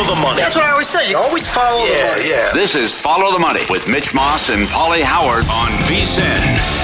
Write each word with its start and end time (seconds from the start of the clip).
Follow 0.00 0.14
the 0.14 0.20
money. 0.22 0.40
That's 0.40 0.56
what 0.56 0.64
I 0.64 0.70
always 0.70 0.88
say. 0.88 1.10
You 1.10 1.18
always 1.18 1.46
follow 1.46 1.84
the 1.84 1.92
Yeah, 1.92 2.06
money. 2.08 2.30
yeah. 2.30 2.50
This 2.54 2.74
is 2.74 2.98
Follow 2.98 3.32
the 3.32 3.38
Money 3.38 3.64
with 3.68 3.86
Mitch 3.86 4.14
Moss 4.14 4.48
and 4.48 4.66
Pauly 4.68 5.02
Howard 5.02 5.44
on 5.50 5.68
VSIN. 5.84 6.79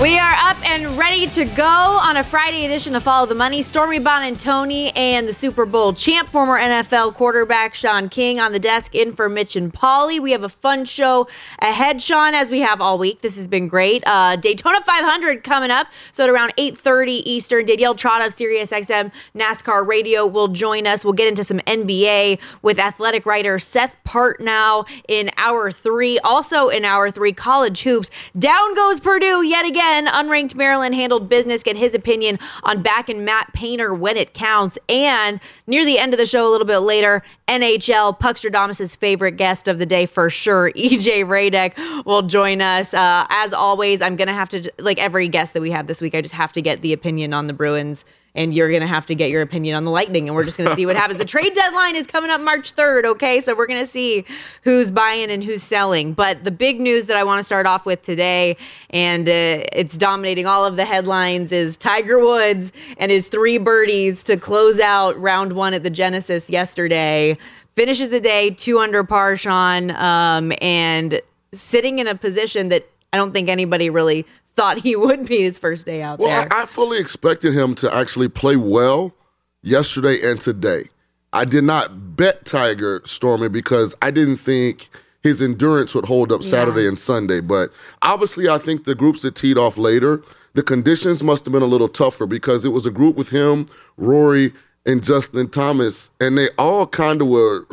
We 0.00 0.16
are 0.16 0.34
up 0.42 0.56
and 0.64 0.96
ready 0.96 1.26
to 1.26 1.44
go 1.44 1.64
on 1.64 2.18
a 2.18 2.22
Friday 2.22 2.64
edition 2.64 2.94
of 2.94 3.02
Follow 3.02 3.26
the 3.26 3.34
Money. 3.34 3.62
Stormy 3.62 3.98
Buonantony 3.98 4.28
and 4.28 4.38
Tony 4.38 4.92
and 4.94 5.26
the 5.26 5.32
Super 5.32 5.66
Bowl 5.66 5.92
champ, 5.92 6.30
former 6.30 6.56
NFL 6.56 7.14
quarterback 7.14 7.74
Sean 7.74 8.08
King 8.08 8.38
on 8.38 8.52
the 8.52 8.60
desk 8.60 8.94
in 8.94 9.12
for 9.12 9.28
Mitch 9.28 9.56
and 9.56 9.74
Pauly. 9.74 10.20
We 10.20 10.30
have 10.30 10.44
a 10.44 10.48
fun 10.48 10.84
show 10.84 11.26
ahead, 11.58 12.00
Sean, 12.00 12.32
as 12.34 12.48
we 12.48 12.60
have 12.60 12.80
all 12.80 12.96
week. 12.96 13.22
This 13.22 13.34
has 13.34 13.48
been 13.48 13.66
great. 13.66 14.04
Uh, 14.06 14.36
Daytona 14.36 14.80
500 14.82 15.42
coming 15.42 15.72
up. 15.72 15.88
So 16.12 16.22
at 16.22 16.30
around 16.30 16.54
8.30 16.54 17.22
Eastern, 17.24 17.66
Danielle 17.66 17.96
Trotta 17.96 18.24
of 18.24 18.32
SiriusXM 18.32 19.10
NASCAR 19.34 19.84
Radio 19.84 20.26
will 20.26 20.46
join 20.46 20.86
us. 20.86 21.04
We'll 21.04 21.14
get 21.14 21.26
into 21.26 21.42
some 21.42 21.58
NBA 21.60 22.38
with 22.62 22.78
athletic 22.78 23.26
writer 23.26 23.58
Seth 23.58 23.96
Partnow 24.04 24.88
in 25.08 25.28
hour 25.38 25.72
three. 25.72 26.20
Also 26.20 26.68
in 26.68 26.84
hour 26.84 27.10
three, 27.10 27.32
college 27.32 27.82
hoops. 27.82 28.10
Down 28.38 28.76
goes 28.76 29.00
Purdue 29.00 29.42
yet 29.42 29.66
again. 29.66 29.87
Unranked 29.96 30.54
Maryland 30.54 30.94
handled 30.94 31.28
business. 31.28 31.62
Get 31.62 31.76
his 31.76 31.94
opinion 31.94 32.38
on 32.64 32.82
back 32.82 33.08
and 33.08 33.24
Matt 33.24 33.52
Painter 33.54 33.94
when 33.94 34.16
it 34.16 34.34
counts. 34.34 34.78
And 34.88 35.40
near 35.66 35.84
the 35.84 35.98
end 35.98 36.12
of 36.12 36.18
the 36.18 36.26
show, 36.26 36.48
a 36.48 36.50
little 36.50 36.66
bit 36.66 36.78
later, 36.78 37.22
NHL 37.48 38.18
Puckstradamus' 38.18 38.96
favorite 38.96 39.36
guest 39.36 39.68
of 39.68 39.78
the 39.78 39.86
day 39.86 40.06
for 40.06 40.30
sure, 40.30 40.70
EJ 40.76 41.24
Hradek, 41.24 42.04
will 42.04 42.22
join 42.22 42.60
us. 42.60 42.94
Uh, 42.94 43.26
as 43.30 43.52
always, 43.52 44.02
I'm 44.02 44.16
gonna 44.16 44.34
have 44.34 44.48
to 44.50 44.70
like 44.78 44.98
every 44.98 45.28
guest 45.28 45.54
that 45.54 45.62
we 45.62 45.70
have 45.70 45.86
this 45.86 46.00
week. 46.00 46.14
I 46.14 46.20
just 46.20 46.34
have 46.34 46.52
to 46.52 46.62
get 46.62 46.82
the 46.82 46.92
opinion 46.92 47.32
on 47.32 47.46
the 47.46 47.52
Bruins 47.52 48.04
and 48.34 48.54
you're 48.54 48.68
going 48.68 48.82
to 48.82 48.86
have 48.86 49.06
to 49.06 49.14
get 49.14 49.30
your 49.30 49.42
opinion 49.42 49.74
on 49.74 49.84
the 49.84 49.90
Lightning, 49.90 50.28
and 50.28 50.36
we're 50.36 50.44
just 50.44 50.58
going 50.58 50.68
to 50.68 50.76
see 50.76 50.86
what 50.86 50.96
happens. 50.96 51.18
The 51.18 51.24
trade 51.38 51.54
deadline 51.54 51.96
is 51.96 52.06
coming 52.06 52.30
up 52.30 52.40
March 52.40 52.74
3rd, 52.74 53.04
okay? 53.04 53.40
So 53.40 53.54
we're 53.54 53.66
going 53.66 53.80
to 53.80 53.86
see 53.86 54.24
who's 54.62 54.90
buying 54.90 55.30
and 55.30 55.42
who's 55.42 55.62
selling. 55.62 56.12
But 56.12 56.44
the 56.44 56.50
big 56.50 56.80
news 56.80 57.06
that 57.06 57.16
I 57.16 57.24
want 57.24 57.38
to 57.38 57.44
start 57.44 57.66
off 57.66 57.86
with 57.86 58.02
today, 58.02 58.56
and 58.90 59.28
uh, 59.28 59.64
it's 59.72 59.96
dominating 59.96 60.46
all 60.46 60.64
of 60.64 60.76
the 60.76 60.84
headlines, 60.84 61.52
is 61.52 61.76
Tiger 61.76 62.18
Woods 62.18 62.72
and 62.98 63.10
his 63.10 63.28
three 63.28 63.58
birdies 63.58 64.22
to 64.24 64.36
close 64.36 64.78
out 64.78 65.18
round 65.20 65.52
one 65.52 65.74
at 65.74 65.82
the 65.82 65.90
Genesis 65.90 66.48
yesterday. 66.50 67.36
Finishes 67.76 68.10
the 68.10 68.20
day 68.20 68.50
two 68.50 68.78
under 68.78 69.04
par, 69.04 69.36
Sean, 69.36 69.92
um, 69.92 70.52
and 70.60 71.20
sitting 71.52 71.98
in 71.98 72.06
a 72.06 72.14
position 72.14 72.68
that 72.68 72.88
I 73.12 73.16
don't 73.16 73.32
think 73.32 73.48
anybody 73.48 73.88
really 73.88 74.26
thought 74.58 74.80
he 74.80 74.96
would 74.96 75.24
be 75.26 75.40
his 75.42 75.56
first 75.56 75.86
day 75.86 76.02
out 76.02 76.18
Well, 76.18 76.28
there. 76.28 76.52
I, 76.52 76.62
I 76.62 76.66
fully 76.66 76.98
expected 76.98 77.54
him 77.54 77.76
to 77.76 77.94
actually 77.94 78.28
play 78.28 78.56
well 78.56 79.14
yesterday 79.62 80.18
and 80.28 80.40
today. 80.40 80.84
I 81.32 81.44
did 81.44 81.62
not 81.62 82.16
bet 82.16 82.44
Tiger 82.44 83.00
Stormy 83.04 83.48
because 83.48 83.94
I 84.02 84.10
didn't 84.10 84.38
think 84.38 84.88
his 85.22 85.40
endurance 85.40 85.94
would 85.94 86.06
hold 86.06 86.32
up 86.32 86.42
Saturday 86.42 86.88
and 86.88 86.98
Sunday. 86.98 87.40
But 87.40 87.70
obviously, 88.02 88.48
I 88.48 88.58
think 88.58 88.82
the 88.84 88.96
groups 88.96 89.22
that 89.22 89.36
teed 89.36 89.58
off 89.58 89.78
later, 89.78 90.22
the 90.54 90.62
conditions 90.64 91.22
must 91.22 91.44
have 91.44 91.52
been 91.52 91.62
a 91.62 91.66
little 91.66 91.88
tougher 91.88 92.26
because 92.26 92.64
it 92.64 92.70
was 92.70 92.84
a 92.84 92.90
group 92.90 93.14
with 93.14 93.28
him, 93.28 93.66
Rory, 93.96 94.52
and 94.88 95.04
Justin 95.04 95.48
Thomas, 95.50 96.10
and 96.18 96.38
they 96.38 96.48
all 96.56 96.86
kind 96.86 97.20
of 97.20 97.28
were 97.28 97.66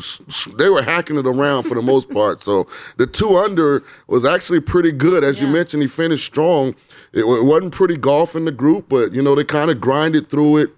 they 0.58 0.70
were 0.70 0.84
hacking 0.84 1.18
it 1.18 1.26
around 1.26 1.64
for 1.64 1.74
the 1.74 1.81
most 1.81 2.09
part. 2.09 2.44
So 2.44 2.68
the 2.98 3.08
two 3.08 3.38
under 3.38 3.84
was 4.08 4.26
actually 4.26 4.59
pretty 4.59 4.92
good, 4.92 5.24
as 5.24 5.42
you 5.42 5.48
mentioned. 5.48 5.81
He 5.81 5.88
finished 5.88 6.26
strong. 6.26 6.76
It, 7.14 7.22
it 7.22 7.46
wasn't 7.46 7.74
pretty 7.74 7.96
golf 7.96 8.36
in 8.36 8.44
the 8.44 8.52
group, 8.52 8.90
but 8.90 9.14
you 9.14 9.22
know 9.22 9.34
they 9.34 9.46
kind 9.46 9.72
of 9.72 9.80
grinded 9.80 10.30
through 10.30 10.58
it. 10.58 10.70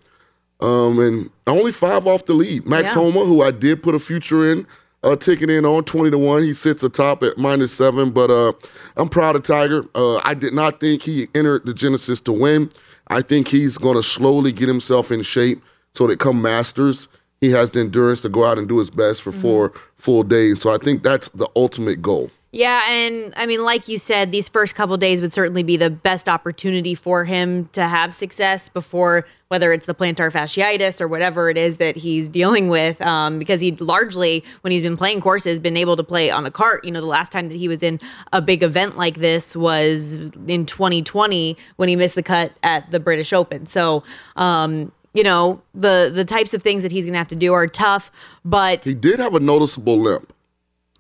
Um, 0.59 1.00
and 1.00 1.30
only 1.48 1.72
five 1.72 2.08
off 2.08 2.25
the 2.25 2.34
lead. 2.34 2.66
Max 2.66 2.90
Yeah. 2.90 2.96
Homa, 3.02 3.25
who 3.25 3.42
I 3.42 3.52
did 3.52 3.84
put 3.84 3.94
a 3.94 4.00
future 4.00 4.52
in, 4.52 4.66
uh, 5.04 5.16
ticket 5.16 5.50
in 5.50 5.66
on 5.66 5.86
twenty 5.86 6.12
to 6.12 6.19
one. 6.19 6.44
He 6.44 6.54
sits 6.54 6.84
atop 6.84 7.24
at 7.24 7.39
minus 7.39 7.74
seven. 7.74 8.12
But 8.12 8.30
uh, 8.30 8.54
I'm 8.95 9.10
proud 9.10 9.36
of 9.36 9.42
Tiger. 9.42 9.86
Uh, 9.95 10.18
I 10.18 10.36
did 10.36 10.54
not 10.54 10.80
think 10.80 11.01
he 11.01 11.28
entered 11.34 11.63
the 11.66 11.74
Genesis 11.74 12.22
to 12.22 12.31
win. 12.31 12.69
I 13.07 13.22
think 13.22 13.48
he's 13.48 13.80
going 13.80 13.95
to 13.95 14.04
slowly 14.04 14.51
get 14.51 14.68
himself 14.68 15.12
in 15.12 15.24
shape 15.24 15.63
so 15.98 16.08
that 16.08 16.20
come 16.20 16.42
Masters, 16.42 17.08
he 17.42 17.52
has 17.52 17.72
the 17.72 17.80
endurance 17.80 18.22
to 18.22 18.30
go 18.30 18.46
out 18.46 18.58
and 18.58 18.68
do 18.68 18.78
his 18.78 18.90
best 18.90 19.22
for 19.22 19.32
four 19.32 19.74
full 19.96 20.24
days. 20.24 20.62
So 20.62 20.72
I 20.72 20.78
think 20.78 21.04
that's 21.04 21.30
the 21.30 21.50
ultimate 21.56 22.02
goal. 22.02 22.32
Yeah, 22.52 22.90
and 22.90 23.34
I 23.36 23.46
mean, 23.46 23.64
like 23.64 23.88
you 23.88 24.00
said, 24.00 24.32
these 24.32 24.48
first 24.48 24.74
couple 24.74 24.96
days 24.98 25.22
would 25.22 25.34
certainly 25.34 25.64
be 25.64 25.76
the 25.76 25.90
best 25.90 26.30
opportunity 26.30 26.96
for 26.96 27.26
him 27.26 27.70
to 27.74 27.84
have 27.84 28.14
success 28.14 28.70
before 28.70 29.26
whether 29.50 29.72
it's 29.72 29.86
the 29.86 29.96
plantar 29.96 30.32
fasciitis 30.32 31.00
or 31.00 31.08
whatever 31.08 31.50
it 31.50 31.58
is 31.58 31.78
that 31.78 31.96
he's 31.96 32.28
dealing 32.28 32.70
with. 32.70 33.02
Um, 33.02 33.40
because 33.40 33.62
he 33.62 33.72
largely, 33.74 34.44
when 34.62 34.72
he's 34.72 34.82
been 34.82 34.98
playing 34.98 35.22
courses, 35.22 35.60
been 35.60 35.78
able 35.78 35.96
to 35.96 36.04
play 36.04 36.30
on 36.30 36.44
the 36.44 36.52
cart. 36.52 36.84
You 36.84 36.92
know, 36.92 37.00
the 37.00 37.08
last 37.08 37.32
time 37.32 37.50
that 37.50 37.58
he 37.58 37.68
was 37.68 37.84
in 37.84 38.00
a 38.34 38.42
big 38.42 38.64
event 38.64 38.98
like 38.98 39.16
this 39.16 39.56
was 39.56 40.16
in 40.48 40.66
2020 40.66 41.58
when 41.78 41.90
he 41.90 41.96
missed 41.96 42.16
the 42.16 42.24
cut 42.24 42.54
at 42.64 42.90
the 42.92 43.00
British 43.00 43.34
Open. 43.34 43.66
So, 43.66 44.04
um, 44.36 44.92
you 45.18 45.24
know, 45.24 45.60
the 45.74 46.12
the 46.14 46.24
types 46.24 46.54
of 46.54 46.62
things 46.62 46.84
that 46.84 46.92
he's 46.92 47.06
gonna 47.06 47.18
have 47.18 47.28
to 47.30 47.36
do 47.36 47.52
are 47.54 47.66
tough, 47.68 48.12
but 48.46 48.86
He 48.86 48.94
did 48.94 49.18
have 49.19 49.34
a 49.36 49.40
noticeable 49.40 49.98
limp. 50.00 50.31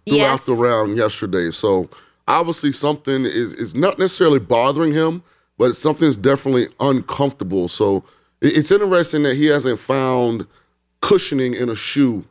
throughout 0.07 0.17
Yes. 0.17 0.45
the 0.45 0.53
round 0.53 0.97
yesterday. 0.97 1.51
So 1.51 1.89
obviously 2.27 2.71
something 2.71 3.25
is 3.25 3.53
is 3.53 3.75
not 3.75 3.99
necessarily 3.99 4.39
bothering 4.39 4.93
him, 4.93 5.21
but 5.59 5.75
something's 5.75 6.17
definitely 6.17 6.67
uncomfortable. 6.79 7.67
So 7.67 8.03
it's 8.41 8.71
interesting 8.71 9.23
that 9.23 9.35
he 9.35 9.45
hasn't 9.47 9.79
found 9.79 10.45
cushioning 11.01 11.53
in 11.53 11.69
a 11.69 11.75
shoe 11.75 12.23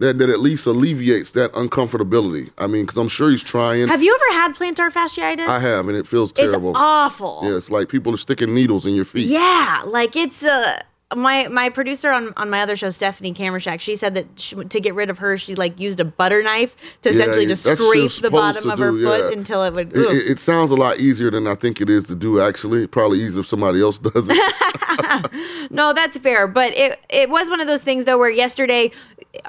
that, 0.00 0.18
that 0.18 0.28
at 0.30 0.40
least 0.40 0.66
alleviates 0.66 1.30
that 1.32 1.52
uncomfortability. 1.52 2.50
I 2.58 2.66
mean, 2.66 2.82
because 2.84 2.96
I'm 2.98 3.08
sure 3.08 3.30
he's 3.30 3.42
trying. 3.42 3.86
Have 3.88 4.02
you 4.02 4.12
ever 4.14 4.40
had 4.40 4.54
plantar 4.54 4.90
fasciitis? 4.90 5.46
I 5.46 5.58
have, 5.60 5.88
and 5.88 5.96
it 5.96 6.06
feels 6.06 6.32
terrible. 6.32 6.70
It's 6.70 6.78
awful. 6.80 7.40
Yeah, 7.44 7.56
it's 7.56 7.70
like 7.70 7.88
people 7.88 8.12
are 8.14 8.16
sticking 8.26 8.54
needles 8.54 8.86
in 8.86 8.94
your 8.94 9.04
feet. 9.04 9.26
Yeah, 9.28 9.82
like 9.86 10.16
it's 10.16 10.42
uh 10.42 10.80
my 11.16 11.48
my 11.48 11.68
producer 11.68 12.10
on 12.10 12.32
on 12.36 12.50
my 12.50 12.60
other 12.60 12.76
show, 12.76 12.90
Stephanie 12.90 13.34
Kamershack, 13.34 13.80
she 13.80 13.96
said 13.96 14.14
that 14.14 14.26
she, 14.38 14.56
to 14.56 14.80
get 14.80 14.94
rid 14.94 15.10
of 15.10 15.18
her, 15.18 15.36
she 15.36 15.54
like 15.54 15.78
used 15.78 15.98
a 16.00 16.04
butter 16.04 16.42
knife 16.42 16.76
to 17.02 17.08
Yeah, 17.08 17.14
essentially 17.16 17.46
just 17.46 17.64
that's 17.64 17.80
what 17.80 17.96
you're 17.96 18.08
scrape 18.08 18.22
the 18.22 18.30
bottom 18.30 18.62
to 18.64 18.70
of 18.70 18.78
her 18.78 18.92
do, 18.92 19.04
foot 19.04 19.32
until 19.32 19.64
it 19.64 19.74
would. 19.74 19.96
It, 19.96 19.98
it, 19.98 20.30
it 20.32 20.38
sounds 20.38 20.70
a 20.70 20.76
lot 20.76 20.98
easier 20.98 21.30
than 21.30 21.46
I 21.46 21.54
think 21.54 21.80
it 21.80 21.90
is 21.90 22.04
to 22.04 22.14
do. 22.14 22.40
Actually, 22.40 22.86
probably 22.86 23.20
easier 23.20 23.40
if 23.40 23.46
somebody 23.46 23.82
else 23.82 23.98
does 23.98 24.28
it. 24.30 25.70
no, 25.70 25.92
that's 25.92 26.16
fair, 26.18 26.46
but 26.46 26.72
it 26.76 26.98
it 27.08 27.28
was 27.28 27.50
one 27.50 27.60
of 27.60 27.66
those 27.66 27.82
things 27.82 28.04
though 28.04 28.18
where 28.18 28.30
yesterday 28.30 28.92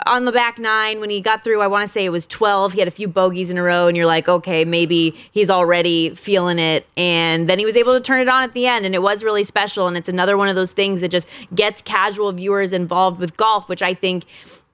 on 0.06 0.25
the 0.25 0.31
back 0.31 0.60
nine 0.60 1.00
when 1.00 1.10
he 1.10 1.22
got 1.22 1.44
through, 1.44 1.62
I 1.62 1.68
want 1.68 1.86
to 1.86 1.92
say 1.92 2.06
it 2.06 2.10
was 2.10 2.28
twelve. 2.28 2.74
He 2.74 2.80
had 2.80 2.88
a 2.88 2.92
few 2.92 3.07
bogeys 3.07 3.50
in 3.50 3.57
a 3.57 3.63
row, 3.63 3.88
and 3.88 3.98
you're 3.98 4.06
like, 4.06 4.30
okay, 4.30 4.63
maybe 4.63 5.12
he's 5.31 5.50
already 5.50 6.13
feeling 6.13 6.60
it, 6.60 6.86
and 6.98 7.50
then 7.50 7.57
he 7.57 7.66
was 7.66 7.75
able 7.75 7.94
to 7.94 8.01
turn 8.01 8.19
it 8.19 8.30
on 8.30 8.44
at 8.44 8.54
the 8.54 8.68
end, 8.68 8.86
and 8.86 8.94
it 8.94 9.01
was 9.01 9.24
really 9.24 9.44
special. 9.44 9.88
And 9.88 9.98
it's 9.98 10.10
another 10.10 10.38
one 10.38 10.50
of 10.50 10.56
those 10.56 10.72
things 10.72 11.01
that 11.01 11.10
just 11.10 11.28
gets 11.56 11.81
casual 11.81 12.31
viewers 12.31 12.74
involved 12.74 13.19
with 13.19 13.36
golf, 13.38 13.69
which 13.69 13.81
I 13.81 13.94
think 13.94 14.25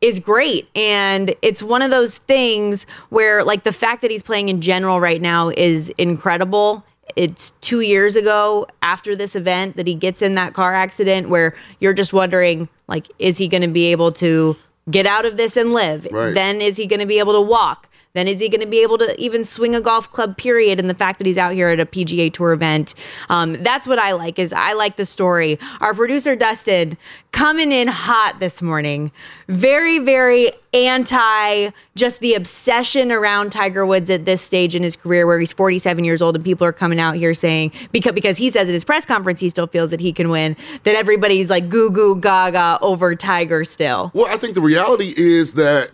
is 0.01 0.19
great. 0.19 0.67
And 0.75 1.33
it's 1.41 1.63
one 1.63 1.81
of 1.81 1.89
those 1.89 2.19
things 2.19 2.85
where, 3.09 3.43
like, 3.43 3.63
the 3.63 3.71
fact 3.71 4.01
that 4.01 4.11
he's 4.11 4.21
playing 4.21 4.49
in 4.49 4.61
general 4.61 4.99
right 4.99 5.21
now 5.21 5.49
is 5.49 5.89
incredible. 5.97 6.83
It's 7.15 7.51
two 7.61 7.79
years 7.79 8.15
ago 8.15 8.67
after 8.83 9.15
this 9.15 9.35
event 9.35 9.75
that 9.77 9.87
he 9.87 9.95
gets 9.95 10.21
in 10.21 10.35
that 10.35 10.53
car 10.53 10.75
accident 10.75 11.29
where 11.29 11.55
you're 11.79 11.93
just 11.93 12.13
wondering, 12.13 12.69
like, 12.87 13.07
is 13.17 13.37
he 13.37 13.47
going 13.47 13.63
to 13.63 13.67
be 13.69 13.85
able 13.87 14.11
to 14.13 14.55
get 14.89 15.05
out 15.05 15.25
of 15.25 15.37
this 15.37 15.57
and 15.57 15.73
live? 15.73 16.07
Right. 16.11 16.33
Then 16.33 16.61
is 16.61 16.77
he 16.77 16.85
going 16.85 16.99
to 16.99 17.05
be 17.05 17.19
able 17.19 17.33
to 17.33 17.41
walk? 17.41 17.89
Then 18.13 18.27
is 18.27 18.39
he 18.39 18.49
going 18.49 18.61
to 18.61 18.67
be 18.67 18.81
able 18.81 18.97
to 18.97 19.19
even 19.21 19.43
swing 19.43 19.75
a 19.75 19.81
golf 19.81 20.11
club? 20.11 20.37
Period. 20.37 20.79
And 20.79 20.89
the 20.89 20.93
fact 20.93 21.19
that 21.19 21.27
he's 21.27 21.37
out 21.37 21.53
here 21.53 21.69
at 21.69 21.79
a 21.79 21.85
PGA 21.85 22.31
Tour 22.31 22.53
event, 22.53 22.95
um, 23.29 23.61
that's 23.63 23.87
what 23.87 23.99
I 23.99 24.13
like. 24.13 24.39
Is 24.39 24.53
I 24.53 24.73
like 24.73 24.95
the 24.95 25.05
story. 25.05 25.59
Our 25.81 25.93
producer 25.93 26.35
Dustin 26.35 26.97
coming 27.31 27.71
in 27.71 27.87
hot 27.87 28.39
this 28.39 28.61
morning, 28.61 29.11
very 29.47 29.99
very 29.99 30.51
anti 30.73 31.69
just 31.95 32.19
the 32.19 32.33
obsession 32.33 33.11
around 33.11 33.51
Tiger 33.51 33.85
Woods 33.85 34.09
at 34.09 34.25
this 34.25 34.41
stage 34.41 34.75
in 34.75 34.83
his 34.83 34.95
career, 34.95 35.25
where 35.25 35.39
he's 35.39 35.53
47 35.53 36.03
years 36.03 36.21
old, 36.21 36.35
and 36.35 36.43
people 36.43 36.65
are 36.65 36.73
coming 36.73 36.99
out 36.99 37.15
here 37.15 37.33
saying 37.33 37.71
because 37.91 38.13
because 38.13 38.37
he 38.37 38.49
says 38.49 38.67
at 38.67 38.73
his 38.73 38.83
press 38.83 39.05
conference 39.05 39.39
he 39.39 39.49
still 39.49 39.67
feels 39.67 39.89
that 39.91 39.99
he 39.99 40.11
can 40.11 40.29
win, 40.29 40.55
that 40.83 40.95
everybody's 40.95 41.49
like 41.49 41.69
goo 41.69 41.91
goo 41.91 42.15
gaga 42.15 42.79
over 42.81 43.15
Tiger 43.15 43.63
still. 43.63 44.11
Well, 44.13 44.27
I 44.27 44.37
think 44.37 44.55
the 44.55 44.61
reality 44.61 45.13
is 45.15 45.53
that 45.53 45.91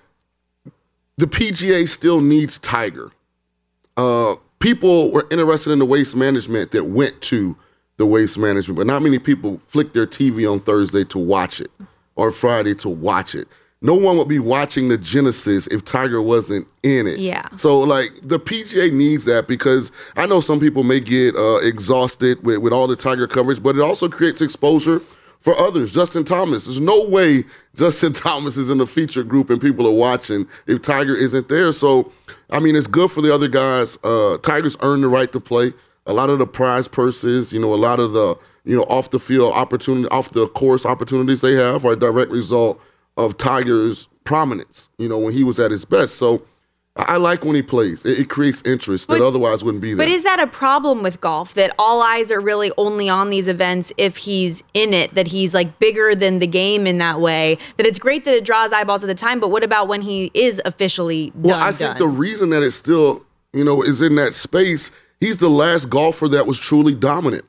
the 1.18 1.26
PGA 1.26 1.88
still 1.88 2.22
needs 2.22 2.58
Tiger. 2.60 3.12
Uh, 3.98 4.36
people 4.60 5.12
were 5.12 5.28
interested 5.32 5.72
in 5.72 5.80
the 5.80 5.86
waste 5.86 6.16
management 6.16 6.72
that 6.72 6.86
went 6.86 7.20
to 7.22 7.56
the 7.98 8.06
waste 8.06 8.38
management, 8.38 8.78
but 8.78 8.88
not 8.88 9.02
many 9.02 9.20
people 9.20 9.60
flick 9.68 9.94
their 9.94 10.08
TV 10.08 10.52
on 10.52 10.60
Thursday 10.60 11.04
to 11.06 11.20
watch 11.20 11.60
it 11.60 11.72
or 12.16 12.32
Friday 12.32 12.74
to 12.76 12.90
watch 12.90 13.36
it. 13.36 13.48
No 13.82 13.94
one 13.94 14.18
would 14.18 14.30
be 14.30 14.40
watching 14.40 14.88
the 14.88 14.98
Genesis 14.98 15.68
if 15.68 15.84
Tiger 15.84 16.22
wasn't 16.22 16.66
in 16.84 17.06
it. 17.06 17.20
Yeah. 17.20 17.50
So, 17.56 17.80
like, 17.80 18.12
the 18.22 18.40
PGA 18.40 18.94
needs 18.94 19.26
that 19.26 19.46
because 19.46 19.92
I 20.16 20.26
know 20.26 20.40
some 20.40 20.62
people 20.62 20.84
may 20.84 21.02
get 21.02 21.36
uh, 21.36 21.58
exhausted 21.58 22.42
with, 22.46 22.60
with 22.60 22.72
all 22.72 22.88
the 22.88 22.96
Tiger 22.96 23.28
coverage, 23.28 23.62
but 23.62 23.76
it 23.76 23.82
also 23.82 24.08
creates 24.08 24.42
exposure 24.42 25.02
for 25.44 25.58
others. 25.60 25.92
Justin 25.92 26.24
Thomas. 26.24 26.66
There's 26.66 26.80
no 26.80 27.08
way 27.08 27.44
Justin 27.76 28.14
Thomas 28.14 28.58
is 28.58 28.70
in 28.70 28.78
the 28.80 28.88
feature 28.88 29.24
group 29.24 29.50
and 29.50 29.62
people 29.62 29.86
are 29.86 29.92
watching 29.92 30.48
if 30.68 30.82
Tiger 30.82 31.16
isn't 31.16 31.50
there. 31.50 31.72
So, 31.74 32.12
I 32.50 32.60
mean, 32.60 32.76
it's 32.76 32.88
good 32.88 33.12
for 33.12 33.22
the 33.22 33.34
other 33.34 33.50
guys. 33.50 33.98
Uh, 34.04 34.38
Tiger's 34.40 34.78
earned 34.82 35.04
the 35.04 35.10
right 35.10 35.32
to 35.34 35.40
play. 35.40 35.74
A 36.06 36.14
lot 36.14 36.30
of 36.30 36.40
the 36.40 36.48
prize 36.48 36.88
purses, 36.88 37.54
you 37.54 37.60
know, 37.60 37.74
a 37.74 37.76
lot 37.76 38.00
of 38.00 38.14
the, 38.14 38.36
you 38.66 38.76
know, 38.76 38.84
off 38.84 39.12
the 39.12 39.20
field 39.20 39.54
opportunity, 39.54 40.08
off 40.10 40.32
the 40.32 40.48
course 40.50 40.86
opportunities 40.86 41.42
they 41.42 41.54
have 41.54 41.86
are 41.86 41.94
a 41.94 41.98
direct 41.98 42.32
result 42.32 42.82
of 43.18 43.38
Tiger's 43.38 44.08
prominence, 44.24 44.90
you 44.98 45.08
know, 45.08 45.18
when 45.18 45.34
he 45.34 45.44
was 45.44 45.60
at 45.60 45.72
his 45.72 45.86
best. 45.86 46.16
So, 46.16 46.42
I 46.96 47.18
like 47.18 47.44
when 47.44 47.56
he 47.56 47.64
plays. 47.64 48.06
It, 48.06 48.20
it 48.20 48.30
creates 48.30 48.62
interest 48.64 49.08
that 49.08 49.20
otherwise 49.20 49.64
wouldn't 49.64 49.82
be 49.82 49.96
there. 49.96 50.06
But 50.06 50.10
is 50.10 50.22
that 50.24 50.40
a 50.40 50.46
problem 50.46 51.02
with 51.02 51.20
golf 51.22 51.56
that 51.56 51.74
all 51.80 52.04
eyes 52.04 52.32
are 52.32 52.40
really 52.40 52.72
only 52.78 53.10
on 53.10 53.32
these 53.32 53.48
events 53.48 53.92
if 53.98 54.16
he's 54.16 54.62
in 54.76 54.94
it, 54.94 55.16
that 55.16 55.28
he's 55.28 55.56
like 55.56 55.80
bigger 55.80 56.14
than 56.14 56.38
the 56.38 56.46
game 56.46 56.86
in 56.86 57.00
that 57.00 57.20
way? 57.20 57.58
That 57.78 57.88
it's 57.88 57.98
great 57.98 58.26
that 58.26 58.36
it 58.36 58.46
draws 58.46 58.72
eyeballs 58.72 59.04
at 59.04 59.08
the 59.08 59.16
time, 59.16 59.40
but 59.40 59.50
what 59.50 59.64
about 59.64 59.88
when 59.88 60.04
he 60.04 60.30
is 60.36 60.62
officially 60.66 61.32
done? 61.32 61.42
Well, 61.42 61.60
I 61.60 61.72
think 61.72 61.98
the 61.98 62.08
reason 62.08 62.52
that 62.52 62.62
it's 62.62 62.76
still, 62.76 63.26
you 63.54 63.64
know, 63.64 63.82
is 63.82 64.04
in 64.04 64.16
that 64.18 64.36
space, 64.36 64.92
he's 65.20 65.40
the 65.40 65.50
last 65.50 65.90
golfer 65.90 66.28
that 66.28 66.46
was 66.46 66.60
truly 66.60 66.94
dominant. 66.94 67.46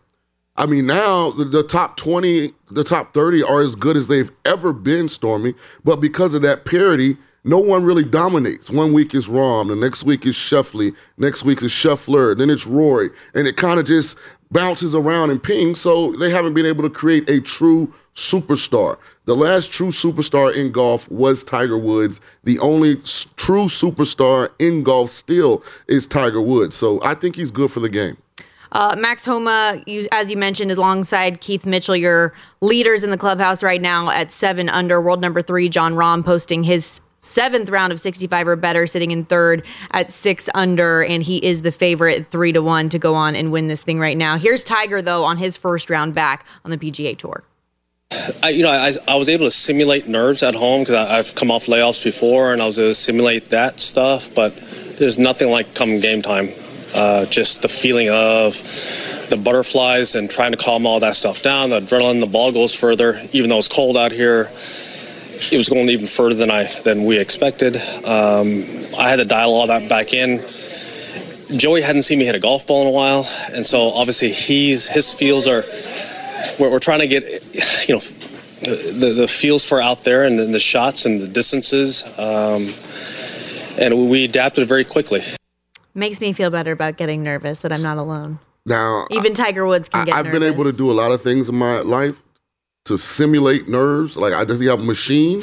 I 0.57 0.65
mean, 0.65 0.87
now 0.87 1.33
the, 1.33 1.45
the 1.45 1.65
top 1.65 1.99
20, 1.99 2.51
the 2.71 2.85
top 2.85 3.13
30 3.13 3.43
are 3.43 3.61
as 3.61 3.75
good 3.75 3.97
as 3.97 4.07
they've 4.07 4.31
ever 4.47 4.73
been, 4.73 5.11
Stormy. 5.11 5.53
But 5.85 5.97
because 5.97 6.33
of 6.33 6.41
that 6.43 6.65
parity, 6.65 7.19
no 7.45 7.59
one 7.59 7.85
really 7.85 8.05
dominates. 8.05 8.71
One 8.71 8.93
week 8.93 9.15
is 9.15 9.29
Rahm, 9.29 9.69
the 9.69 9.77
next 9.77 10.05
week 10.05 10.27
is 10.27 10.35
Scheffler, 10.35 10.95
next 11.19 11.45
week 11.45 11.63
is 11.63 11.71
Scheffler, 11.71 12.37
then 12.37 12.51
it's 12.51 12.67
Rory. 12.67 13.11
And 13.35 13.47
it 13.47 13.57
kind 13.57 13.79
of 13.79 13.87
just 13.87 14.17
bounces 14.51 14.95
around 14.95 15.31
and 15.31 15.43
pings. 15.43 15.81
So 15.81 16.13
they 16.13 16.31
haven't 16.31 16.55
been 16.55 16.67
able 16.67 16.83
to 16.83 16.91
create 16.91 17.29
a 17.29 17.41
true 17.41 17.93
superstar. 18.15 18.97
The 19.27 19.35
last 19.37 19.73
true 19.73 19.89
superstar 19.89 20.55
in 20.55 20.73
golf 20.73 21.11
was 21.11 21.45
Tiger 21.45 21.79
Woods. 21.79 22.21
The 22.45 22.59
only 22.61 23.01
s- 23.03 23.27
true 23.37 23.65
superstar 23.65 24.51
in 24.59 24.83
golf 24.83 25.11
still 25.11 25.63
is 25.89 26.07
Tiger 26.07 26.41
Woods. 26.41 26.77
So 26.77 27.03
I 27.03 27.15
think 27.15 27.37
he's 27.37 27.51
good 27.51 27.71
for 27.71 27.81
the 27.81 27.89
game. 27.89 28.17
Uh, 28.73 28.97
Max 28.99 29.25
Homa, 29.25 29.81
you, 29.87 30.09
as 30.11 30.31
you 30.31 30.37
mentioned, 30.37 30.71
is 30.71 30.77
alongside 30.77 31.41
Keith 31.41 31.65
Mitchell, 31.65 31.95
your 31.95 32.35
leaders 32.61 33.05
in 33.05 33.11
the 33.11 33.17
clubhouse 33.17 33.63
right 33.63 33.81
now 33.81 34.11
at 34.11 34.33
seven 34.33 34.69
under. 34.69 35.01
World 35.01 35.21
number 35.21 35.43
three, 35.43 35.69
Jon 35.69 35.95
Rahm, 35.95 36.25
posting 36.25 36.65
his 36.65 37.01
seventh 37.25 37.71
round 37.71 37.93
of 37.93 38.01
65 38.01 38.47
or 38.47 38.57
better, 38.57 38.87
sitting 38.87 39.11
in 39.11 39.25
third 39.25 39.65
at 39.93 40.11
six 40.11 40.49
under, 40.55 41.03
and 41.05 41.23
he 41.23 41.39
is 41.45 41.63
the 41.63 41.73
favorite 41.73 42.31
three 42.31 42.53
to 42.53 42.61
one 42.61 42.89
to 42.91 42.99
go 42.99 43.15
on 43.15 43.35
and 43.35 43.51
win 43.51 43.67
this 43.67 43.83
thing 43.83 43.99
right 43.99 44.17
now. 44.17 44.37
Here's 44.37 44.63
Tiger 44.63 45.03
though 45.03 45.25
on 45.25 45.37
his 45.37 45.57
first 45.57 45.91
round 45.91 46.15
back 46.15 46.47
on 46.65 46.71
the 46.71 46.79
PGA 46.79 47.17
Tour. 47.17 47.45
I, 48.43 48.51
you 48.51 48.63
know, 48.63 48.71
I, 48.71 48.93
I 49.09 49.17
was 49.17 49.29
able 49.29 49.47
to 49.47 49.51
simulate 49.51 50.07
nerves 50.07 50.43
at 50.43 50.55
home 50.55 50.83
because 50.83 51.11
I've 51.11 51.35
come 51.35 51.51
off 51.51 51.67
layoffs 51.67 52.03
before, 52.03 52.53
and 52.53 52.63
I 52.63 52.67
was 52.67 52.79
able 52.79 52.91
to 52.91 52.95
simulate 52.95 53.51
that 53.51 53.81
stuff. 53.81 54.33
But 54.35 54.55
there's 54.99 55.19
nothing 55.19 55.51
like 55.51 55.75
come 55.75 55.99
game 56.01 56.23
time. 56.23 56.51
Uh, 56.95 57.25
just 57.27 57.63
the 57.63 57.69
feeling 57.69 58.09
of 58.09 58.55
the 59.31 59.37
butterflies 59.37 60.15
and 60.15 60.31
trying 60.31 60.53
to 60.53 60.57
calm 60.57 60.87
all 60.87 61.01
that 61.01 61.17
stuff 61.17 61.43
down. 61.43 61.71
The 61.71 61.81
adrenaline, 61.81 62.21
the 62.21 62.27
ball 62.27 62.53
goes 62.53 62.73
further. 62.73 63.21
Even 63.33 63.51
though 63.51 63.59
it's 63.59 63.67
cold 63.67 63.97
out 63.97 64.13
here, 64.13 64.49
it 65.53 65.57
was 65.57 65.69
going 65.69 65.89
even 65.89 66.07
further 66.07 66.35
than 66.35 66.51
I 66.51 66.65
than 66.83 67.05
we 67.05 67.19
expected. 67.19 67.77
Um, 68.05 68.65
I 68.99 69.09
had 69.09 69.17
to 69.17 69.25
dial 69.25 69.53
all 69.53 69.67
that 69.67 69.89
back 69.89 70.15
in. 70.15 70.45
Joey 71.57 71.83
hadn't 71.83 72.03
seen 72.03 72.19
me 72.19 72.25
hit 72.25 72.35
a 72.35 72.41
golf 72.41 72.67
ball 72.67 72.83
in 72.83 72.89
a 72.89 72.91
while, 72.91 73.29
and 73.53 73.65
so 73.65 73.91
obviously 73.93 74.31
he's 74.31 74.89
his 74.89 75.13
feels 75.13 75.47
are. 75.47 75.65
We're, 76.59 76.71
we're 76.71 76.79
trying 76.79 77.01
to 77.01 77.07
get, 77.09 77.25
you 77.89 77.95
know, 77.95 78.01
the, 78.61 78.95
the, 78.99 79.13
the 79.15 79.29
feels 79.29 79.65
for 79.65 79.81
out 79.81 80.03
there 80.03 80.25
and 80.25 80.39
the, 80.39 80.45
the 80.45 80.61
shots 80.61 81.07
and 81.07 81.21
the 81.21 81.27
distances, 81.27 82.05
um, 82.19 82.69
and 83.83 84.11
we 84.11 84.25
adapted 84.25 84.69
very 84.69 84.85
quickly. 84.85 85.21
Makes 85.95 86.21
me 86.21 86.33
feel 86.33 86.51
better 86.51 86.73
about 86.73 86.97
getting 86.97 87.23
nervous 87.23 87.61
that 87.61 87.73
I'm 87.73 87.83
not 87.83 87.99
alone. 87.99 88.39
Now, 88.67 89.07
Even 89.11 89.35
Tiger 89.35 89.67
Woods 89.67 89.89
can 89.89 90.03
I, 90.03 90.05
get 90.07 90.15
I've 90.15 90.25
nervous. 90.27 90.41
been 90.41 90.53
able 90.53 90.65
to 90.65 90.73
do 90.73 90.91
a 90.91 90.93
lot 90.93 91.13
of 91.13 91.23
things 91.23 91.49
in 91.49 91.55
my 91.55 91.81
life 91.81 92.21
to 92.85 92.99
simulate 92.99 93.67
nerves. 93.67 94.17
Like, 94.17 94.35
I, 94.35 94.45
does 94.45 94.61
he 94.61 94.67
have 94.67 94.81
a 94.81 94.85
machine? 94.85 95.41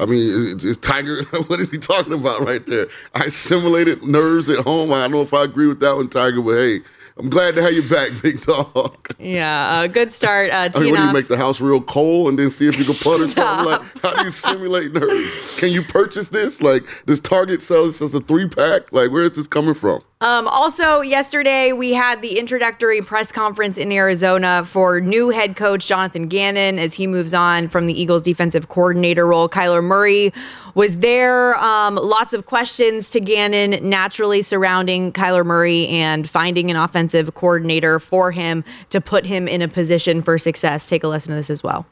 I 0.00 0.06
mean, 0.06 0.22
is, 0.22 0.64
is 0.64 0.76
Tiger, 0.78 1.22
what 1.46 1.60
is 1.60 1.70
he 1.70 1.78
talking 1.78 2.12
about 2.12 2.44
right 2.44 2.66
there? 2.66 2.88
I 3.14 3.28
simulated 3.28 4.02
nerves 4.02 4.50
at 4.50 4.64
home. 4.64 4.92
I 4.92 5.02
don't 5.02 5.12
know 5.12 5.22
if 5.22 5.32
I 5.32 5.44
agree 5.44 5.66
with 5.66 5.80
that 5.80 5.94
one, 5.94 6.08
Tiger, 6.08 6.42
but 6.42 6.56
hey, 6.56 6.80
I'm 7.16 7.28
glad 7.28 7.54
to 7.56 7.62
have 7.62 7.72
you 7.72 7.88
back, 7.88 8.10
big 8.22 8.40
dog. 8.40 9.14
Yeah, 9.20 9.70
uh, 9.70 9.86
good 9.86 10.12
start. 10.12 10.50
Uh, 10.50 10.70
I 10.74 10.80
mean, 10.80 10.90
what 10.90 11.00
do 11.00 11.06
you 11.06 11.12
make 11.12 11.28
the 11.28 11.36
house 11.36 11.60
real 11.60 11.80
cold 11.80 12.28
and 12.28 12.38
then 12.38 12.50
see 12.50 12.66
if 12.66 12.76
you 12.76 12.84
can 12.84 12.94
putt 12.94 13.20
or 13.20 13.28
something? 13.28 13.66
Like, 13.66 13.82
how 14.02 14.16
do 14.16 14.24
you 14.24 14.30
simulate 14.30 14.92
nerves? 14.92 15.60
Can 15.60 15.70
you 15.70 15.84
purchase 15.84 16.30
this? 16.30 16.60
Like, 16.60 16.82
does 17.06 17.20
Target 17.20 17.62
sell 17.62 17.86
this 17.86 18.02
as 18.02 18.14
a 18.14 18.20
three 18.20 18.48
pack? 18.48 18.92
Like, 18.92 19.12
where 19.12 19.22
is 19.22 19.36
this 19.36 19.46
coming 19.46 19.74
from? 19.74 20.02
Um, 20.22 20.48
also, 20.48 21.00
yesterday 21.00 21.72
we 21.72 21.94
had 21.94 22.20
the 22.20 22.38
introductory 22.38 23.00
press 23.00 23.32
conference 23.32 23.78
in 23.78 23.90
Arizona 23.90 24.66
for 24.66 25.00
new 25.00 25.30
head 25.30 25.56
coach 25.56 25.86
Jonathan 25.86 26.28
Gannon 26.28 26.78
as 26.78 26.92
he 26.92 27.06
moves 27.06 27.32
on 27.32 27.68
from 27.68 27.86
the 27.86 27.98
Eagles 27.98 28.20
defensive 28.20 28.68
coordinator 28.68 29.26
role. 29.26 29.48
Kyler 29.48 29.82
Murray 29.82 30.30
was 30.74 30.98
there. 30.98 31.56
Um, 31.56 31.94
lots 31.94 32.34
of 32.34 32.44
questions 32.44 33.08
to 33.10 33.20
Gannon 33.20 33.88
naturally 33.88 34.42
surrounding 34.42 35.10
Kyler 35.10 35.44
Murray 35.44 35.88
and 35.88 36.28
finding 36.28 36.70
an 36.70 36.76
offensive 36.76 37.32
coordinator 37.32 37.98
for 37.98 38.30
him 38.30 38.62
to 38.90 39.00
put 39.00 39.24
him 39.24 39.48
in 39.48 39.62
a 39.62 39.68
position 39.68 40.20
for 40.20 40.36
success. 40.36 40.86
Take 40.86 41.02
a 41.02 41.08
listen 41.08 41.30
to 41.30 41.36
this 41.36 41.48
as 41.48 41.62
well. 41.62 41.86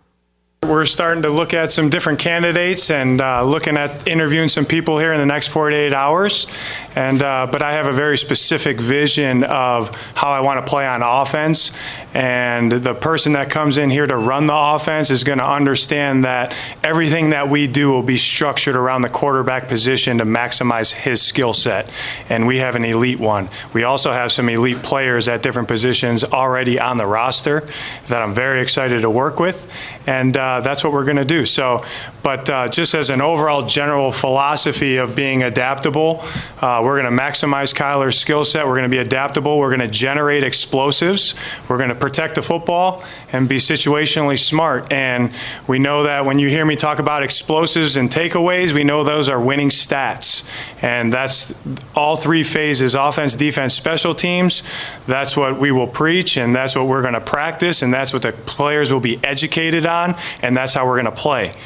We're 0.68 0.84
starting 0.84 1.22
to 1.22 1.30
look 1.30 1.54
at 1.54 1.72
some 1.72 1.88
different 1.88 2.18
candidates 2.18 2.90
and 2.90 3.22
uh, 3.22 3.42
looking 3.42 3.78
at 3.78 4.06
interviewing 4.06 4.48
some 4.48 4.66
people 4.66 4.98
here 4.98 5.14
in 5.14 5.18
the 5.18 5.24
next 5.24 5.48
48 5.48 5.94
hours. 5.94 6.46
And 6.94 7.22
uh, 7.22 7.46
but 7.50 7.62
I 7.62 7.72
have 7.72 7.86
a 7.86 7.92
very 7.92 8.18
specific 8.18 8.78
vision 8.78 9.44
of 9.44 9.94
how 10.14 10.28
I 10.28 10.40
want 10.40 10.64
to 10.64 10.68
play 10.68 10.86
on 10.86 11.00
offense. 11.02 11.72
And 12.12 12.70
the 12.70 12.92
person 12.92 13.32
that 13.32 13.48
comes 13.48 13.78
in 13.78 13.88
here 13.88 14.06
to 14.06 14.16
run 14.16 14.44
the 14.44 14.54
offense 14.54 15.10
is 15.10 15.24
going 15.24 15.38
to 15.38 15.48
understand 15.48 16.24
that 16.24 16.54
everything 16.84 17.30
that 17.30 17.48
we 17.48 17.66
do 17.66 17.90
will 17.90 18.02
be 18.02 18.18
structured 18.18 18.76
around 18.76 19.02
the 19.02 19.08
quarterback 19.08 19.68
position 19.68 20.18
to 20.18 20.24
maximize 20.24 20.92
his 20.92 21.22
skill 21.22 21.54
set. 21.54 21.90
And 22.28 22.46
we 22.46 22.58
have 22.58 22.76
an 22.76 22.84
elite 22.84 23.20
one. 23.20 23.48
We 23.72 23.84
also 23.84 24.12
have 24.12 24.32
some 24.32 24.50
elite 24.50 24.82
players 24.82 25.28
at 25.28 25.42
different 25.42 25.68
positions 25.68 26.24
already 26.24 26.78
on 26.78 26.98
the 26.98 27.06
roster 27.06 27.66
that 28.08 28.20
I'm 28.20 28.34
very 28.34 28.60
excited 28.60 29.00
to 29.00 29.10
work 29.10 29.40
with. 29.40 29.66
And 30.06 30.36
uh, 30.36 30.57
that's 30.60 30.84
what 30.84 30.92
we're 30.92 31.04
going 31.04 31.16
to 31.16 31.24
do. 31.24 31.44
So, 31.46 31.80
but 32.28 32.50
uh, 32.50 32.68
just 32.68 32.94
as 32.94 33.08
an 33.08 33.22
overall 33.22 33.64
general 33.64 34.12
philosophy 34.12 34.98
of 34.98 35.16
being 35.16 35.42
adaptable, 35.42 36.22
uh, 36.60 36.82
we're 36.84 37.00
going 37.00 37.10
to 37.10 37.22
maximize 37.22 37.74
Kyler's 37.74 38.18
skill 38.18 38.44
set. 38.44 38.66
We're 38.66 38.74
going 38.74 38.82
to 38.82 38.90
be 38.90 38.98
adaptable. 38.98 39.56
We're 39.56 39.74
going 39.74 39.80
to 39.80 39.88
generate 39.88 40.44
explosives. 40.44 41.34
We're 41.70 41.78
going 41.78 41.88
to 41.88 41.94
protect 41.94 42.34
the 42.34 42.42
football 42.42 43.02
and 43.32 43.48
be 43.48 43.56
situationally 43.56 44.38
smart. 44.38 44.92
And 44.92 45.32
we 45.66 45.78
know 45.78 46.02
that 46.02 46.26
when 46.26 46.38
you 46.38 46.50
hear 46.50 46.66
me 46.66 46.76
talk 46.76 46.98
about 46.98 47.22
explosives 47.22 47.96
and 47.96 48.10
takeaways, 48.10 48.74
we 48.74 48.84
know 48.84 49.04
those 49.04 49.30
are 49.30 49.40
winning 49.40 49.70
stats. 49.70 50.46
And 50.82 51.10
that's 51.10 51.54
all 51.94 52.18
three 52.18 52.42
phases 52.42 52.94
offense, 52.94 53.36
defense, 53.36 53.72
special 53.72 54.14
teams. 54.14 54.62
That's 55.06 55.34
what 55.34 55.58
we 55.58 55.72
will 55.72 55.86
preach, 55.86 56.36
and 56.36 56.54
that's 56.54 56.76
what 56.76 56.88
we're 56.88 57.00
going 57.00 57.14
to 57.14 57.22
practice, 57.22 57.80
and 57.80 57.90
that's 57.90 58.12
what 58.12 58.20
the 58.20 58.32
players 58.32 58.92
will 58.92 59.00
be 59.00 59.18
educated 59.24 59.86
on, 59.86 60.14
and 60.42 60.54
that's 60.54 60.74
how 60.74 60.84
we're 60.84 61.00
going 61.00 61.16
to 61.16 61.22
play. 61.22 61.56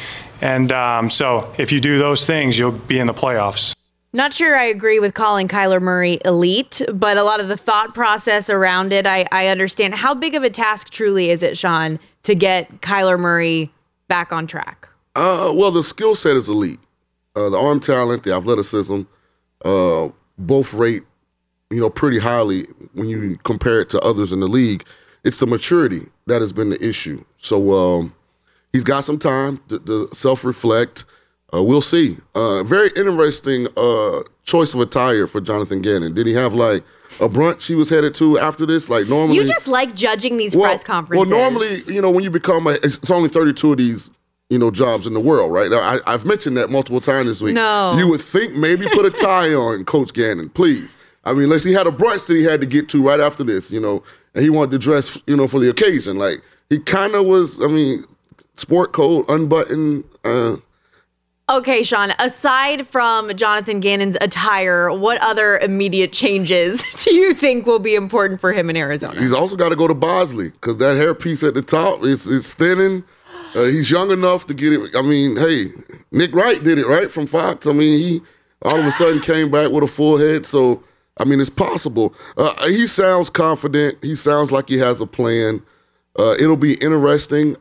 And 0.43 0.73
um, 0.73 1.09
so 1.09 1.55
if 1.57 1.71
you 1.71 1.81
do 1.81 1.99
those 1.99 2.27
things, 2.27 2.59
you'll 2.59 2.73
be 2.73 2.99
in 2.99 3.07
the 3.07 3.15
playoffs. 3.15 3.75
Not 4.13 4.35
sure 4.35 4.57
I 4.57 4.65
agree 4.65 4.99
with 4.99 5.15
calling 5.15 5.49
Kyler 5.49 5.81
Murray 5.81 6.19
elite, 6.25 6.83
but 6.93 7.17
a 7.17 7.23
lot 7.23 7.41
of 7.41 7.49
the 7.49 7.57
thought 7.57 7.95
process 7.95 8.51
around 8.51 8.93
it, 8.93 9.07
I, 9.07 9.27
I 9.33 9.47
understand. 9.47 9.95
How 9.95 10.13
big 10.13 10.35
of 10.35 10.43
a 10.43 10.51
task 10.51 10.91
truly 10.91 11.31
is 11.31 11.43
it, 11.43 11.57
Sean, 11.57 11.99
to 12.25 12.35
get 12.35 12.83
Kyler 12.83 13.19
Murray 13.19 13.71
back 14.09 14.33
on 14.33 14.47
track? 14.47 14.87
Uh, 15.15 15.53
well, 15.55 15.71
the 15.71 15.83
skill 15.83 16.15
set 16.15 16.37
is 16.37 16.49
elite. 16.49 16.81
Uh, 17.37 17.49
the 17.49 17.57
arm 17.57 17.81
talent, 17.81 18.25
the 18.25 18.35
athleticism, 18.35 19.03
uh, 19.65 20.09
both 20.39 20.75
rate, 20.75 21.05
you 21.71 21.81
know, 21.81 21.89
pretty 21.89 22.19
highly 22.19 22.67
when 22.93 23.09
you 23.09 23.39
compare 23.45 23.81
it 23.81 23.89
to 23.91 24.01
others 24.01 24.33
in 24.33 24.41
the 24.41 24.49
league. 24.49 24.85
It's 25.25 25.39
the 25.39 25.47
maturity 25.47 26.07
that 26.27 26.43
has 26.43 26.53
been 26.53 26.69
the 26.69 26.85
issue. 26.87 27.25
So 27.39 27.73
um, 27.73 28.15
he's 28.73 28.85
got 28.85 29.05
some 29.05 29.19
time 29.19 29.61
to, 29.69 29.79
to 29.81 30.09
self-reflect. 30.13 31.05
Uh, 31.55 31.63
we'll 31.63 31.83
see. 31.83 32.17
Uh, 32.35 32.63
very 32.65 32.91
interesting 32.97 33.69
uh, 33.77 34.23
choice 34.45 34.73
of 34.75 34.81
attire 34.81 35.27
for 35.27 35.41
Jonathan 35.41 35.83
Gannon. 35.83 36.15
Did 36.15 36.27
he 36.27 36.33
have 36.33 36.55
like 36.55 36.83
a 37.21 37.29
brunch 37.29 37.67
he 37.67 37.75
was 37.75 37.91
headed 37.91 38.15
to 38.17 38.39
after 38.39 38.65
this? 38.65 38.89
Like 38.89 39.07
normally, 39.07 39.37
you 39.37 39.45
just 39.45 39.69
like 39.69 39.95
judging 39.95 40.39
these 40.39 40.57
well, 40.57 40.65
press 40.65 40.83
conferences. 40.83 41.31
Well, 41.31 41.41
normally, 41.41 41.81
you 41.87 42.01
know, 42.01 42.11
when 42.11 42.25
you 42.25 42.31
become 42.31 42.67
a, 42.67 42.73
it's 42.83 43.11
only 43.11 43.29
thirty-two 43.29 43.73
of 43.73 43.79
these, 43.79 44.11
you 44.49 44.59
know, 44.59 44.71
jobs 44.71 45.07
in 45.07 45.13
the 45.13 45.21
world, 45.21 45.53
right? 45.53 45.71
I, 45.71 46.11
have 46.11 46.25
mentioned 46.25 46.57
that 46.57 46.71
multiple 46.71 47.03
times 47.03 47.29
this 47.29 47.43
week. 47.43 47.55
No, 47.55 47.95
you 47.99 48.09
would 48.09 48.23
think 48.23 48.55
maybe 48.55 48.89
put 48.89 49.05
a 49.05 49.11
tie 49.23 49.53
on, 49.53 49.85
Coach 49.85 50.15
Gannon, 50.15 50.49
please. 50.49 50.97
I 51.25 51.35
mean, 51.35 51.45
unless 51.45 51.65
he 51.65 51.73
had 51.73 51.87
a 51.87 51.91
brunch 51.91 52.27
that 52.27 52.35
he 52.35 52.43
had 52.43 52.61
to 52.63 52.67
get 52.67 52.89
to 52.89 53.07
right 53.07 53.21
after 53.21 53.45
this, 53.45 53.71
you 53.71 53.79
know, 53.79 54.03
and 54.35 54.43
he 54.43 54.51
wanted 54.51 54.73
to 54.73 54.79
dress, 54.79 55.19
you 55.27 55.37
know, 55.37 55.47
for 55.47 55.61
the 55.61 55.69
occasion. 55.69 56.17
Like 56.17 56.43
he 56.71 56.79
kind 56.79 57.15
of 57.15 57.27
was. 57.27 57.61
I 57.63 57.67
mean, 57.67 58.07
sport 58.57 58.93
coat, 58.93 59.27
unbuttoned. 59.29 60.05
Uh, 60.25 60.57
Okay, 61.49 61.83
Sean, 61.83 62.13
aside 62.19 62.87
from 62.87 63.35
Jonathan 63.37 63.81
Gannon's 63.81 64.17
attire, 64.21 64.91
what 64.91 65.21
other 65.21 65.59
immediate 65.59 66.13
changes 66.13 66.83
do 67.05 67.15
you 67.15 67.35
think 67.35 67.67
will 67.67 67.81
be 67.81 67.95
important 67.95 68.41
for 68.41 68.53
him 68.53 68.71
in 68.71 68.77
Arizona? 68.77 69.21
He's 69.21 69.35
also 69.35 69.57
got 69.57 69.69
to 69.69 69.77
go 69.77 69.87
to 69.87 69.93
Bosley 69.93 70.51
because 70.51 70.79
that 70.79 70.97
hairpiece 70.97 71.47
at 71.47 71.53
the 71.55 71.61
top 71.61 72.05
is, 72.05 72.27
is 72.27 72.55
thinning. 72.55 73.05
Uh, 73.55 73.65
he's 73.65 73.91
young 73.91 74.11
enough 74.11 74.47
to 74.47 74.55
get 74.55 74.73
it. 74.73 74.97
I 74.97 75.03
mean, 75.03 75.37
hey, 75.37 75.67
Nick 76.11 76.33
Wright 76.33 76.63
did 76.63 76.79
it, 76.79 76.87
right, 76.87 77.11
from 77.11 77.27
Fox. 77.27 77.67
I 77.67 77.73
mean, 77.73 77.99
he 77.99 78.23
all 78.63 78.79
of 78.79 78.87
a 78.87 78.93
sudden 78.93 79.21
came 79.23 79.51
back 79.51 79.71
with 79.73 79.85
a 79.85 79.89
full 79.89 80.17
head. 80.17 80.47
So, 80.47 80.83
I 81.19 81.25
mean, 81.25 81.41
it's 81.41 81.51
possible. 81.51 82.15
Uh, 82.39 82.55
he 82.67 82.87
sounds 82.87 83.29
confident. 83.29 83.99
He 84.01 84.15
sounds 84.15 84.53
like 84.53 84.69
he 84.69 84.79
has 84.79 85.01
a 85.01 85.07
plan. 85.07 85.61
Uh, 86.19 86.35
it'll 86.39 86.57
be 86.57 86.75
interesting. 86.75 87.57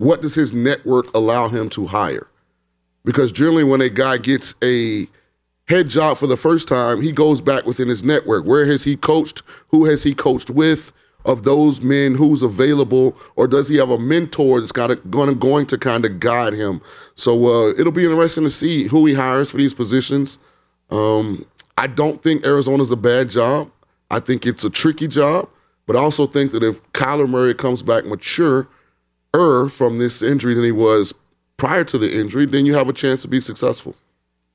What 0.00 0.20
does 0.22 0.34
his 0.34 0.52
network 0.52 1.14
allow 1.14 1.48
him 1.48 1.70
to 1.70 1.86
hire? 1.86 2.26
because 3.04 3.32
generally 3.32 3.64
when 3.64 3.80
a 3.80 3.88
guy 3.88 4.18
gets 4.18 4.54
a 4.62 5.08
head 5.68 5.88
job 5.88 6.18
for 6.18 6.26
the 6.26 6.36
first 6.36 6.68
time, 6.68 7.00
he 7.00 7.12
goes 7.12 7.40
back 7.40 7.64
within 7.64 7.88
his 7.88 8.04
network. 8.04 8.44
Where 8.44 8.66
has 8.66 8.84
he 8.84 8.96
coached? 8.96 9.42
Who 9.68 9.84
has 9.84 10.02
he 10.02 10.14
coached 10.14 10.50
with? 10.50 10.92
Of 11.26 11.42
those 11.42 11.82
men, 11.82 12.14
who's 12.14 12.42
available, 12.42 13.14
or 13.36 13.46
does 13.46 13.68
he 13.68 13.76
have 13.76 13.90
a 13.90 13.98
mentor 13.98 14.58
that's 14.58 14.72
got 14.72 14.88
going 15.10 15.38
going 15.38 15.66
to 15.66 15.76
kind 15.76 16.06
of 16.06 16.18
guide 16.18 16.54
him? 16.54 16.80
So 17.14 17.46
uh, 17.46 17.74
it'll 17.78 17.92
be 17.92 18.06
interesting 18.06 18.44
to 18.44 18.50
see 18.50 18.84
who 18.84 19.04
he 19.04 19.12
hires 19.12 19.50
for 19.50 19.58
these 19.58 19.74
positions. 19.74 20.38
Um, 20.88 21.44
I 21.76 21.88
don't 21.88 22.22
think 22.22 22.46
Arizona's 22.46 22.90
a 22.90 22.96
bad 22.96 23.28
job. 23.28 23.70
I 24.10 24.18
think 24.18 24.46
it's 24.46 24.64
a 24.64 24.70
tricky 24.70 25.08
job, 25.08 25.46
but 25.86 25.94
I 25.94 25.98
also 25.98 26.26
think 26.26 26.52
that 26.52 26.62
if 26.62 26.82
Kyler 26.94 27.28
Murray 27.28 27.52
comes 27.52 27.82
back 27.82 28.06
mature, 28.06 28.66
er 29.34 29.68
from 29.68 29.98
this 29.98 30.22
injury 30.22 30.54
than 30.54 30.64
he 30.64 30.72
was 30.72 31.14
prior 31.56 31.84
to 31.84 31.98
the 31.98 32.18
injury, 32.18 32.46
then 32.46 32.66
you 32.66 32.74
have 32.74 32.88
a 32.88 32.92
chance 32.92 33.22
to 33.22 33.28
be 33.28 33.40
successful. 33.40 33.94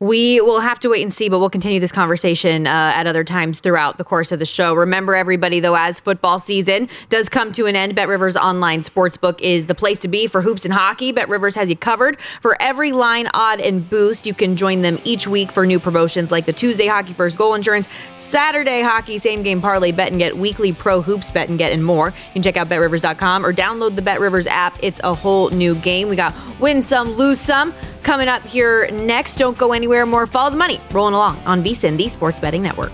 We 0.02 0.42
will 0.42 0.60
have 0.60 0.78
to 0.80 0.90
wait 0.90 1.04
and 1.04 1.14
see, 1.14 1.30
but 1.30 1.40
we'll 1.40 1.50
continue 1.50 1.80
this 1.80 1.94
conversation 1.94 2.68
uh, 2.68 2.92
at 2.94 3.08
other 3.08 3.24
times 3.24 3.62
throughout 3.62 3.98
the 3.98 4.04
course 4.04 4.34
of 4.34 4.40
the 4.40 4.46
show. 4.46 4.74
Remember, 4.74 5.16
everybody, 5.16 5.62
though, 5.62 5.78
as 5.78 6.02
football 6.02 6.38
season 6.38 6.90
does 7.08 7.30
come 7.30 7.54
to 7.54 7.66
an 7.66 7.78
end, 7.78 7.96
Bet 7.96 8.10
Rivers 8.10 8.36
Online 8.36 8.84
Sportsbook 8.84 9.40
is 9.40 9.68
the 9.68 9.74
place 9.74 9.98
to 10.00 10.10
be 10.10 10.28
for 10.28 10.42
hoops 10.42 10.66
and 10.66 10.74
hockey. 10.74 11.14
Bet 11.14 11.30
Rivers 11.30 11.56
has 11.56 11.70
you 11.70 11.78
covered 11.78 12.20
for 12.42 12.62
every 12.62 12.92
line, 12.92 13.30
odd, 13.34 13.62
and 13.62 13.90
boost. 13.90 14.28
You 14.28 14.34
can 14.34 14.58
join 14.58 14.82
them 14.82 15.00
each 15.06 15.30
week 15.30 15.50
for 15.50 15.66
new 15.66 15.80
promotions 15.80 16.30
like 16.30 16.46
the 16.46 16.52
Tuesday 16.52 16.88
Hockey 16.88 17.14
First 17.14 17.38
Goal 17.38 17.54
Insurance, 17.54 17.88
Saturday 18.16 18.82
Hockey 18.82 19.18
Same 19.18 19.44
Game 19.44 19.62
Parlay 19.62 19.94
Bet 19.94 20.10
and 20.10 20.20
Get, 20.20 20.38
Weekly 20.38 20.74
Pro 20.74 21.02
Hoops 21.02 21.32
Bet 21.32 21.48
and 21.48 21.58
Get, 21.58 21.72
and 21.72 21.86
more. 21.86 22.08
You 22.10 22.34
can 22.34 22.42
check 22.42 22.58
out 22.58 22.68
BetRivers.com 22.68 23.46
or 23.46 23.54
download 23.54 23.96
the 23.96 24.02
Bet 24.02 24.20
Rivers 24.20 24.46
app. 24.48 24.78
It's 24.84 25.00
a 25.06 25.14
whole 25.14 25.52
new 25.52 25.74
game. 25.74 26.10
We 26.10 26.18
got 26.18 26.36
win 26.60 26.82
some, 26.82 27.12
lose 27.12 27.40
some 27.40 27.74
coming 28.06 28.30
up 28.30 28.48
here 28.48 28.88
next. 28.92 29.36
Don't 29.36 29.58
go 29.58 29.74
anywhere 29.74 30.06
more. 30.06 30.26
Follow 30.26 30.52
the 30.52 30.58
money 30.58 30.80
rolling 30.92 31.16
along 31.16 31.38
on 31.40 31.62
VSIN, 31.62 31.98
the 31.98 32.08
Sports 32.08 32.40
Betting 32.40 32.62
Network. 32.62 32.94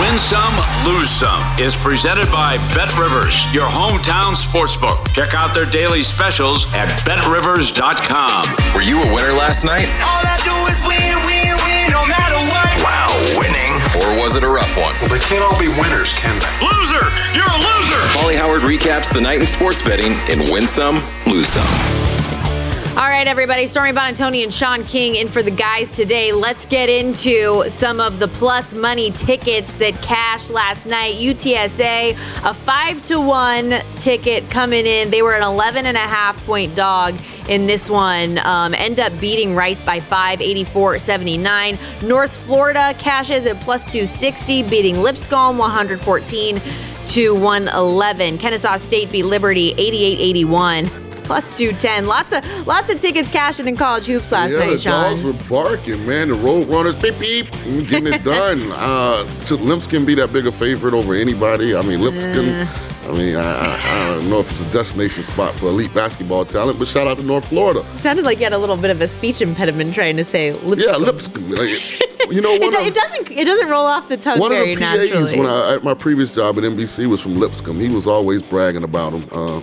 Win 0.00 0.18
Some, 0.18 0.54
Lose 0.84 1.08
Some 1.08 1.40
is 1.60 1.76
presented 1.76 2.26
by 2.32 2.56
Bet 2.74 2.90
Rivers, 2.98 3.46
your 3.54 3.66
hometown 3.66 4.34
sportsbook. 4.34 5.12
Check 5.14 5.34
out 5.34 5.54
their 5.54 5.66
daily 5.66 6.02
specials 6.02 6.66
at 6.74 6.90
betrivers.com. 7.04 8.74
Were 8.74 8.82
you 8.82 9.00
a 9.00 9.14
winner 9.14 9.32
last 9.32 9.64
night? 9.64 9.86
All 10.02 10.22
I 10.26 10.34
do 10.42 10.54
is 10.66 10.78
win, 10.82 11.14
win, 11.30 11.54
win, 11.62 11.90
no 11.94 12.02
matter 12.10 12.34
what. 12.50 12.74
Wow, 12.82 13.38
winning. 13.38 13.70
Or 14.02 14.18
was 14.20 14.34
it 14.34 14.42
a 14.42 14.48
rough 14.48 14.74
one? 14.76 14.94
Well, 14.98 15.10
they 15.10 15.22
can't 15.22 15.44
all 15.46 15.58
be 15.60 15.68
winners, 15.80 16.12
can 16.12 16.34
they? 16.42 16.52
Loser! 16.66 17.06
You're 17.30 17.46
a 17.46 17.60
loser! 17.62 18.02
Pauly 18.18 18.34
Howard 18.34 18.62
recaps 18.62 19.14
the 19.14 19.20
night 19.20 19.40
in 19.40 19.46
sports 19.46 19.80
betting 19.80 20.18
in 20.28 20.50
Win 20.50 20.66
Some, 20.66 21.02
Lose 21.26 21.48
Some. 21.48 22.03
All 22.96 23.10
right, 23.10 23.26
everybody. 23.26 23.66
Stormy 23.66 23.90
Buonantony 23.90 24.44
and 24.44 24.54
Sean 24.54 24.84
King 24.84 25.16
in 25.16 25.28
for 25.28 25.42
the 25.42 25.50
guys 25.50 25.90
today. 25.90 26.30
Let's 26.30 26.64
get 26.64 26.88
into 26.88 27.68
some 27.68 27.98
of 27.98 28.20
the 28.20 28.28
plus 28.28 28.72
money 28.72 29.10
tickets 29.10 29.74
that 29.74 29.94
cashed 30.00 30.50
last 30.50 30.86
night. 30.86 31.16
UTSA, 31.16 32.12
a 32.44 32.54
five 32.54 33.04
to 33.06 33.20
one 33.20 33.80
ticket 33.96 34.48
coming 34.48 34.86
in. 34.86 35.10
They 35.10 35.22
were 35.22 35.34
an 35.34 35.42
11 35.42 35.86
and 35.86 35.96
a 35.96 36.00
half 36.00 36.40
point 36.46 36.76
dog 36.76 37.18
in 37.48 37.66
this 37.66 37.90
one. 37.90 38.38
Um, 38.46 38.74
end 38.74 39.00
up 39.00 39.18
beating 39.18 39.56
Rice 39.56 39.82
by 39.82 39.98
five, 39.98 40.40
84 40.40 41.00
79. 41.00 41.76
North 42.00 42.30
Florida 42.46 42.94
cashes 42.96 43.44
at 43.46 43.60
plus 43.60 43.86
260, 43.86 44.62
beating 44.62 44.98
Lipscomb 44.98 45.58
114 45.58 46.62
to 47.06 47.34
111. 47.34 48.38
Kennesaw 48.38 48.76
State 48.76 49.10
beat 49.10 49.24
Liberty 49.24 49.74
88 49.76 50.20
81 50.20 51.03
plus 51.24 51.54
210. 51.54 52.06
Lots 52.06 52.32
of 52.32 52.66
lots 52.66 52.90
of 52.90 53.00
tickets 53.00 53.30
cashing 53.30 53.66
in 53.66 53.76
college 53.76 54.06
hoops 54.06 54.30
last 54.30 54.52
yeah, 54.52 54.58
night, 54.58 54.70
the 54.70 54.78
Sean. 54.78 55.10
dogs 55.10 55.24
were 55.24 55.48
barking, 55.48 56.06
man. 56.06 56.28
The 56.28 56.34
road 56.34 56.68
runners, 56.68 56.94
beep, 56.94 57.18
beep, 57.18 57.50
getting 57.88 58.12
it 58.12 58.22
done. 58.24 58.62
uh, 58.72 59.28
should 59.44 59.60
Lipscomb 59.60 60.04
be 60.04 60.14
that 60.14 60.32
big 60.32 60.46
a 60.46 60.52
favorite 60.52 60.94
over 60.94 61.14
anybody? 61.14 61.74
I 61.74 61.82
mean, 61.82 62.00
Lipscomb. 62.00 62.48
Uh. 62.48 62.90
I 63.04 63.12
mean, 63.12 63.36
I, 63.36 63.40
I, 63.40 64.10
I, 64.10 64.14
don't 64.14 64.30
know 64.30 64.38
if 64.38 64.50
it's 64.50 64.62
a 64.62 64.70
destination 64.70 65.22
spot 65.22 65.54
for 65.56 65.66
elite 65.66 65.92
basketball 65.92 66.46
talent, 66.46 66.78
but 66.78 66.88
shout 66.88 67.06
out 67.06 67.18
to 67.18 67.22
North 67.22 67.46
Florida. 67.46 67.84
It 67.94 68.00
sounded 68.00 68.24
like 68.24 68.38
you 68.38 68.44
had 68.44 68.54
a 68.54 68.58
little 68.58 68.78
bit 68.78 68.90
of 68.90 69.00
a 69.02 69.08
speech 69.08 69.42
impediment 69.42 69.92
trying 69.92 70.16
to 70.16 70.24
say 70.24 70.52
Lipscomb. 70.52 70.90
Yeah, 70.90 70.96
Lipscomb. 70.96 71.50
Like, 71.50 72.00
you 72.30 72.40
know, 72.40 72.54
it, 72.54 72.72
do, 72.72 72.78
it, 72.78 72.94
doesn't 72.94 73.30
it 73.30 73.44
doesn't 73.44 73.68
roll 73.68 73.84
off 73.84 74.08
the 74.08 74.16
tongue 74.16 74.38
one 74.38 74.50
very 74.50 74.72
of 74.72 74.78
the 74.78 74.84
PAs 74.84 75.10
naturally. 75.10 75.38
when 75.38 75.46
I, 75.46 75.74
at 75.74 75.84
my 75.84 75.92
previous 75.92 76.30
job 76.30 76.56
at 76.56 76.64
NBC 76.64 77.06
was 77.06 77.20
from 77.20 77.38
Lipscomb. 77.38 77.78
He 77.78 77.88
was 77.88 78.06
always 78.06 78.42
bragging 78.42 78.84
about 78.84 79.12
him. 79.12 79.28
Uh, 79.32 79.60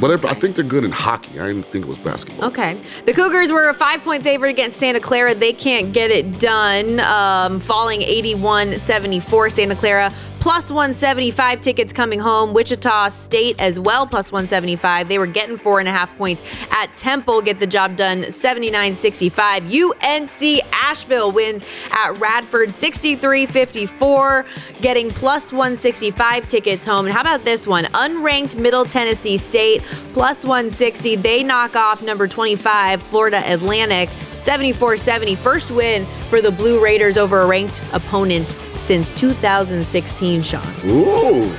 but 0.00 0.24
I 0.24 0.34
think 0.34 0.56
they're 0.56 0.64
good 0.64 0.84
in 0.84 0.92
hockey. 0.92 1.38
I 1.40 1.46
didn't 1.48 1.64
think 1.66 1.84
it 1.84 1.88
was 1.88 1.98
basketball. 1.98 2.48
Okay. 2.48 2.78
The 3.06 3.12
Cougars 3.12 3.52
were 3.52 3.68
a 3.68 3.74
five 3.74 4.02
point 4.02 4.22
favorite 4.22 4.50
against 4.50 4.78
Santa 4.78 5.00
Clara. 5.00 5.34
They 5.34 5.52
can't 5.52 5.92
get 5.92 6.10
it 6.10 6.38
done, 6.38 7.00
um, 7.00 7.60
falling 7.60 8.02
81 8.02 8.78
74. 8.78 9.50
Santa 9.50 9.74
Clara 9.74 10.12
plus 10.42 10.72
175 10.72 11.60
tickets 11.60 11.92
coming 11.92 12.18
home. 12.18 12.52
Wichita 12.52 13.10
State 13.10 13.54
as 13.60 13.78
well, 13.78 14.08
plus 14.08 14.32
175. 14.32 15.06
They 15.06 15.16
were 15.16 15.26
getting 15.28 15.56
four 15.56 15.78
and 15.78 15.88
a 15.88 15.92
half 15.92 16.14
points 16.18 16.42
at 16.72 16.88
Temple. 16.96 17.42
Get 17.42 17.60
the 17.60 17.66
job 17.66 17.94
done 17.94 18.28
79 18.28 18.96
65. 18.96 19.72
UNC 19.72 20.42
Asheville 20.72 21.30
wins 21.30 21.62
at 21.92 22.18
Radford 22.18 22.74
63 22.74 23.46
54, 23.46 24.44
getting 24.80 25.12
plus 25.12 25.52
165 25.52 26.48
tickets 26.48 26.84
home. 26.84 27.06
And 27.06 27.14
how 27.14 27.20
about 27.20 27.44
this 27.44 27.68
one? 27.68 27.84
Unranked 27.84 28.56
Middle 28.56 28.84
Tennessee 28.84 29.36
State 29.36 29.84
plus 30.12 30.44
160. 30.44 31.14
They 31.16 31.44
knock 31.44 31.76
off 31.76 32.02
number 32.02 32.26
25, 32.26 33.00
Florida 33.00 33.40
Atlantic. 33.46 34.08
74 34.42 34.96
70. 34.96 35.34
First 35.36 35.70
win 35.70 36.06
for 36.28 36.40
the 36.42 36.50
Blue 36.50 36.82
Raiders 36.82 37.16
over 37.16 37.40
a 37.42 37.46
ranked 37.46 37.82
opponent 37.92 38.50
since 38.76 39.12
2016, 39.12 40.42
Sean. 40.42 40.66
Ooh. 40.84 41.50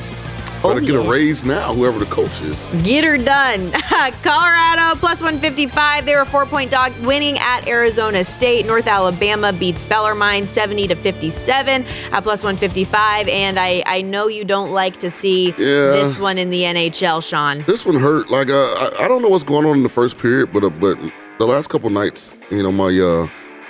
Better 0.62 0.76
Oh, 0.78 0.80
get 0.80 0.94
yeah. 0.94 1.00
a 1.02 1.10
raise 1.10 1.44
now, 1.44 1.74
whoever 1.74 2.00
the 2.00 2.06
coach 2.06 2.40
is. 2.42 2.58
Get 2.84 3.04
her 3.04 3.18
done. 3.18 3.72
Colorado 4.24 4.98
plus 4.98 5.22
155. 5.22 6.06
They 6.06 6.16
were 6.16 6.22
a 6.22 6.26
four 6.26 6.46
point 6.46 6.72
dog 6.72 6.98
winning 7.02 7.38
at 7.40 7.68
Arizona 7.68 8.24
State. 8.24 8.66
North 8.66 8.88
Alabama 8.88 9.52
beats 9.52 9.84
Bellarmine 9.84 10.48
70 10.48 10.88
to 10.88 10.96
57 10.96 11.84
at 12.14 12.24
plus 12.24 12.44
155. 12.44 13.28
And 13.28 13.60
I, 13.60 13.84
I 13.86 14.02
know 14.04 14.28
you 14.28 14.46
don't 14.46 14.72
like 14.72 14.96
to 15.00 15.12
see 15.12 15.48
Yeah. 15.50 15.56
this 15.92 16.18
one 16.18 16.38
in 16.38 16.50
the 16.50 16.62
NHL, 16.62 17.22
Sean. 17.22 17.64
This 17.68 17.86
one 17.86 17.96
hurt. 17.96 18.30
Like 18.30 18.50
uh, 18.50 18.54
I, 18.64 19.04
I 19.04 19.08
don't 19.10 19.22
know 19.22 19.28
what's 19.30 19.44
going 19.44 19.66
on 19.66 19.76
in 19.76 19.84
the 19.84 19.90
first 19.90 20.18
period, 20.18 20.54
but 20.54 20.64
uh, 20.64 20.70
but 20.70 20.98
the 21.46 21.52
last 21.52 21.68
couple 21.68 21.90
nights, 21.90 22.38
you 22.50 22.64
know, 22.64 22.72
my 22.72 22.88
uh 22.98 23.28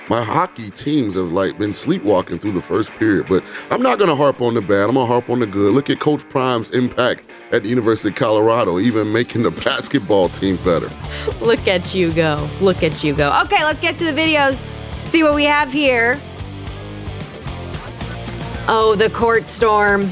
my 0.07 0.21
hockey 0.21 0.69
teams 0.69 1.15
have 1.15 1.31
like 1.31 1.57
been 1.57 1.73
sleepwalking 1.73 2.37
through 2.37 2.51
the 2.51 2.61
first 2.61 2.91
period. 2.91 3.25
But 3.27 3.43
I'm 3.71 3.81
not 3.81 3.97
gonna 3.97 4.15
harp 4.15 4.41
on 4.41 4.53
the 4.53 4.61
bad. 4.61 4.89
I'm 4.89 4.93
gonna 4.93 5.07
harp 5.07 5.27
on 5.27 5.39
the 5.39 5.47
good. 5.47 5.73
Look 5.73 5.89
at 5.89 5.99
Coach 5.99 6.27
Prime's 6.29 6.69
impact 6.69 7.23
at 7.51 7.63
the 7.63 7.69
University 7.69 8.09
of 8.09 8.15
Colorado, 8.15 8.77
even 8.77 9.11
making 9.11 9.41
the 9.41 9.49
basketball 9.65 10.29
team 10.29 10.57
better. 10.57 10.91
Look 11.41 11.67
at 11.67 11.95
you 11.95 12.13
go. 12.13 12.47
Look 12.61 12.83
at 12.83 13.03
you 13.03 13.15
go. 13.15 13.31
Okay, 13.45 13.63
let's 13.63 13.81
get 13.81 13.95
to 13.97 14.05
the 14.05 14.13
videos. 14.13 14.69
See 15.03 15.23
what 15.23 15.33
we 15.33 15.45
have 15.45 15.73
here. 15.73 16.19
Oh, 18.67 18.95
the 18.95 19.09
court 19.09 19.47
storm. 19.47 20.07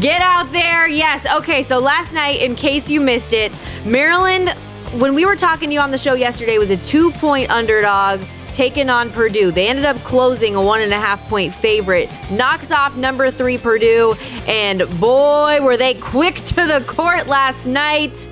Get 0.00 0.22
out 0.22 0.50
there. 0.50 0.88
Yes. 0.88 1.26
Okay, 1.36 1.62
so 1.62 1.78
last 1.78 2.14
night, 2.14 2.40
in 2.40 2.54
case 2.54 2.88
you 2.88 3.02
missed 3.02 3.34
it, 3.34 3.52
Maryland 3.84 4.54
when 4.96 5.14
we 5.14 5.24
were 5.24 5.36
talking 5.36 5.68
to 5.68 5.74
you 5.74 5.80
on 5.80 5.90
the 5.90 5.98
show 5.98 6.14
yesterday, 6.14 6.58
was 6.58 6.70
a 6.70 6.76
two 6.78 7.10
point 7.12 7.50
underdog 7.50 8.22
taking 8.52 8.88
on 8.88 9.10
Purdue. 9.10 9.50
They 9.50 9.68
ended 9.68 9.84
up 9.84 9.98
closing 9.98 10.56
a 10.56 10.62
one 10.62 10.80
and 10.80 10.92
a 10.92 10.98
half 10.98 11.22
point 11.28 11.52
favorite, 11.52 12.10
knocks 12.30 12.72
off 12.72 12.96
number 12.96 13.30
three 13.30 13.58
Purdue, 13.58 14.14
and 14.46 14.88
boy, 14.98 15.60
were 15.60 15.76
they 15.76 15.94
quick 15.94 16.36
to 16.36 16.66
the 16.66 16.82
court 16.86 17.26
last 17.26 17.66
night. 17.66 18.28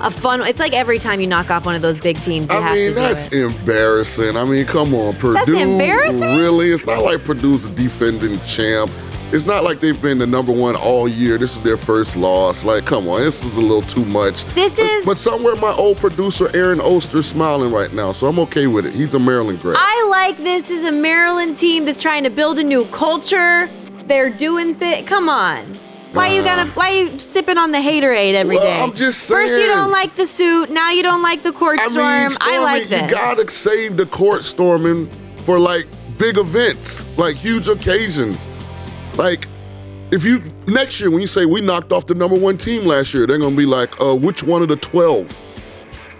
A 0.00 0.10
fun. 0.10 0.42
It's 0.42 0.60
like 0.60 0.74
every 0.74 0.98
time 0.98 1.20
you 1.20 1.26
knock 1.26 1.50
off 1.50 1.64
one 1.64 1.74
of 1.74 1.80
those 1.80 1.98
big 1.98 2.20
teams, 2.20 2.50
you 2.50 2.58
I 2.58 2.60
have 2.60 2.74
mean, 2.76 2.94
that's 2.94 3.32
embarrassing. 3.32 4.36
I 4.36 4.44
mean, 4.44 4.66
come 4.66 4.94
on, 4.94 5.14
Purdue. 5.14 5.32
That's 5.32 5.48
embarrassing? 5.48 6.38
Really? 6.38 6.70
It's 6.70 6.84
not 6.84 7.02
like 7.02 7.24
Purdue's 7.24 7.64
a 7.64 7.70
defending 7.70 8.38
champ. 8.40 8.90
It's 9.32 9.44
not 9.44 9.64
like 9.64 9.80
they've 9.80 10.00
been 10.00 10.18
the 10.18 10.26
number 10.26 10.52
one 10.52 10.76
all 10.76 11.08
year. 11.08 11.36
This 11.36 11.56
is 11.56 11.60
their 11.60 11.76
first 11.76 12.16
loss. 12.16 12.64
Like, 12.64 12.86
come 12.86 13.08
on, 13.08 13.20
this 13.20 13.42
is 13.42 13.56
a 13.56 13.60
little 13.60 13.82
too 13.82 14.04
much. 14.04 14.44
This 14.54 14.76
But- 14.76 14.84
is- 14.84 15.04
But 15.04 15.18
somewhere 15.18 15.56
my 15.56 15.72
old 15.72 15.98
producer 15.98 16.48
Aaron 16.54 16.80
Oster's 16.80 17.26
smiling 17.26 17.72
right 17.72 17.92
now, 17.92 18.12
so 18.12 18.28
I'm 18.28 18.38
okay 18.40 18.68
with 18.68 18.86
it. 18.86 18.94
He's 18.94 19.14
a 19.14 19.18
Maryland 19.18 19.60
grad. 19.60 19.76
I 19.78 20.06
like 20.10 20.42
this 20.42 20.70
as 20.70 20.84
a 20.84 20.92
Maryland 20.92 21.56
team 21.56 21.84
that's 21.84 22.00
trying 22.00 22.22
to 22.22 22.30
build 22.30 22.58
a 22.60 22.64
new 22.64 22.84
culture. 22.86 23.68
They're 24.06 24.30
doing 24.30 24.74
things. 24.76 25.08
Come 25.08 25.28
on. 25.28 25.76
Why 26.12 26.28
you 26.28 26.42
gonna? 26.42 26.66
Why 26.74 26.90
you 26.90 27.18
sipping 27.18 27.58
on 27.58 27.72
the 27.72 27.78
haterade 27.78 28.34
every 28.34 28.56
Well, 28.56 28.64
day? 28.64 28.80
I'm 28.80 28.94
just 28.94 29.24
saying. 29.24 29.48
First 29.48 29.60
you 29.60 29.66
don't 29.66 29.90
like 29.90 30.14
the 30.16 30.24
suit. 30.26 30.70
Now 30.70 30.90
you 30.92 31.02
don't 31.02 31.20
like 31.20 31.42
the 31.42 31.52
court 31.52 31.78
I 31.80 31.88
storm. 31.88 32.06
mean, 32.06 32.28
I 32.40 32.58
like 32.60 32.88
this. 32.88 33.02
You 33.02 33.08
gotta 33.08 33.50
save 33.50 33.96
the 33.98 34.06
court 34.06 34.44
storming 34.44 35.10
for 35.44 35.58
like 35.58 35.86
big 36.16 36.38
events, 36.38 37.06
like 37.18 37.34
huge 37.36 37.68
occasions. 37.68 38.48
Like, 39.16 39.46
if 40.10 40.24
you 40.24 40.40
next 40.66 41.00
year 41.00 41.10
when 41.10 41.20
you 41.20 41.26
say 41.26 41.46
we 41.46 41.60
knocked 41.60 41.90
off 41.92 42.06
the 42.06 42.14
number 42.14 42.36
one 42.36 42.58
team 42.58 42.84
last 42.84 43.12
year, 43.14 43.26
they're 43.26 43.38
gonna 43.38 43.56
be 43.56 43.66
like, 43.66 44.00
uh, 44.00 44.14
which 44.14 44.42
one 44.42 44.62
of 44.62 44.68
the 44.68 44.76
twelve? 44.76 45.36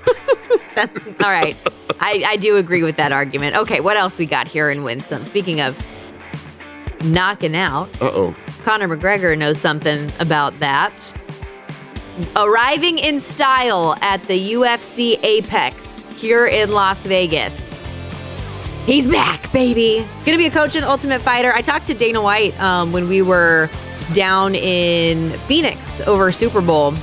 That's 0.74 1.04
all 1.04 1.30
right. 1.30 1.56
I, 2.00 2.22
I 2.26 2.36
do 2.36 2.56
agree 2.56 2.82
with 2.82 2.96
that 2.96 3.12
argument. 3.12 3.56
Okay, 3.56 3.80
what 3.80 3.96
else 3.96 4.18
we 4.18 4.26
got 4.26 4.46
here 4.48 4.70
in 4.70 4.82
Win 4.82 5.00
Some? 5.00 5.24
Speaking 5.24 5.60
of 5.60 5.78
knocking 7.04 7.56
out, 7.56 7.88
Uh 8.00 8.10
oh. 8.12 8.36
Conor 8.64 8.88
McGregor 8.96 9.36
knows 9.38 9.58
something 9.58 10.10
about 10.18 10.58
that. 10.58 11.14
Arriving 12.34 12.98
in 12.98 13.20
style 13.20 13.96
at 14.00 14.22
the 14.24 14.52
UFC 14.52 15.22
Apex 15.22 16.00
here 16.16 16.46
in 16.46 16.72
Las 16.72 17.04
Vegas. 17.04 17.72
He's 18.86 19.06
back, 19.08 19.50
baby. 19.52 20.06
Gonna 20.24 20.38
be 20.38 20.46
a 20.46 20.50
coach 20.50 20.76
in 20.76 20.84
Ultimate 20.84 21.20
Fighter. 21.22 21.52
I 21.52 21.60
talked 21.60 21.86
to 21.86 21.94
Dana 21.94 22.22
White 22.22 22.58
um, 22.60 22.92
when 22.92 23.08
we 23.08 23.20
were 23.20 23.68
down 24.12 24.54
in 24.54 25.36
Phoenix 25.40 26.00
over 26.02 26.30
Super 26.30 26.60
Bowl, 26.60 26.94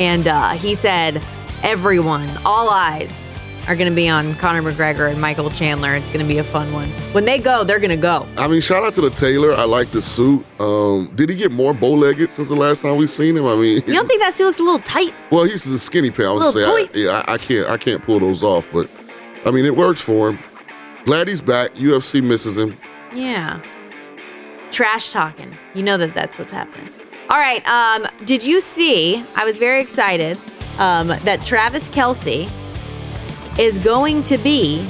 and 0.00 0.26
uh, 0.26 0.50
he 0.50 0.74
said 0.74 1.22
everyone, 1.62 2.36
all 2.44 2.68
eyes, 2.68 3.28
are 3.68 3.76
gonna 3.76 3.92
be 3.92 4.08
on 4.08 4.34
Conor 4.36 4.62
McGregor 4.62 5.08
and 5.08 5.20
Michael 5.20 5.50
Chandler. 5.50 5.94
It's 5.94 6.10
gonna 6.10 6.24
be 6.26 6.38
a 6.38 6.44
fun 6.44 6.72
one. 6.72 6.88
When 7.12 7.24
they 7.24 7.38
go, 7.38 7.62
they're 7.62 7.78
gonna 7.78 7.96
go. 7.96 8.26
I 8.36 8.48
mean, 8.48 8.60
shout 8.60 8.82
out 8.82 8.94
to 8.94 9.00
the 9.02 9.10
tailor. 9.10 9.52
I 9.52 9.64
like 9.66 9.92
the 9.92 10.02
suit. 10.02 10.44
Um, 10.58 11.12
did 11.14 11.28
he 11.30 11.36
get 11.36 11.52
more 11.52 11.72
bow-legged 11.72 12.28
since 12.28 12.48
the 12.48 12.56
last 12.56 12.82
time 12.82 12.96
we've 12.96 13.08
seen 13.08 13.36
him? 13.36 13.46
I 13.46 13.54
mean, 13.54 13.82
You 13.86 13.92
don't 13.94 14.08
think 14.08 14.20
that 14.22 14.34
suit 14.34 14.46
looks 14.46 14.58
a 14.58 14.62
little 14.64 14.80
tight? 14.80 15.14
well, 15.30 15.44
he's 15.44 15.64
a 15.64 15.78
skinny 15.78 16.10
pal. 16.10 16.42
I 16.42 16.46
would 16.46 16.54
say, 16.54 16.64
I, 16.64 16.88
yeah, 16.92 17.22
I, 17.28 17.34
I 17.34 17.38
can't, 17.38 17.68
I 17.70 17.76
can't 17.76 18.02
pull 18.02 18.18
those 18.18 18.42
off. 18.42 18.66
But 18.72 18.90
I 19.46 19.52
mean, 19.52 19.64
it 19.64 19.76
works 19.76 20.00
for 20.00 20.30
him. 20.30 20.38
Glad 21.08 21.26
he's 21.26 21.40
back. 21.40 21.72
UFC 21.72 22.22
misses 22.22 22.58
him. 22.58 22.76
Yeah. 23.14 23.62
Trash 24.70 25.10
talking. 25.10 25.56
You 25.72 25.82
know 25.82 25.96
that 25.96 26.12
that's 26.12 26.38
what's 26.38 26.52
happening. 26.52 26.86
All 27.30 27.38
right. 27.38 27.66
Um, 27.66 28.06
did 28.26 28.44
you 28.44 28.60
see? 28.60 29.24
I 29.34 29.46
was 29.46 29.56
very 29.56 29.80
excited 29.80 30.38
um, 30.76 31.08
that 31.08 31.42
Travis 31.46 31.88
Kelce 31.88 32.52
is 33.58 33.78
going 33.78 34.22
to 34.24 34.36
be 34.36 34.86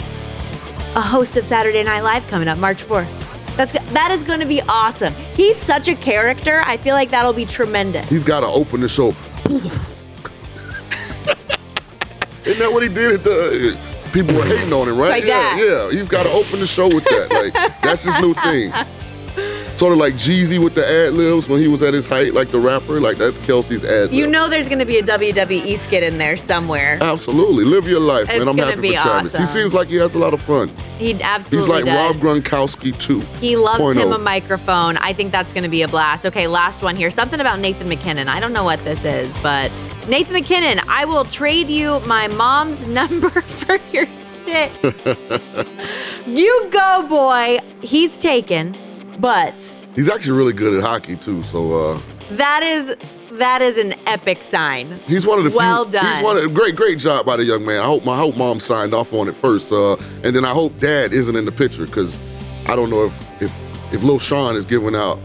a 0.97 1.01
host 1.01 1.37
of 1.37 1.45
Saturday 1.45 1.85
Night 1.85 2.01
Live 2.01 2.27
coming 2.27 2.49
up 2.49 2.59
March 2.59 2.83
4th. 2.83 3.09
That's 3.55 3.71
that 3.93 4.11
is 4.11 4.25
going 4.25 4.41
to 4.41 4.47
be 4.47 4.61
awesome. 4.63 5.15
He's 5.37 5.57
such 5.57 5.87
a 5.87 5.95
character. 5.95 6.63
I 6.65 6.79
feel 6.79 6.95
like 6.95 7.11
that'll 7.11 7.33
be 7.33 7.47
tremendous. 7.47 8.09
He's 8.09 8.25
got 8.25 8.41
to 8.41 8.49
open 8.49 8.81
the 8.81 8.89
show. 8.89 9.15
Isn't 12.45 12.59
that 12.59 12.73
what 12.73 12.83
he 12.83 12.89
did 12.89 13.13
at 13.13 13.23
the? 13.23 13.79
People 14.13 14.37
were 14.37 14.45
hating 14.45 14.73
on 14.73 14.89
him, 14.89 14.97
right? 14.97 15.11
Like 15.11 15.25
yeah, 15.25 15.57
that. 15.57 15.91
yeah. 15.91 15.91
He's 15.91 16.09
got 16.09 16.25
to 16.25 16.31
open 16.31 16.61
the 16.61 16.67
show 16.67 16.89
with 16.89 17.05
that. 17.05 17.29
Like 17.31 17.53
that's 17.83 18.05
his 18.05 18.19
new 18.21 18.35
thing. 18.35 18.73
Sort 19.77 19.93
of 19.93 19.99
like 19.99 20.15
Jeezy 20.15 20.63
with 20.63 20.75
the 20.75 20.85
ad 20.85 21.13
libs 21.13 21.49
when 21.49 21.61
he 21.61 21.69
was 21.69 21.83
at 21.83 21.95
his 21.95 22.09
height, 22.09 22.35
like 22.35 22.49
the 22.49 22.59
rapper. 22.59 23.01
Like 23.01 23.17
that's 23.17 23.39
Kelce's 23.39 23.85
ad. 23.85 24.13
You 24.13 24.27
know 24.27 24.49
there's 24.49 24.69
going 24.69 24.81
to 24.81 24.85
be 24.85 24.99
a 24.99 25.05
WWE 25.05 25.79
skit 25.79 26.03
in 26.03 26.19
there 26.19 26.37
somewhere. 26.37 26.99
Absolutely, 27.01 27.65
live 27.65 27.87
your 27.87 28.01
life, 28.01 28.29
It's 28.29 28.45
man. 28.45 28.49
I'm 28.49 28.59
happy 28.59 28.81
be 28.81 28.97
for 28.97 29.03
Travis. 29.03 29.35
awesome. 29.35 29.41
He 29.41 29.47
seems 29.47 29.75
like 29.75 29.87
he 29.87 29.95
has 29.97 30.17
a 30.17 30.19
lot 30.19 30.35
of 30.35 30.41
fun. 30.41 30.69
He 30.99 31.23
absolutely 31.23 31.59
He's 31.59 31.69
like 31.69 31.85
does. 31.85 32.17
Rob 32.17 32.43
Gronkowski 32.43 32.99
too. 32.99 33.21
He 33.39 33.55
loves 33.55 33.81
0.0. 33.81 34.03
him 34.03 34.13
oh. 34.13 34.17
a 34.17 34.19
microphone. 34.19 34.97
I 34.97 35.13
think 35.13 35.31
that's 35.31 35.53
going 35.53 35.63
to 35.63 35.71
be 35.71 35.83
a 35.83 35.89
blast. 35.89 36.27
Okay, 36.27 36.49
last 36.49 36.83
one 36.83 36.97
here. 36.97 37.13
Something 37.13 37.39
about 37.39 37.61
Nathan 37.61 37.89
MacKinnon. 37.89 38.27
I 38.27 38.41
don't 38.41 38.53
know 38.53 38.65
what 38.65 38.81
this 38.81 39.05
is, 39.05 39.37
but 39.45 39.71
Nathan 40.09 40.33
MacKinnon, 40.33 40.81
I 40.89 41.05
will 41.05 41.25
trade 41.25 41.69
you 41.69 42.01
my 42.01 42.29
mom's 42.29 42.87
number 42.99 43.29
for 43.43 43.79
your 43.93 44.07
stick. 44.15 44.73
you 46.27 46.69
go, 46.71 47.07
boy. 47.07 47.59
He's 47.83 48.17
taken, 48.17 48.75
but 49.21 49.77
He's 49.95 50.09
actually 50.09 50.39
really 50.39 50.55
good 50.55 50.73
at 50.75 50.81
hockey 50.83 51.17
too. 51.17 51.43
So 51.43 51.73
uh, 51.73 52.01
that 52.33 52.63
is 52.63 52.97
that 53.33 53.61
is 53.61 53.77
an 53.77 53.95
epic 54.07 54.43
sign. 54.43 54.99
he's 55.07 55.27
one 55.27 55.39
of 55.39 55.45
the 55.45 55.55
Well 55.55 55.85
few. 55.85 55.93
done. 55.93 56.15
He's 56.15 56.25
one 56.25 56.37
of 56.39 56.43
the 56.43 56.49
great, 56.49 56.75
great 56.75 56.99
job 56.99 57.27
by 57.27 57.37
the 57.37 57.45
young 57.45 57.67
man. 57.67 57.83
I 57.83 57.85
hope 57.85 58.05
my 58.05 58.15
I 58.15 58.19
hope 58.19 58.35
mom 58.37 58.61
signed 58.61 58.95
off 58.95 59.13
on 59.13 59.29
it 59.29 59.37
first, 59.37 59.71
uh, 59.73 59.97
and 60.23 60.35
then 60.35 60.45
I 60.47 60.51
hope 60.51 60.79
dad 60.79 61.13
isn't 61.13 61.37
in 61.37 61.45
the 61.45 61.53
picture 61.53 61.85
because 61.85 62.19
I 62.67 62.75
don't 62.77 62.89
know 62.89 63.05
if 63.05 63.43
if 63.43 63.53
if 63.93 64.03
Lil 64.03 64.19
Sean 64.19 64.57
is 64.57 64.65
giving 64.65 64.95
out 64.95 65.19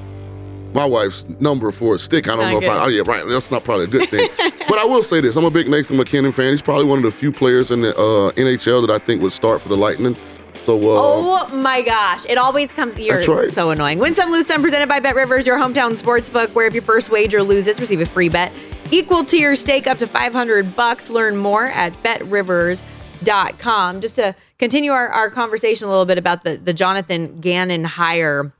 my 0.73 0.86
wife's 0.86 1.25
number 1.39 1.71
for 1.71 1.95
a 1.95 1.99
stick. 1.99 2.27
I 2.27 2.36
don't 2.36 2.51
Not 2.51 2.51
know 2.51 2.62
if 2.62 2.69
I. 2.69 2.86
Oh 2.86 2.88
yeah, 2.88 3.03
right. 3.05 3.23
That's 3.27 3.51
not 3.51 3.63
probably 3.63 3.86
a 3.86 3.88
good 3.88 4.09
thing. 4.09 4.29
but 4.67 4.77
I 4.77 4.86
will 4.86 5.03
say 5.03 5.21
this: 5.21 5.36
I'm 5.36 5.45
a 5.45 5.51
big 5.51 5.67
Nathan 5.67 5.97
MacKinnon 5.97 6.31
fan. 6.31 6.51
He's 6.51 6.62
probably 6.62 6.86
one 6.86 6.99
of 6.99 7.03
the 7.03 7.12
few 7.12 7.31
players 7.31 7.71
in 7.71 7.81
the 7.81 7.95
uh, 7.95 8.31
NHL 8.31 8.86
that 8.88 8.93
I 8.93 9.03
think 9.03 9.21
would 9.21 9.31
start 9.33 9.62
for 9.62 9.69
the 9.69 9.77
Lightning. 9.77 10.15
So 10.63 10.77
uh, 10.77 10.95
Oh 10.95 11.47
my 11.55 11.81
gosh. 11.81 12.25
It 12.25 12.38
always 12.38 12.71
comes. 12.71 12.97
You're 12.97 13.17
That's 13.17 13.27
right. 13.27 13.49
so 13.49 13.71
annoying. 13.71 13.99
Win 13.99 14.15
some, 14.15 14.31
lose 14.31 14.47
some, 14.47 14.62
presented 14.62 14.88
by 14.88 14.99
Bet 15.01 15.15
Rivers, 15.15 15.45
your 15.45 15.57
hometown 15.57 15.95
sports 15.97 16.29
book, 16.29 16.49
where 16.55 16.65
if 16.67 16.73
your 16.73 16.83
first 16.83 17.09
wager 17.09 17.43
loses, 17.43 17.79
receive 17.81 17.99
a 18.01 18.05
free 18.05 18.29
bet 18.29 18.53
equal 18.91 19.23
to 19.25 19.38
your 19.38 19.55
stake 19.55 19.88
up 19.88 19.97
to 19.97 20.07
500 20.07 20.75
bucks. 20.75 21.09
Learn 21.09 21.36
more 21.36 21.65
at 21.65 22.01
betrivers.com. 22.03 24.01
Just 24.01 24.15
to 24.15 24.36
continue 24.57 24.91
our, 24.91 25.09
our 25.09 25.29
conversation 25.29 25.88
a 25.88 25.89
little 25.89 26.05
bit 26.05 26.17
about 26.17 26.43
the, 26.43 26.57
the 26.57 26.73
Jonathan 26.73 27.39
Gannon 27.41 27.83
hire. 27.83 28.53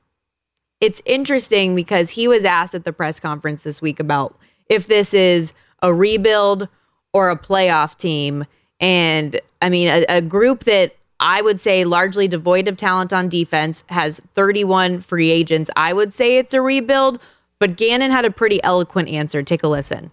It's 0.82 1.02
interesting 1.06 1.76
because 1.76 2.10
he 2.10 2.28
was 2.28 2.46
asked 2.46 2.76
at 2.76 2.84
the 2.84 2.94
press 2.94 3.20
conference 3.20 3.64
this 3.64 3.82
week 3.82 4.00
about 4.00 4.38
if 4.70 4.88
this 4.88 5.14
is 5.14 5.54
a 5.82 5.94
rebuild 5.94 6.68
or 7.14 7.30
a 7.30 7.38
playoff 7.38 7.98
team. 7.98 8.46
And 8.80 9.40
I 9.62 9.70
mean, 9.70 9.88
a, 9.88 10.06
a 10.10 10.22
group 10.22 10.66
that 10.66 10.96
I 11.20 11.42
would 11.42 11.62
say 11.62 11.86
largely 11.86 12.28
devoid 12.28 12.68
of 12.68 12.76
talent 12.76 13.14
on 13.14 13.30
defense 13.30 13.84
has 13.88 14.20
31 14.34 15.00
free 15.02 15.32
agents. 15.32 15.70
I 15.76 15.94
would 15.94 16.14
say 16.14 16.38
it's 16.38 16.54
a 16.54 16.62
rebuild, 16.62 17.22
but 17.60 17.78
Gannon 17.78 18.12
had 18.12 18.26
a 18.26 18.32
pretty 18.32 18.62
eloquent 18.64 19.08
answer. 19.08 19.42
Take 19.42 19.64
a 19.64 19.68
listen. 19.68 20.12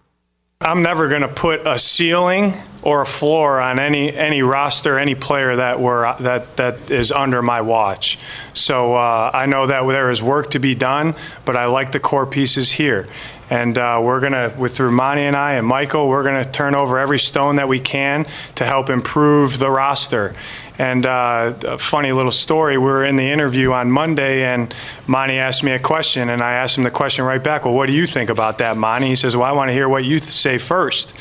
I'm 0.61 0.83
never 0.83 1.07
going 1.07 1.23
to 1.23 1.27
put 1.27 1.65
a 1.65 1.79
ceiling 1.79 2.53
or 2.83 3.01
a 3.01 3.05
floor 3.05 3.59
on 3.59 3.79
any 3.79 4.15
any 4.15 4.43
roster, 4.43 4.99
any 4.99 5.15
player 5.15 5.55
that 5.55 5.79
were 5.79 6.15
that 6.19 6.57
that 6.57 6.91
is 6.91 7.11
under 7.11 7.41
my 7.41 7.61
watch. 7.61 8.19
So 8.53 8.93
uh, 8.93 9.31
I 9.33 9.47
know 9.47 9.65
that 9.67 9.85
there 9.87 10.11
is 10.11 10.21
work 10.21 10.51
to 10.51 10.59
be 10.59 10.75
done, 10.75 11.15
but 11.45 11.55
I 11.55 11.65
like 11.65 11.91
the 11.91 11.99
core 11.99 12.27
pieces 12.27 12.71
here. 12.71 13.07
And 13.51 13.77
uh, 13.77 13.99
we're 14.01 14.21
gonna, 14.21 14.53
with 14.57 14.77
through 14.77 14.91
Monti 14.91 15.23
and 15.23 15.35
I 15.35 15.55
and 15.55 15.67
Michael, 15.67 16.07
we're 16.07 16.23
gonna 16.23 16.49
turn 16.49 16.73
over 16.73 16.97
every 16.97 17.19
stone 17.19 17.57
that 17.57 17.67
we 17.67 17.81
can 17.81 18.25
to 18.55 18.65
help 18.65 18.89
improve 18.89 19.59
the 19.59 19.69
roster. 19.69 20.33
And 20.77 21.05
uh, 21.05 21.53
a 21.65 21.77
funny 21.77 22.13
little 22.13 22.31
story: 22.31 22.77
we 22.77 22.85
were 22.85 23.03
in 23.03 23.17
the 23.17 23.29
interview 23.29 23.73
on 23.73 23.91
Monday, 23.91 24.45
and 24.45 24.73
Monti 25.05 25.37
asked 25.37 25.65
me 25.65 25.73
a 25.73 25.79
question, 25.79 26.29
and 26.29 26.41
I 26.41 26.53
asked 26.53 26.77
him 26.77 26.85
the 26.85 26.91
question 26.91 27.25
right 27.25 27.43
back. 27.43 27.65
Well, 27.65 27.73
what 27.73 27.87
do 27.87 27.93
you 27.93 28.05
think 28.05 28.29
about 28.29 28.59
that, 28.59 28.77
Monti? 28.77 29.09
He 29.09 29.15
says, 29.17 29.35
Well, 29.35 29.45
I 29.45 29.51
want 29.51 29.67
to 29.67 29.73
hear 29.73 29.89
what 29.89 30.05
you 30.05 30.19
th- 30.19 30.31
say 30.31 30.57
first. 30.57 31.13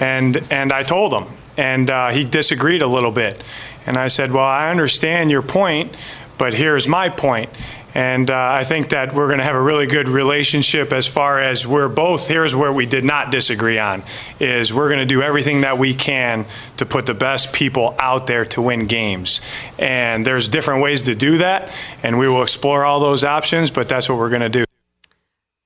And 0.00 0.42
and 0.50 0.72
I 0.72 0.84
told 0.84 1.12
him, 1.12 1.26
and 1.58 1.90
uh, 1.90 2.08
he 2.08 2.24
disagreed 2.24 2.80
a 2.80 2.86
little 2.86 3.12
bit. 3.12 3.44
And 3.84 3.98
I 3.98 4.08
said, 4.08 4.32
Well, 4.32 4.42
I 4.42 4.70
understand 4.70 5.30
your 5.30 5.42
point, 5.42 5.94
but 6.38 6.54
here's 6.54 6.88
my 6.88 7.10
point. 7.10 7.50
And 7.94 8.28
uh, 8.28 8.36
I 8.36 8.64
think 8.64 8.88
that 8.88 9.14
we're 9.14 9.28
going 9.28 9.38
to 9.38 9.44
have 9.44 9.54
a 9.54 9.62
really 9.62 9.86
good 9.86 10.08
relationship 10.08 10.92
as 10.92 11.06
far 11.06 11.38
as 11.38 11.64
we're 11.64 11.88
both. 11.88 12.26
Here's 12.26 12.54
where 12.54 12.72
we 12.72 12.86
did 12.86 13.04
not 13.04 13.30
disagree 13.30 13.78
on: 13.78 14.02
is 14.40 14.74
we're 14.74 14.88
going 14.88 15.00
to 15.00 15.06
do 15.06 15.22
everything 15.22 15.60
that 15.60 15.78
we 15.78 15.94
can 15.94 16.44
to 16.76 16.86
put 16.86 17.06
the 17.06 17.14
best 17.14 17.52
people 17.52 17.94
out 18.00 18.26
there 18.26 18.44
to 18.46 18.60
win 18.60 18.86
games. 18.86 19.40
And 19.78 20.26
there's 20.26 20.48
different 20.48 20.82
ways 20.82 21.04
to 21.04 21.14
do 21.14 21.38
that, 21.38 21.72
and 22.02 22.18
we 22.18 22.26
will 22.28 22.42
explore 22.42 22.84
all 22.84 22.98
those 22.98 23.22
options. 23.22 23.70
But 23.70 23.88
that's 23.88 24.08
what 24.08 24.18
we're 24.18 24.30
going 24.30 24.42
to 24.42 24.48
do. 24.48 24.64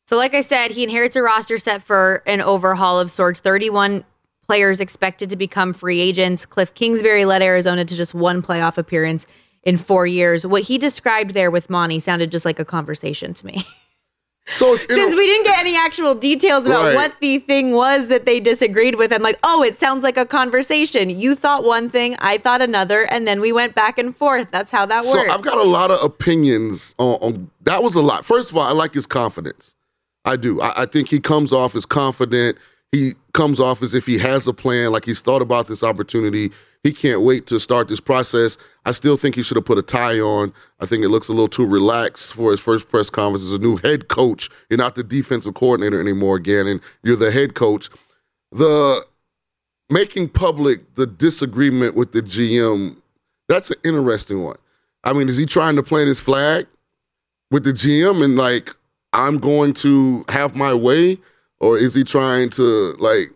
So, 0.07 0.17
like 0.17 0.35
I 0.35 0.43
said, 0.43 0.71
he 0.71 0.83
inherits 0.83 1.17
a 1.17 1.23
roster 1.23 1.59
set 1.59 1.83
for 1.83 2.23
an 2.27 2.41
overhaul 2.43 3.01
of 3.01 3.11
sorts 3.11 3.41
31 3.41 4.05
players 4.49 4.81
expected 4.81 5.29
to 5.31 5.37
become 5.37 5.75
free 5.75 6.01
agents. 6.01 6.47
Cliff 6.47 6.73
Kingsbury 6.73 7.27
led 7.27 7.43
Arizona 7.43 7.85
to 7.85 7.97
just 7.97 8.15
one 8.15 8.41
playoff 8.41 8.79
appearance 8.79 9.27
in 9.69 9.77
four 9.77 10.07
years. 10.07 10.47
What 10.47 10.63
he 10.63 10.79
described 10.79 11.35
there 11.35 11.51
with 11.51 11.69
Monti 11.69 12.01
sounded 12.01 12.33
just 12.33 12.45
like 12.47 12.59
a 12.59 12.65
conversation 12.65 13.35
to 13.35 13.47
me. 13.47 13.63
So 14.51 14.73
it's 14.73 14.87
Since 14.87 15.15
we 15.15 15.27
didn't 15.27 15.45
get 15.45 15.59
any 15.59 15.77
actual 15.77 16.15
details 16.15 16.65
about 16.67 16.85
Right. 16.87 16.95
what 16.95 17.13
the 17.21 17.39
thing 17.41 17.73
was 17.73 18.09
that 18.09 18.25
they 18.25 18.41
disagreed 18.41 18.95
with, 18.95 19.13
I'm 19.13 19.21
like, 19.21 19.39
oh, 19.43 19.63
it 19.63 19.79
sounds 19.79 20.03
like 20.03 20.17
a 20.17 20.25
conversation. 20.25 21.11
You 21.11 21.35
thought 21.35 21.65
one 21.65 21.91
thing, 21.91 22.17
I 22.21 22.39
thought 22.39 22.63
another, 22.63 23.03
and 23.13 23.29
then 23.29 23.43
we 23.43 23.53
went 23.53 23.75
back 23.75 23.99
and 23.99 24.17
forth. 24.17 24.49
That's 24.51 24.73
how 24.73 24.87
that 24.87 25.05
So 25.05 25.13
works. 25.13 25.29
So 25.29 25.35
I've 25.35 25.43
got 25.43 25.59
a 25.59 25.65
lot 25.65 25.91
of 25.91 26.03
opinions 26.03 26.95
on, 26.97 27.19
on 27.21 27.51
that. 27.65 27.83
Was 27.83 27.95
a 27.95 28.01
lot. 28.01 28.25
First 28.25 28.51
of 28.51 28.57
all, 28.57 28.63
I 28.63 28.73
like 28.73 28.95
his 28.95 29.07
confidence. 29.07 29.75
I 30.25 30.37
do. 30.37 30.63
I, 30.63 30.85
I 30.85 30.87
think 30.87 31.11
he 31.11 31.21
comes 31.21 31.53
off 31.53 31.75
as 31.77 31.85
confident. 31.85 32.57
He 32.91 33.13
comes 33.35 33.61
off 33.61 33.83
as 33.83 33.93
if 33.93 34.07
he 34.07 34.17
has 34.17 34.49
a 34.49 34.55
plan, 34.55 34.93
like 34.93 35.05
he's 35.05 35.21
thought 35.21 35.43
about 35.43 35.67
this 35.67 35.83
opportunity. 35.83 36.53
He 36.89 36.95
can't 36.95 37.21
wait 37.21 37.47
to 37.49 37.61
start 37.61 37.87
this 37.89 38.01
process. 38.01 38.57
I 38.87 38.93
still 38.93 39.19
think 39.19 39.35
he 39.35 39.43
should 39.43 39.59
have 39.59 39.67
put 39.67 39.77
a 39.77 39.83
tie 39.83 40.21
on. 40.21 40.55
I 40.81 40.87
think 40.87 41.05
it 41.05 41.11
looks 41.11 41.29
a 41.29 41.33
little 41.33 41.47
too 41.47 41.67
relaxed 41.67 42.33
for 42.33 42.51
his 42.51 42.61
first 42.61 42.89
press 42.89 43.11
conference 43.11 43.45
as 43.45 43.53
a 43.53 43.59
new 43.59 43.77
head 43.77 44.09
coach. 44.09 44.49
You're 44.71 44.79
not 44.79 44.95
the 44.95 45.05
defensive 45.05 45.53
coordinator 45.53 46.01
anymore, 46.01 46.39
Gannon. 46.39 46.81
you're 47.03 47.15
the 47.15 47.31
head 47.31 47.55
coach. 47.55 47.91
The 48.53 49.05
making 49.91 50.31
public 50.31 50.95
the 50.95 51.07
disagreement 51.07 51.95
with 51.95 52.13
the 52.13 52.23
GM, 52.23 52.97
that's 53.51 53.69
an 53.69 53.77
interesting 53.85 54.43
one. 54.43 54.57
I 55.05 55.13
mean, 55.13 55.29
is 55.29 55.37
he 55.37 55.45
trying 55.45 55.77
to 55.77 55.83
plant 55.83 56.09
his 56.09 56.21
flag 56.21 56.67
with 57.51 57.65
the 57.65 57.73
GM 57.75 58.25
and 58.25 58.37
like, 58.37 58.75
I'm 59.13 59.37
going 59.37 59.75
to 59.75 60.25
have 60.31 60.57
my 60.57 60.73
way? 60.73 61.19
Or 61.61 61.77
is 61.77 61.95
he 61.95 62.03
trying 62.03 62.49
to 62.51 62.63
like 62.99 63.31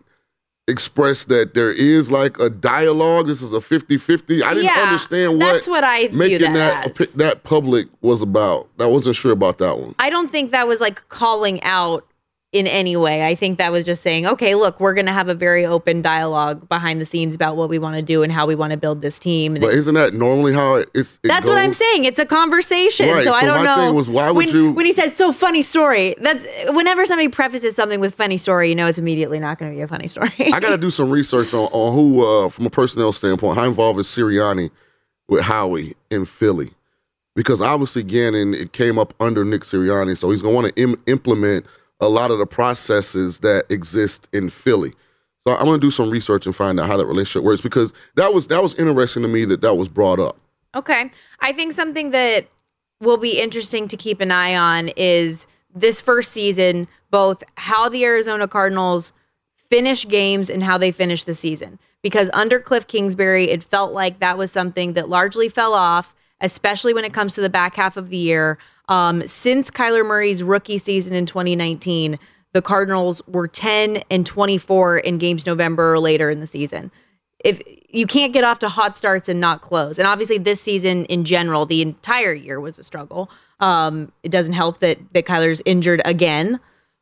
express 0.67 1.25
that 1.25 1.53
there 1.53 1.71
is 1.71 2.11
like 2.11 2.39
a 2.39 2.49
dialogue? 2.49 3.27
This 3.27 3.41
is 3.41 3.53
a 3.53 3.61
50 3.61 3.97
50. 3.97 4.43
I 4.43 4.53
didn't 4.53 4.65
Yeah, 4.65 4.83
understand 4.83 5.39
what, 5.39 5.53
that's 5.53 5.67
what 5.67 5.83
I 5.83 6.09
making 6.11 6.53
that 6.53 6.93
that, 6.95 7.07
that 7.17 7.43
public 7.43 7.87
was 8.01 8.21
about. 8.21 8.69
I 8.79 8.85
wasn't 8.85 9.15
sure 9.15 9.31
about 9.31 9.57
that 9.59 9.77
one. 9.79 9.95
I 9.99 10.09
don't 10.09 10.29
think 10.29 10.51
that 10.51 10.67
was 10.67 10.79
like 10.81 11.07
calling 11.09 11.61
out 11.63 12.07
in 12.53 12.67
any 12.67 12.95
way. 12.95 13.25
I 13.25 13.33
think 13.33 13.57
that 13.57 13.71
was 13.71 13.83
just 13.83 14.03
saying, 14.03 14.27
okay, 14.27 14.53
look, 14.53 14.79
we're 14.79 14.93
going 14.93 15.07
to 15.07 15.11
have 15.11 15.27
a 15.27 15.33
very 15.33 15.65
open 15.65 16.03
dialogue 16.03 16.69
behind 16.69 17.01
the 17.01 17.05
scenes 17.05 17.33
about 17.33 17.57
what 17.57 17.67
we 17.67 17.79
want 17.79 17.95
to 17.95 18.03
do 18.03 18.21
and 18.21 18.31
how 18.31 18.45
we 18.45 18.53
want 18.55 18.71
to 18.71 18.77
build 18.77 19.01
this 19.01 19.17
team. 19.17 19.55
But 19.55 19.73
isn't 19.73 19.95
that 19.95 20.13
normally 20.13 20.53
how 20.53 20.75
it's? 20.93 21.19
it 21.23 21.27
that's 21.27 21.47
what 21.47 21.57
I'm 21.57 21.73
saying. 21.73 22.05
It's 22.05 22.19
a 22.19 22.25
conversation. 22.27 23.09
Right, 23.09 23.23
So 23.23 23.31
I 23.33 23.43
don't 23.43 23.57
my 23.57 23.63
know. 23.63 23.75
thing 23.87 23.95
was, 23.95 24.07
why 24.07 24.29
would 24.29 24.45
when, 24.45 24.55
you- 24.55 24.71
when 24.71 24.85
he 24.85 24.93
said 24.93 25.15
so 25.15 25.31
funny 25.33 25.63
story, 25.63 26.15
that's 26.21 26.45
whenever 26.69 27.03
somebody 27.05 27.27
prefaces 27.27 27.75
something 27.75 27.99
with 27.99 28.13
funny 28.13 28.37
story, 28.37 28.69
you 28.69 28.75
know 28.75 28.85
it's 28.87 28.99
immediately 28.99 29.39
not 29.39 29.57
going 29.57 29.71
to 29.71 29.75
be 29.75 29.81
a 29.81 29.87
funny 29.87 30.07
story. 30.07 30.31
I 30.53 30.59
got 30.59 30.69
to 30.69 30.77
do 30.77 30.91
some 30.91 31.09
research 31.09 31.53
on, 31.55 31.67
on 31.71 31.93
who, 31.93 32.25
uh, 32.25 32.49
from 32.49 32.67
a 32.67 32.69
personnel 32.69 33.11
standpoint, 33.11 33.57
how 33.57 33.65
involved 33.65 33.99
is 33.99 34.05
Sirianni 34.05 34.69
with 35.27 35.41
Howie 35.41 35.95
in 36.11 36.25
Philly? 36.25 36.71
Because 37.35 37.61
obviously, 37.63 38.03
Gannon, 38.03 38.53
it 38.53 38.73
came 38.73 38.99
up 38.99 39.15
under 39.19 39.43
Nick 39.43 39.61
Sirianni, 39.63 40.15
so 40.15 40.29
he's 40.29 40.43
going 40.43 40.53
to 40.53 40.61
want 40.61 40.75
to 40.75 40.81
Im- 40.83 41.01
implement 41.07 41.65
a 42.03 42.09
lot 42.09 42.31
of 42.31 42.37
the 42.37 42.45
processes 42.45 43.39
that 43.39 43.65
exist 43.69 44.29
in 44.33 44.49
Philly. 44.49 44.93
So 45.45 45.53
I'm 45.55 45.65
going 45.65 45.79
to 45.79 45.85
do 45.85 45.91
some 45.91 46.09
research 46.09 46.45
and 46.45 46.55
find 46.55 46.79
out 46.79 46.87
how 46.87 46.97
that 46.97 47.05
relationship 47.05 47.43
works 47.43 47.61
because 47.61 47.93
that 48.15 48.33
was 48.33 48.47
that 48.47 48.61
was 48.61 48.73
interesting 48.75 49.23
to 49.23 49.29
me 49.29 49.45
that 49.45 49.61
that 49.61 49.75
was 49.75 49.89
brought 49.89 50.19
up. 50.19 50.37
Okay. 50.75 51.11
I 51.41 51.51
think 51.51 51.73
something 51.73 52.11
that 52.11 52.47
will 53.01 53.17
be 53.17 53.39
interesting 53.39 53.87
to 53.89 53.97
keep 53.97 54.21
an 54.21 54.31
eye 54.31 54.55
on 54.55 54.89
is 54.89 55.45
this 55.75 56.01
first 56.01 56.31
season, 56.31 56.87
both 57.11 57.43
how 57.57 57.89
the 57.89 58.05
Arizona 58.05 58.47
Cardinals 58.47 59.11
finish 59.55 60.07
games 60.07 60.49
and 60.49 60.63
how 60.63 60.77
they 60.77 60.91
finish 60.91 61.23
the 61.23 61.33
season. 61.33 61.79
Because 62.01 62.29
under 62.33 62.59
Cliff 62.59 62.87
Kingsbury, 62.87 63.49
it 63.49 63.63
felt 63.63 63.93
like 63.93 64.19
that 64.19 64.37
was 64.37 64.51
something 64.51 64.93
that 64.93 65.09
largely 65.09 65.49
fell 65.49 65.73
off, 65.73 66.15
especially 66.41 66.93
when 66.93 67.05
it 67.05 67.13
comes 67.13 67.33
to 67.35 67.41
the 67.41 67.49
back 67.49 67.75
half 67.75 67.97
of 67.97 68.09
the 68.09 68.17
year. 68.17 68.57
Um, 68.89 69.25
since 69.25 69.71
Kyler 69.71 70.05
Murray's 70.05 70.43
rookie 70.43 70.77
season 70.77 71.15
in 71.15 71.25
2019, 71.25 72.19
the 72.51 72.61
Cardinals 72.61 73.21
were 73.27 73.47
10 73.47 74.03
and 74.11 74.25
24 74.25 74.99
in 74.99 75.17
games 75.17 75.45
November 75.45 75.93
or 75.93 75.99
later 75.99 76.29
in 76.29 76.39
the 76.39 76.47
season 76.47 76.91
if 77.43 77.61
you 77.89 78.07
can't 78.07 78.33
get 78.33 78.43
off 78.43 78.59
to 78.59 78.69
hot 78.69 78.97
starts 78.97 79.29
and 79.29 79.39
not 79.39 79.61
close. 79.61 79.99
And 79.99 80.07
obviously 80.07 80.37
this 80.37 80.61
season 80.61 81.05
in 81.05 81.25
general, 81.25 81.65
the 81.65 81.81
entire 81.81 82.33
year 82.33 82.59
was 82.59 82.79
a 82.79 82.83
struggle. 82.83 83.29
Um, 83.59 84.11
it 84.23 84.29
doesn't 84.29 84.53
help 84.53 84.79
that 84.79 84.97
that 85.13 85.25
Kyler's 85.25 85.61
injured 85.65 86.01
again, 86.05 86.59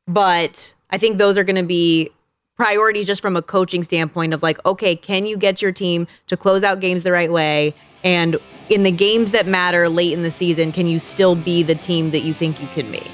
but 0.08 0.74
I 0.90 0.98
think 0.98 1.18
those 1.18 1.38
are 1.38 1.44
going 1.44 1.56
to 1.56 1.64
be 1.64 2.10
priorities 2.58 3.08
just 3.08 3.22
from 3.22 3.36
a 3.36 3.42
coaching 3.42 3.84
standpoint 3.84 4.34
of 4.34 4.44
like, 4.44 4.64
okay, 4.66 4.96
can 4.96 5.26
you 5.26 5.38
get 5.38 5.62
your 5.62 5.72
team 5.72 6.08
to 6.28 6.38
close 6.38 6.64
out 6.64 6.80
games 6.80 7.04
the 7.04 7.12
right 7.12 7.32
way? 7.32 7.74
And 8.04 8.38
in 8.72 8.84
the 8.84 8.92
games 8.92 9.32
that 9.32 9.48
matter 9.48 9.90
late 9.90 10.14
in 10.14 10.24
the 10.24 10.32
season, 10.32 10.72
can 10.72 10.88
you 10.88 10.98
still 10.98 11.36
be 11.36 11.62
the 11.62 11.76
team 11.76 12.12
that 12.12 12.22
you 12.22 12.34
think 12.34 12.62
you 12.62 12.68
can 12.70 12.90
be? 12.90 13.06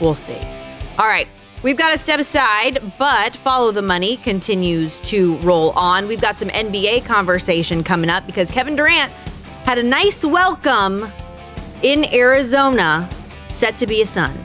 We'll 0.00 0.16
see. 0.16 0.38
All 0.98 1.06
right. 1.06 1.28
We've 1.62 1.76
got 1.76 1.92
to 1.92 1.98
step 1.98 2.18
aside, 2.18 2.92
but 2.98 3.36
Follow 3.36 3.70
the 3.70 3.82
Money 3.82 4.16
continues 4.16 5.00
to 5.02 5.38
roll 5.38 5.70
on. 5.70 6.08
We've 6.08 6.20
got 6.20 6.36
some 6.36 6.48
NBA 6.48 7.04
conversation 7.04 7.84
coming 7.84 8.10
up 8.10 8.26
because 8.26 8.50
Kevin 8.50 8.74
Durant 8.74 9.12
had 9.64 9.78
a 9.78 9.82
nice 9.84 10.24
welcome 10.24 11.06
in 11.82 12.12
Arizona, 12.12 13.08
set 13.48 13.78
to 13.78 13.86
be 13.86 14.02
a 14.02 14.06
Sun. 14.06 14.36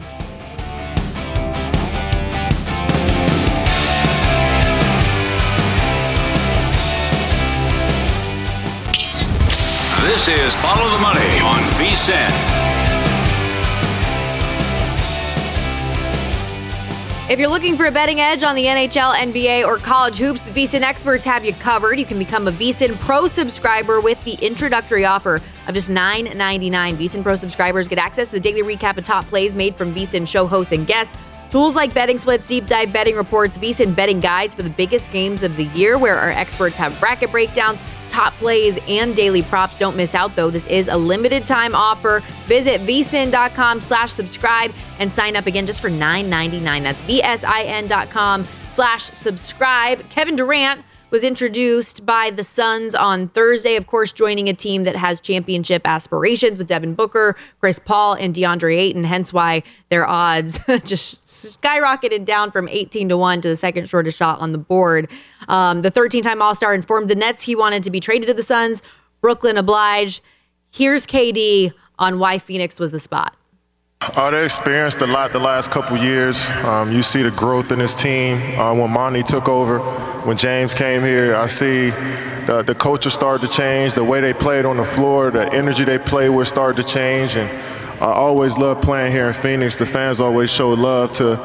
This 10.17 10.29
is 10.29 10.55
Follow 10.55 10.89
the 10.89 10.99
Money 10.99 11.39
on 11.41 11.59
VSIN. 11.77 12.31
If 17.29 17.37
you're 17.37 17.47
looking 17.47 17.77
for 17.77 17.85
a 17.85 17.91
betting 17.91 18.19
edge 18.19 18.41
on 18.41 18.55
the 18.55 18.65
NHL, 18.65 19.13
NBA, 19.13 19.67
or 19.67 19.77
college 19.77 20.17
hoops, 20.17 20.41
the 20.41 20.49
VSIN 20.49 20.81
experts 20.81 21.23
have 21.23 21.45
you 21.45 21.53
covered. 21.53 21.99
You 21.99 22.05
can 22.05 22.17
become 22.17 22.47
a 22.47 22.51
VSIN 22.51 22.99
Pro 22.99 23.27
subscriber 23.27 24.01
with 24.01 24.21
the 24.23 24.33
introductory 24.43 25.05
offer 25.05 25.39
of 25.67 25.75
just 25.75 25.91
$9.99. 25.91 26.95
VSIN 26.95 27.21
Pro 27.21 27.35
subscribers 27.35 27.87
get 27.87 27.99
access 27.99 28.29
to 28.29 28.37
the 28.37 28.39
daily 28.39 28.63
recap 28.63 28.97
of 28.97 29.03
top 29.03 29.23
plays 29.25 29.53
made 29.53 29.75
from 29.75 29.93
VSIN 29.93 30.27
show 30.27 30.47
hosts 30.47 30.73
and 30.73 30.87
guests. 30.87 31.15
Tools 31.51 31.75
like 31.75 31.93
betting 31.93 32.17
splits, 32.17 32.47
deep 32.47 32.65
dive 32.65 32.91
betting 32.91 33.15
reports, 33.15 33.59
VSIN 33.59 33.95
betting 33.95 34.19
guides 34.19 34.55
for 34.55 34.63
the 34.63 34.69
biggest 34.71 35.11
games 35.11 35.43
of 35.43 35.55
the 35.57 35.65
year, 35.65 35.99
where 35.99 36.17
our 36.17 36.31
experts 36.31 36.75
have 36.75 36.99
bracket 36.99 37.31
breakdowns, 37.31 37.79
top 38.07 38.33
plays, 38.33 38.77
and 38.87 39.15
daily 39.15 39.43
props. 39.43 39.77
Don't 39.77 39.95
miss 39.95 40.15
out 40.15 40.35
though. 40.35 40.49
This 40.49 40.67
is 40.67 40.87
a 40.87 40.97
limited 40.97 41.45
time 41.47 41.75
offer. 41.75 42.23
Visit 42.47 42.81
vsin.com 42.81 43.81
slash 43.81 44.11
subscribe 44.11 44.71
and 44.99 45.11
sign 45.11 45.35
up 45.35 45.45
again 45.45 45.65
just 45.65 45.81
for 45.81 45.89
$9.99. 45.89 46.83
That's 46.83 47.03
vsin.com 47.03 48.47
slash 48.67 49.03
subscribe. 49.03 50.09
Kevin 50.09 50.35
Durant 50.35 50.81
was 51.09 51.23
introduced 51.23 52.05
by 52.05 52.29
the 52.29 52.43
Suns 52.43 52.93
on 52.93 53.29
Thursday, 53.29 53.75
of 53.75 53.87
course, 53.87 54.11
joining 54.11 54.49
a 54.49 54.53
team 54.53 54.83
that 54.83 54.95
has 54.95 55.21
championship 55.21 55.83
aspirations 55.85 56.57
with 56.57 56.67
Devin 56.67 56.95
Booker, 56.95 57.35
Chris 57.59 57.79
Paul, 57.79 58.13
and 58.15 58.35
DeAndre 58.35 58.77
Ayton, 58.77 59.05
hence 59.05 59.31
why 59.31 59.63
their 59.89 60.05
odds 60.05 60.59
just 60.83 61.23
skyrocketed 61.61 62.25
down 62.25 62.51
from 62.51 62.67
18 62.67 63.07
to 63.09 63.17
1 63.17 63.41
to 63.41 63.49
the 63.49 63.55
second 63.55 63.87
shortest 63.87 64.17
shot 64.17 64.39
on 64.39 64.51
the 64.51 64.57
board. 64.57 65.09
Um, 65.47 65.81
the 65.81 65.91
13 65.91 66.23
time 66.23 66.41
All 66.41 66.55
Star 66.55 66.73
informed 66.73 67.09
the 67.09 67.15
Nets 67.15 67.43
he 67.43 67.55
wanted 67.55 67.83
to 67.83 67.89
be 67.89 68.01
traded 68.01 68.27
to 68.27 68.33
the 68.33 68.43
Suns. 68.43 68.81
Brooklyn 69.21 69.57
obliged. 69.57 70.21
Here's 70.71 71.07
KD 71.07 71.71
on 71.97 72.19
why 72.19 72.37
Phoenix 72.37 72.79
was 72.79 72.91
the 72.91 72.99
spot. 72.99 73.36
Uh, 73.99 74.29
they 74.29 74.45
experienced 74.45 75.01
a 75.01 75.07
lot 75.07 75.31
the 75.31 75.39
last 75.39 75.71
couple 75.71 75.97
years. 75.97 76.45
Um, 76.63 76.91
you 76.91 77.01
see 77.01 77.23
the 77.23 77.31
growth 77.31 77.71
in 77.71 77.79
this 77.79 77.95
team. 77.95 78.37
Uh, 78.59 78.71
when 78.71 78.91
Monty 78.91 79.23
took 79.23 79.49
over, 79.49 79.79
when 80.23 80.37
James 80.37 80.75
came 80.75 81.01
here, 81.01 81.35
I 81.35 81.47
see 81.47 81.89
the, 82.45 82.63
the 82.65 82.75
culture 82.75 83.09
started 83.09 83.47
to 83.47 83.51
change. 83.51 83.95
The 83.95 84.03
way 84.03 84.21
they 84.21 84.33
played 84.33 84.65
on 84.65 84.77
the 84.77 84.85
floor, 84.85 85.31
the 85.31 85.51
energy 85.51 85.83
they 85.83 85.97
played 85.97 86.29
with 86.29 86.47
started 86.47 86.83
to 86.83 86.87
change. 86.87 87.35
And 87.35 87.49
I 87.99 88.13
always 88.13 88.59
loved 88.59 88.83
playing 88.83 89.13
here 89.13 89.27
in 89.27 89.33
Phoenix. 89.33 89.77
The 89.77 89.87
fans 89.87 90.19
always 90.19 90.51
showed 90.51 90.77
love 90.77 91.13
to, 91.13 91.37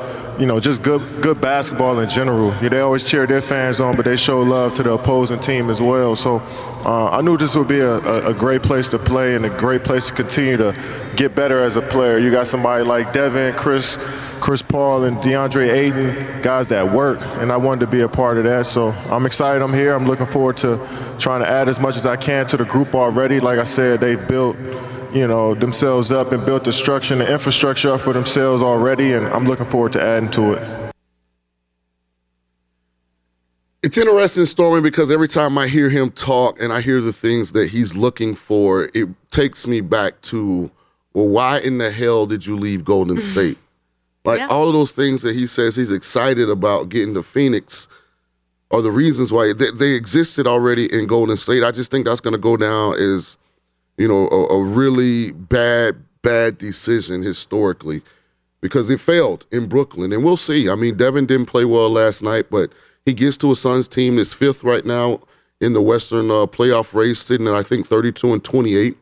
you 0.43 0.49
know, 0.49 0.59
just 0.59 0.83
good 0.83 1.01
good 1.23 1.41
basketball 1.41 2.01
in 2.01 2.09
general. 2.09 2.49
Yeah, 2.61 2.71
they 2.71 2.81
always 2.81 3.09
cheer 3.09 3.29
their 3.29 3.41
fans 3.41 3.81
on, 3.81 3.95
but 3.95 4.05
they 4.05 4.17
show 4.17 4.41
love 4.41 4.75
to 4.75 4.83
the 4.83 4.91
opposing 4.91 5.39
team 5.39 5.71
as 5.71 5.81
well. 5.81 6.17
So 6.17 6.39
uh, 6.85 7.11
I 7.11 7.21
knew 7.21 7.37
this 7.37 7.55
would 7.55 7.69
be 7.69 7.79
a, 7.79 7.99
a, 7.99 8.31
a 8.31 8.35
great 8.35 8.65
place 8.65 8.89
to 8.89 8.99
play 8.99 9.37
and 9.37 9.47
a 9.47 9.51
great 9.51 9.85
place 9.85 10.09
to 10.09 10.13
continue 10.13 10.57
to 10.57 10.75
get 11.15 11.37
better 11.37 11.63
as 11.63 11.77
a 11.77 11.81
player. 11.81 12.19
You 12.19 12.33
got 12.33 12.49
somebody 12.49 12.83
like 12.83 13.13
Devin, 13.13 13.55
Chris, 13.55 13.97
Chris 14.41 14.63
Paul, 14.63 15.05
and 15.05 15.17
DeAndre 15.19 15.73
Ayton, 15.73 16.43
guys 16.43 16.71
that 16.71 16.93
work, 16.93 17.21
and 17.41 17.53
I 17.53 17.57
wanted 17.57 17.87
to 17.87 17.93
be 17.93 18.01
a 18.01 18.09
part 18.09 18.37
of 18.37 18.43
that. 18.43 18.67
So 18.67 18.89
I'm 19.11 19.27
excited. 19.27 19.63
I'm 19.63 19.73
here. 19.73 19.95
I'm 19.95 20.09
looking 20.09 20.27
forward 20.27 20.57
to 20.57 20.85
trying 21.21 21.43
to 21.43 21.49
add 21.49 21.69
as 21.69 21.79
much 21.79 21.97
as 21.97 22.05
I 22.05 22.17
can 22.17 22.49
to 22.49 22.57
the 22.57 22.65
group 22.65 22.97
already. 22.97 23.39
Like 23.39 23.61
I 23.61 23.65
said, 23.65 24.01
they 24.01 24.17
built 24.17 24.57
you 25.15 25.27
know, 25.27 25.55
themselves 25.55 26.11
up 26.11 26.33
and 26.33 26.45
built 26.45 26.65
the 26.65 26.73
structure 26.73 27.15
and 27.15 27.21
the 27.21 27.31
infrastructure 27.33 27.93
up 27.93 28.01
for 28.01 28.13
themselves 28.13 28.63
already, 28.63 29.13
and 29.13 29.27
I'm 29.29 29.47
looking 29.47 29.67
forward 29.67 29.93
to 29.93 30.03
adding 30.03 30.31
to 30.33 30.55
it. 30.55 30.63
It 33.83 33.89
It's 33.89 33.99
interesting, 33.99 34.45
Stormy, 34.47 34.81
because 34.81 35.11
every 35.11 35.29
time 35.29 35.59
I 35.59 35.67
hear 35.67 35.91
him 35.91 36.11
talk 36.13 36.61
and 36.63 36.73
I 36.73 36.81
hear 36.81 37.01
the 37.01 37.13
things 37.13 37.53
that 37.53 37.69
he's 37.69 37.95
looking 37.97 38.35
for, 38.35 38.89
it 38.95 39.09
takes 39.31 39.67
me 39.67 39.81
back 39.81 40.21
to, 40.23 40.71
well, 41.15 41.29
why 41.29 41.59
in 41.61 41.79
the 41.79 41.91
hell 41.91 42.27
did 42.27 42.47
you 42.47 42.57
leave 42.57 42.85
Golden 42.85 43.21
State? 43.33 43.59
Like 44.25 44.39
Yeah. 44.39 44.47
all 44.47 44.69
of 44.69 44.73
those 44.73 44.93
things 44.93 45.23
that 45.23 45.35
he 45.35 45.47
says 45.49 45.75
he's 45.75 45.91
excited 45.91 46.49
about 46.49 46.89
getting 46.91 47.13
to 47.15 47.23
Phoenix 47.25 47.89
are 48.71 48.81
the 48.81 48.91
reasons 48.93 49.33
why 49.33 49.53
they, 49.53 49.71
they 49.73 49.91
existed 49.95 50.47
already 50.47 50.87
in 50.95 51.07
Golden 51.09 51.37
State. 51.37 51.65
I 51.65 51.73
just 51.73 51.91
think 51.91 52.07
that's 52.07 52.21
going 52.21 52.33
to 52.33 52.39
go 52.39 52.57
down 52.57 52.95
as, 52.95 53.37
you 53.99 54.09
know, 54.09 54.29
a, 54.29 54.47
a 54.55 54.63
really 54.63 55.33
bad, 55.33 55.97
bad 56.23 56.59
decision 56.59 57.23
historically 57.23 58.03
because 58.61 58.89
it 58.89 59.01
failed 59.01 59.47
in 59.53 59.69
Brooklyn. 59.69 60.13
And 60.13 60.25
we'll 60.25 60.37
see. 60.37 60.71
I 60.71 60.75
mean, 60.75 60.97
Devin 60.97 61.27
didn't 61.27 61.47
play 61.47 61.65
well 61.65 61.91
last 61.91 62.23
night, 62.23 62.47
but 62.51 62.73
he 63.05 63.13
gets 63.13 63.37
to 63.39 63.51
a 63.51 63.57
Suns 63.57 63.89
team 63.89 64.17
that's 64.17 64.33
fifth 64.33 64.65
right 64.65 64.87
now 64.87 65.21
in 65.61 65.73
the 65.73 65.83
Western 65.83 66.31
uh, 66.31 66.47
playoff 66.47 66.95
race, 66.95 67.21
sitting 67.21 67.47
at, 67.47 67.55
I 67.55 67.63
think, 67.63 67.87
32 67.87 68.33
and 68.33 68.43
28 68.43 68.97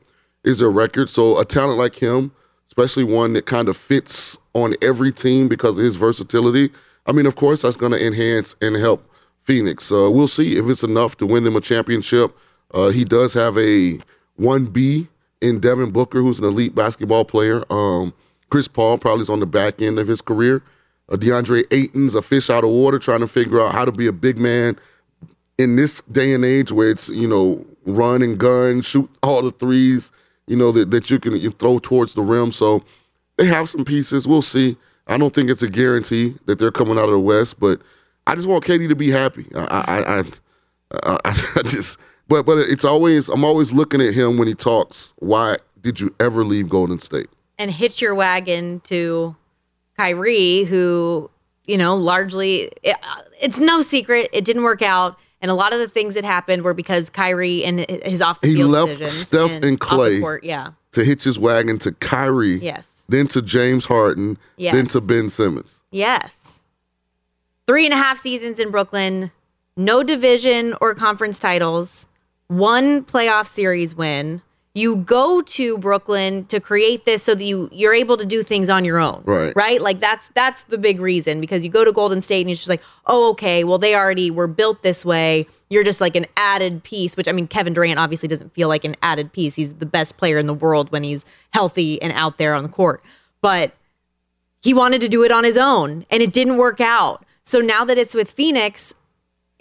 is 0.45 0.59
their 0.59 0.71
record. 0.71 1.09
So 1.09 1.39
a 1.39 1.45
talent 1.45 1.79
like 1.79 1.95
him, 1.95 2.33
especially 2.69 3.05
one 3.05 3.35
that 3.35 3.47
kind 3.47 3.69
of 3.69 3.77
fits 3.77 4.39
on 4.55 4.75
every 4.83 5.13
team 5.13 5.49
because 5.49 5.79
of 5.79 5.85
his 5.85 5.97
versatility, 5.97 6.71
I 7.07 7.13
mean, 7.13 7.27
of 7.27 7.37
course, 7.37 7.63
that's 7.63 7.77
going 7.77 7.93
to 7.93 8.07
enhance 8.07 8.57
and 8.61 8.77
help 8.77 9.11
Phoenix. 9.45 9.91
Uh, 9.91 10.11
we'll 10.11 10.29
see 10.29 10.57
if 10.57 10.69
it's 10.69 10.83
enough 10.83 11.17
to 11.19 11.27
win 11.27 11.45
them 11.45 11.57
a 11.57 11.61
championship. 11.61 12.37
Uh, 12.73 12.89
he 12.89 13.05
does 13.05 13.35
have 13.35 13.57
a 13.59 13.99
1B 14.41 15.07
in 15.41 15.61
Devin 15.61 15.91
Booker, 15.91 16.21
who's 16.21 16.39
an 16.39 16.45
elite 16.45 16.75
basketball 16.75 17.25
player. 17.25 17.63
Um, 17.71 18.13
Chris 18.51 18.69
Paul 18.69 18.99
probably 18.99 19.23
is 19.23 19.31
on 19.31 19.41
the 19.41 19.47
back 19.47 19.81
end 19.81 19.99
of 19.99 20.09
his 20.09 20.21
career. 20.21 20.63
Uh, 21.09 21.17
DeAndre 21.17 21.65
Ayton's 21.71 22.15
a 22.15 22.23
fish 22.23 22.51
out 22.51 22.65
of 22.65 22.71
water 22.71 22.99
trying 22.99 23.21
to 23.21 23.29
figure 23.29 23.61
out 23.61 23.73
how 23.73 23.85
to 23.85 23.93
be 23.93 24.07
a 24.07 24.13
big 24.13 24.39
man 24.39 24.79
in 25.59 25.77
this 25.77 26.01
day 26.13 26.33
and 26.33 26.45
age 26.45 26.73
where 26.73 26.91
it's, 26.91 27.09
you 27.11 27.29
know, 27.29 27.65
run 27.85 28.23
and 28.23 28.39
gun, 28.39 28.81
shoot 28.81 29.09
all 29.23 29.43
the 29.43 29.51
threes, 29.53 30.11
you 30.47 30.57
know, 30.57 30.73
that, 30.73 30.91
that 30.91 31.11
you 31.11 31.19
can 31.19 31.37
you 31.37 31.51
throw 31.51 31.79
towards 31.79 32.15
the 32.15 32.23
rim. 32.23 32.53
So 32.53 32.83
they 33.37 33.47
have 33.47 33.69
some 33.69 33.85
pieces. 33.85 34.27
We'll 34.27 34.43
see. 34.43 34.77
I 35.07 35.17
don't 35.19 35.35
think 35.35 35.51
it's 35.51 35.63
a 35.63 35.69
guarantee 35.69 36.35
that 36.47 36.59
they're 36.59 36.71
coming 36.71 36.99
out 36.99 37.05
of 37.05 37.11
the 37.11 37.21
West, 37.21 37.59
but 37.59 37.81
I 38.27 38.35
just 38.35 38.49
want 38.49 38.65
Katie 38.65 38.89
to 38.89 38.95
be 38.95 39.11
happy. 39.11 39.47
I, 39.55 39.61
I, 39.61 40.19
I, 40.19 40.25
I, 41.05 41.19
I 41.25 41.33
just, 41.65 41.99
but 42.31 42.47
but 42.47 42.57
it's 42.59 42.85
always 42.87 43.29
I'm 43.29 43.45
always 43.45 43.73
looking 43.73 44.01
at 44.01 44.15
him 44.15 44.39
when 44.39 44.49
he 44.49 44.55
talks. 44.55 45.13
Why 45.19 45.59
did 45.83 46.01
you 46.01 46.15
ever 46.19 46.45
leave 46.45 46.71
Golden 46.71 46.99
State? 46.99 47.29
and 47.59 47.71
hitch 47.71 48.01
your 48.01 48.15
wagon 48.15 48.81
to 48.81 49.37
Kyrie, 49.99 50.65
who, 50.65 51.31
you 51.67 51.77
know, 51.77 51.95
largely, 51.95 52.71
it, 52.83 52.97
uh, 53.03 53.21
it's 53.43 53.61
no 53.61 53.83
secret, 53.83 54.31
it 54.33 54.47
didn't 54.47 54.63
work 54.63 54.81
out. 54.81 55.19
And 55.43 55.51
a 55.51 55.55
lot 55.55 55.75
of 55.75 55.79
the 55.79 55.87
things 55.87 56.15
that 56.15 56.25
happened 56.25 56.63
were 56.63 56.73
because 56.73 57.11
Kyrie 57.11 57.63
and 57.67 57.81
his 58.03 58.23
off 58.23 58.41
the 58.41 58.49
He 58.49 58.55
field 58.57 58.71
left 58.71 59.07
Steph 59.09 59.51
and 59.51 59.75
the 59.75 59.77
Clay 59.77 60.21
court, 60.21 60.43
yeah. 60.43 60.71
to 60.93 61.05
hitch 61.05 61.23
his 61.25 61.39
wagon 61.39 61.79
to 61.81 61.93
Kyrie, 61.93 62.59
Yes. 62.61 63.05
then 63.11 63.27
to 63.27 63.43
James 63.43 63.85
Harden, 63.85 64.39
then 64.57 64.87
to 64.87 65.01
Ben 65.03 65.29
Simmons. 65.29 65.83
Yes. 65.91 66.63
Three 67.67 67.85
and 67.85 67.93
a 67.93 67.99
half 67.99 68.17
seasons 68.17 68.59
in 68.59 68.71
Brooklyn, 68.71 69.31
no 69.77 70.03
division 70.03 70.75
or 70.81 70.95
conference 70.95 71.39
titles, 71.39 72.07
one 72.51 73.05
playoff 73.05 73.47
series 73.47 73.95
win. 73.95 74.43
You 74.75 74.97
go 74.97 75.41
to 75.41 75.79
Brooklyn 75.79 76.45
to 76.47 76.61
create 76.61 77.05
this 77.05 77.23
so 77.23 77.35
that 77.35 77.43
you 77.43 77.69
you're 77.73 77.95
able 77.95 78.17
to 78.17 78.27
do 78.27 78.43
things 78.43 78.69
on 78.69 78.85
your 78.85 78.99
own. 78.99 79.23
Right. 79.25 79.53
Right? 79.55 79.81
Like 79.81 80.01
that's 80.01 80.29
that's 80.35 80.65
the 80.65 80.79
big 80.79 81.01
reason 81.01 81.41
because 81.41 81.65
you 81.65 81.71
go 81.71 81.85
to 81.85 81.93
Golden 81.93 82.21
State 82.21 82.43
and 82.43 82.51
it's 82.51 82.61
just 82.61 82.69
like, 82.69 82.83
"Oh, 83.07 83.31
okay, 83.31 83.65
well 83.65 83.79
they 83.79 83.95
already 83.95 84.31
were 84.31 84.47
built 84.47 84.83
this 84.83 85.05
way. 85.05 85.47
You're 85.71 85.85
just 85.85 86.01
like 86.01 86.15
an 86.17 86.27
added 86.37 86.83
piece," 86.83 87.17
which 87.17 87.29
I 87.29 87.33
mean 87.33 87.47
Kevin 87.47 87.73
Durant 87.73 87.99
obviously 87.99 88.29
doesn't 88.29 88.53
feel 88.53 88.69
like 88.69 88.85
an 88.85 88.97
added 89.03 89.33
piece. 89.33 89.55
He's 89.55 89.75
the 89.75 89.87
best 89.87 90.17
player 90.17 90.39
in 90.39 90.47
the 90.47 90.55
world 90.55 90.91
when 90.93 91.03
he's 91.05 91.25
healthy 91.51 92.01
and 92.03 92.13
out 92.13 92.39
there 92.39 92.55
on 92.55 92.63
the 92.63 92.69
court. 92.69 93.03
But 93.43 93.73
he 94.63 94.75
wanted 94.75 95.01
to 95.01 95.09
do 95.09 95.25
it 95.25 95.33
on 95.33 95.45
his 95.45 95.57
own 95.57 96.05
and 96.11 96.23
it 96.23 96.33
didn't 96.33 96.59
work 96.59 96.81
out. 96.81 97.25
So 97.45 97.61
now 97.61 97.85
that 97.85 97.99
it's 97.99 98.15
with 98.15 98.31
Phoenix, 98.31 98.95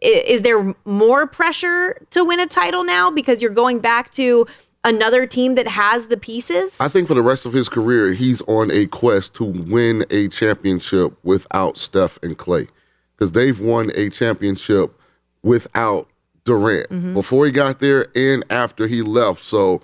is 0.01 0.41
there 0.41 0.73
more 0.85 1.27
pressure 1.27 1.97
to 2.11 2.23
win 2.23 2.39
a 2.39 2.47
title 2.47 2.83
now 2.83 3.09
because 3.11 3.41
you're 3.41 3.51
going 3.51 3.79
back 3.79 4.09
to 4.11 4.45
another 4.83 5.25
team 5.27 5.55
that 5.55 5.67
has 5.67 6.07
the 6.07 6.17
pieces? 6.17 6.79
I 6.79 6.87
think 6.87 7.07
for 7.07 7.13
the 7.13 7.21
rest 7.21 7.45
of 7.45 7.53
his 7.53 7.67
career, 7.69 8.13
he's 8.13 8.41
on 8.43 8.71
a 8.71 8.85
quest 8.87 9.33
to 9.35 9.43
win 9.43 10.05
a 10.09 10.29
championship 10.29 11.13
without 11.23 11.77
Steph 11.77 12.17
and 12.23 12.37
Clay, 12.37 12.67
because 13.15 13.31
they've 13.33 13.59
won 13.59 13.91
a 13.95 14.09
championship 14.09 14.93
without 15.43 16.07
Durant 16.45 16.89
Mhm. 16.89 17.13
before 17.13 17.45
he 17.45 17.51
got 17.51 17.79
there 17.79 18.07
and 18.15 18.43
after 18.49 18.87
he 18.87 19.01
left. 19.01 19.43
So 19.43 19.81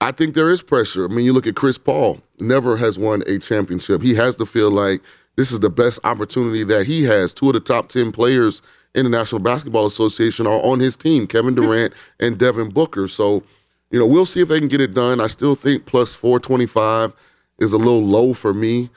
I 0.00 0.12
think 0.12 0.34
there 0.34 0.50
is 0.50 0.60
pressure. 0.62 1.06
I 1.06 1.08
mean, 1.08 1.24
you 1.24 1.32
look 1.32 1.46
at 1.46 1.56
Chris 1.56 1.78
Paul, 1.78 2.20
never 2.38 2.76
has 2.76 2.98
won 2.98 3.22
a 3.26 3.38
championship. 3.38 4.02
He 4.02 4.14
has 4.14 4.36
to 4.36 4.46
feel 4.46 4.70
like 4.70 5.00
this 5.36 5.50
is 5.50 5.60
the 5.60 5.70
best 5.70 5.98
opportunity 6.04 6.62
that 6.64 6.86
he 6.86 7.02
has. 7.04 7.32
Two 7.32 7.48
of 7.48 7.54
the 7.54 7.60
top 7.60 7.88
10 7.88 8.12
players 8.12 8.60
in 8.96 9.04
the 9.04 9.10
National 9.10 9.40
Basketball 9.40 9.86
Association 9.86 10.46
are 10.46 10.60
on 10.64 10.80
his 10.80 10.96
team, 10.96 11.26
Kevin 11.26 11.54
Durant 11.54 11.92
and 12.18 12.38
Devin 12.38 12.70
Booker. 12.70 13.06
So, 13.06 13.42
you 13.90 13.98
know, 13.98 14.06
we'll 14.06 14.24
see 14.24 14.40
if 14.40 14.48
they 14.48 14.58
can 14.58 14.68
get 14.68 14.80
it 14.80 14.94
done. 14.94 15.20
I 15.20 15.26
still 15.26 15.54
think 15.54 15.84
plus 15.84 16.14
425 16.14 17.12
is 17.58 17.72
a 17.72 17.78
little 17.78 18.02
low 18.02 18.32
for 18.32 18.54
me 18.54 18.88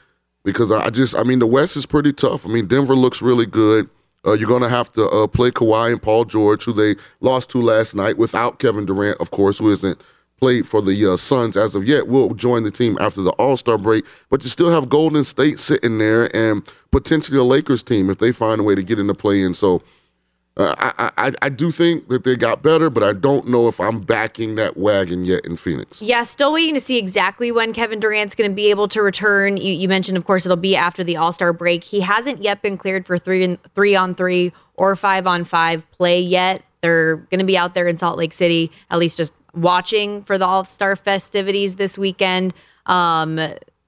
because 0.44 0.72
I 0.72 0.90
just, 0.90 1.16
I 1.16 1.24
mean, 1.24 1.40
the 1.40 1.48
West 1.48 1.76
is 1.76 1.86
pretty 1.86 2.14
tough. 2.14 2.46
I 2.46 2.50
mean, 2.50 2.66
Denver 2.66 2.96
looks 2.96 3.22
really 3.22 3.46
good. 3.46 3.90
Uh, 4.26 4.34
you're 4.34 4.48
going 4.48 4.64
to 4.64 4.70
have 4.70 4.92
to 4.94 5.08
uh, 5.10 5.28
play 5.28 5.52
Kawhi 5.52 5.92
and 5.92 6.02
Paul 6.02 6.26
George, 6.26 6.64
who 6.64 6.74
they 6.74 6.96
lost 7.20 7.50
to 7.52 7.62
last 7.62 7.94
night 7.94 8.18
without 8.18 8.60
Kevin 8.60 8.86
Durant, 8.86 9.20
of 9.20 9.32
course, 9.32 9.58
who 9.60 9.70
isn't 9.70 10.02
played 10.40 10.68
for 10.68 10.82
the 10.82 11.14
uh, 11.14 11.18
Suns 11.18 11.58
as 11.58 11.76
of 11.76 11.86
yet. 11.86 12.08
Will 12.08 12.34
join 12.34 12.64
the 12.64 12.72
team 12.72 12.98
after 13.00 13.22
the 13.22 13.32
All 13.32 13.58
Star 13.58 13.78
break, 13.78 14.06
but 14.30 14.44
you 14.44 14.50
still 14.50 14.72
have 14.72 14.90
Golden 14.90 15.24
State 15.24 15.60
sitting 15.60 15.98
there 15.98 16.36
and 16.36 16.68
potentially 16.92 17.38
a 17.38 17.44
Lakers 17.44 17.84
team 17.84 18.10
if 18.10 18.18
they 18.18 18.32
find 18.32 18.60
a 18.60 18.64
way 18.64 18.76
to 18.76 18.84
get 18.84 19.00
in 19.00 19.08
the 19.08 19.16
play 19.16 19.42
in. 19.42 19.54
So 19.54 19.82
uh, 20.60 20.76
I, 20.78 21.12
I 21.18 21.32
I 21.44 21.50
do 21.50 21.72
think 21.72 22.10
that 22.10 22.26
they 22.26 22.36
got 22.36 22.62
better, 22.62 22.90
but 22.90 23.02
I 23.02 23.14
don't 23.14 23.48
know 23.48 23.70
if 23.70 23.80
I'm 23.80 24.02
backing 24.02 24.56
that 24.56 24.76
wagon 24.76 25.24
yet 25.24 25.46
in 25.46 25.56
Phoenix. 25.56 26.02
Yeah, 26.02 26.24
still 26.24 26.52
waiting 26.52 26.74
to 26.74 26.82
see 26.82 26.98
exactly 26.98 27.52
when 27.52 27.72
Kevin 27.72 28.00
Durant's 28.00 28.36
going 28.36 28.50
to 28.52 28.56
be 28.56 28.70
able 28.70 28.90
to 28.90 29.02
return. 29.02 29.56
You, 29.56 29.74
you 29.74 29.88
mentioned, 29.88 30.18
of 30.18 30.26
course, 30.26 30.46
it'll 30.46 30.58
be 30.58 30.76
after 30.76 31.02
the 31.02 31.16
All 31.16 31.32
Star 31.32 31.54
break. 31.54 31.84
He 31.84 32.02
hasn't 32.02 32.44
yet 32.44 32.62
been 32.62 32.78
cleared 32.78 33.06
for 33.06 33.18
three 33.18 33.44
and 33.44 33.58
three 33.74 33.96
on 33.96 34.16
three 34.16 34.52
or 34.76 34.98
five 34.98 35.26
on 35.28 35.46
five 35.46 35.90
play 35.92 36.20
yet. 36.20 36.62
They're 36.82 37.18
going 37.18 37.40
to 37.40 37.46
be 37.46 37.58
out 37.58 37.74
there 37.74 37.88
in 37.88 37.98
Salt 37.98 38.18
Lake 38.18 38.34
City, 38.34 38.72
at 38.90 39.00
least 39.00 39.16
just 39.18 39.34
watching 39.54 40.24
for 40.24 40.38
the 40.38 40.46
All 40.46 40.64
Star 40.64 40.96
festivities 40.96 41.76
this 41.76 41.98
weekend. 41.98 42.54
Um, 42.86 43.40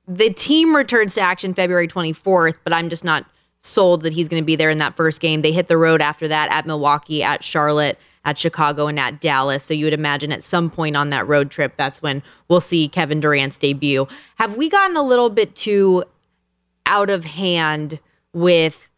the 0.08 0.34
team 0.34 0.76
returns 0.76 1.16
to 1.16 1.22
action 1.22 1.54
February 1.54 1.88
24th, 1.88 2.56
but 2.64 2.74
I'm 2.74 2.90
just 2.90 3.04
not 3.04 3.26
sold 3.62 4.02
that 4.02 4.14
he's 4.14 4.28
going 4.28 4.42
to 4.42 4.46
be 4.46 4.56
there 4.56 4.70
in 4.70 4.80
that 4.80 4.96
first 4.96 5.22
game. 5.22 5.42
They 5.42 5.52
hit 5.52 5.68
the 5.68 5.78
road 5.78 6.02
after 6.02 6.28
that 6.28 6.52
at 6.52 6.66
Milwaukee, 6.66 7.24
at 7.24 7.44
Charlotte, 7.44 7.98
at 8.26 8.38
Chicago, 8.38 8.88
and 8.88 9.00
at 9.00 9.22
Dallas. 9.22 9.64
So 9.64 9.74
you 9.74 9.86
would 9.86 9.94
imagine 9.94 10.32
at 10.32 10.44
some 10.44 10.70
point 10.70 10.96
on 10.96 11.12
that 11.12 11.28
road 11.28 11.52
trip, 11.52 11.74
that's 11.78 12.02
when 12.02 12.24
we'll 12.50 12.62
see 12.62 12.88
Kevin 12.88 13.20
Durant's 13.20 13.58
debut. 13.58 14.08
Have 14.36 14.58
we 14.58 14.70
gotten 14.70 14.98
a 14.98 15.04
little 15.04 15.30
bit 15.30 15.56
too 15.56 16.04
out 16.88 17.10
of 17.10 17.24
hand 17.24 18.00
with 18.34 18.90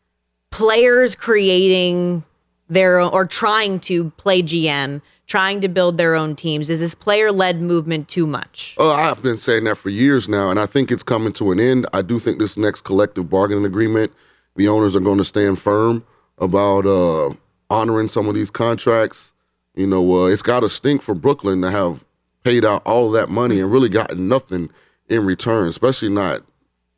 players 0.49 1.15
creating 1.15 2.23
their 2.69 3.01
or 3.01 3.25
trying 3.25 3.79
to 3.81 4.09
play 4.11 4.41
GM, 4.41 5.01
trying 5.27 5.61
to 5.61 5.67
build 5.67 5.97
their 5.97 6.15
own 6.15 6.35
teams? 6.35 6.69
Is 6.69 6.79
this 6.79 6.95
player 6.95 7.31
led 7.31 7.61
movement 7.61 8.07
too 8.07 8.27
much? 8.27 8.75
Oh, 8.77 8.91
I've 8.91 9.21
been 9.21 9.37
saying 9.37 9.63
that 9.65 9.77
for 9.77 9.89
years 9.89 10.27
now, 10.27 10.49
and 10.49 10.59
I 10.59 10.65
think 10.65 10.91
it's 10.91 11.03
coming 11.03 11.33
to 11.33 11.51
an 11.51 11.59
end. 11.59 11.87
I 11.93 12.01
do 12.01 12.19
think 12.19 12.39
this 12.39 12.57
next 12.57 12.81
collective 12.81 13.29
bargaining 13.29 13.65
agreement, 13.65 14.11
the 14.55 14.67
owners 14.67 14.95
are 14.95 14.99
going 15.01 15.17
to 15.17 15.23
stand 15.23 15.59
firm 15.59 16.03
about 16.39 16.85
uh, 16.85 17.33
honoring 17.69 18.09
some 18.09 18.27
of 18.27 18.35
these 18.35 18.51
contracts. 18.51 19.31
You 19.75 19.87
know, 19.87 20.23
uh, 20.23 20.25
it's 20.27 20.41
got 20.41 20.59
to 20.59 20.69
stink 20.69 21.01
for 21.01 21.15
Brooklyn 21.15 21.61
to 21.61 21.71
have 21.71 22.03
paid 22.43 22.65
out 22.65 22.85
all 22.85 23.07
of 23.07 23.13
that 23.13 23.29
money 23.29 23.59
and 23.59 23.71
really 23.71 23.89
gotten 23.89 24.27
nothing 24.27 24.69
in 25.09 25.25
return, 25.25 25.67
especially 25.67 26.09
not, 26.09 26.41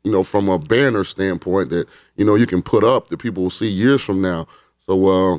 you 0.02 0.12
know, 0.12 0.22
from 0.22 0.48
a 0.48 0.58
banner 0.58 1.04
standpoint 1.04 1.70
that, 1.70 1.88
you 2.16 2.24
know, 2.24 2.34
you 2.34 2.46
can 2.46 2.62
put 2.62 2.84
up 2.84 3.08
that 3.08 3.18
people 3.18 3.42
will 3.42 3.50
see 3.50 3.68
years 3.68 4.02
from 4.02 4.20
now. 4.20 4.46
So, 4.84 5.06
uh, 5.06 5.38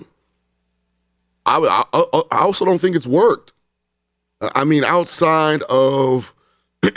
I, 1.48 1.86
I, 1.94 2.22
I 2.32 2.40
also 2.40 2.66
don't 2.66 2.80
think 2.80 2.96
it's 2.96 3.08
worked. 3.08 3.54
I 4.42 4.66
mean, 4.66 4.84
outside 4.84 5.64
of 5.64 6.34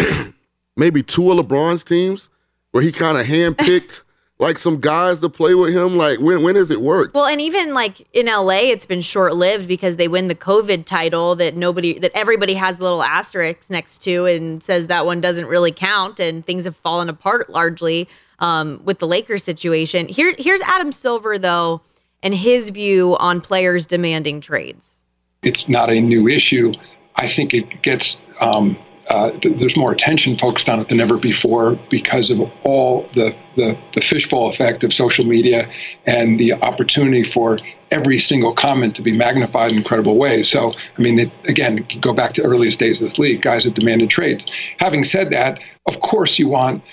maybe 0.76 1.03
two 1.03 1.30
of 1.30 1.46
LeBron's 1.46 1.84
teams, 1.84 2.28
where 2.72 2.82
he 2.82 2.92
kind 2.92 3.16
of 3.16 3.26
handpicked 3.26 4.03
like 4.38 4.59
some 4.59 4.80
guys 4.80 5.20
to 5.20 5.28
play 5.28 5.55
with 5.55 5.74
him. 5.74 5.96
Like, 5.96 6.18
when 6.18 6.42
when 6.42 6.57
has 6.57 6.70
it 6.70 6.80
worked? 6.80 7.14
Well, 7.14 7.26
and 7.26 7.40
even 7.40 7.74
like 7.74 8.07
in 8.12 8.26
LA, 8.26 8.61
it's 8.64 8.86
been 8.86 9.01
short 9.01 9.34
lived 9.34 9.68
because 9.68 9.96
they 9.96 10.09
win 10.09 10.28
the 10.28 10.34
COVID 10.34 10.84
title 10.84 11.36
that 11.36 11.57
nobody, 11.57 11.98
that 11.98 12.11
everybody 12.14 12.55
has 12.55 12.76
the 12.76 12.82
little 12.82 13.03
asterisks 13.03 13.70
next 13.70 14.03
to 14.03 14.26
and 14.26 14.62
says 14.62 14.88
that 14.88 15.07
one 15.07 15.20
doesn't 15.20 15.46
really 15.46 15.72
count, 15.72 16.20
and 16.20 16.44
things 16.44 16.64
have 16.64 16.76
fallen 16.76 17.09
apart 17.09 17.51
largely 17.51 18.09
um, 18.40 18.80
with 18.84 18.98
the 18.98 19.07
Lakers 19.07 19.44
situation. 19.44 20.09
Here, 20.09 20.34
here's 20.38 20.62
Adam 20.62 20.92
Silver 20.92 21.38
though, 21.38 21.80
and 22.23 22.35
his 22.35 22.71
view 22.71 23.16
on 23.18 23.41
players 23.41 23.87
demanding 23.87 24.41
trades. 24.41 25.03
It's 25.43 25.68
not 25.68 25.91
a 25.91 26.01
new 26.01 26.29
issue. 26.29 26.73
I 27.16 27.29
think 27.29 27.55
it 27.55 27.83
gets 27.83 28.16
um, 28.41 28.77
uh, 29.11 29.31
th- 29.39 29.59
there's 29.59 29.77
more 29.77 29.91
attention 29.91 30.37
focused 30.37 30.68
on 30.68 30.79
it 30.79 30.89
than 30.89 31.01
ever 31.01 31.18
before 31.18 31.75
because 31.91 32.31
of 32.31 32.41
all 32.62 33.09
the, 33.14 33.35
the, 33.57 33.77
the 33.93 34.01
fishbowl 34.01 34.49
effect 34.49 34.85
of 34.85 34.93
social 34.93 35.25
media 35.25 35.68
and 36.07 36.39
the 36.39 36.53
opportunity 36.55 37.25
for 37.25 37.59
every 37.91 38.21
single 38.21 38.53
comment 38.55 38.95
to 38.95 39.03
be 39.03 39.12
magnified 39.12 39.73
in 39.73 39.79
incredible 39.79 40.16
ways. 40.16 40.49
So, 40.49 40.73
I 40.97 41.03
mean, 41.03 41.18
it, 41.18 41.33
again, 41.45 41.85
go 42.01 42.12
back 42.12 42.35
to 42.35 42.43
earliest 42.43 42.79
days 42.79 43.01
of 43.01 43.07
this 43.07 43.18
league, 43.18 43.43
guys 43.43 43.64
have 43.64 43.75
demanded 43.75 44.11
trades. 44.11 44.47
Having 44.79 45.05
said 45.05 45.31
that, 45.31 45.59
of 45.87 45.99
course, 46.01 46.39
you 46.39 46.49
want 46.49 46.85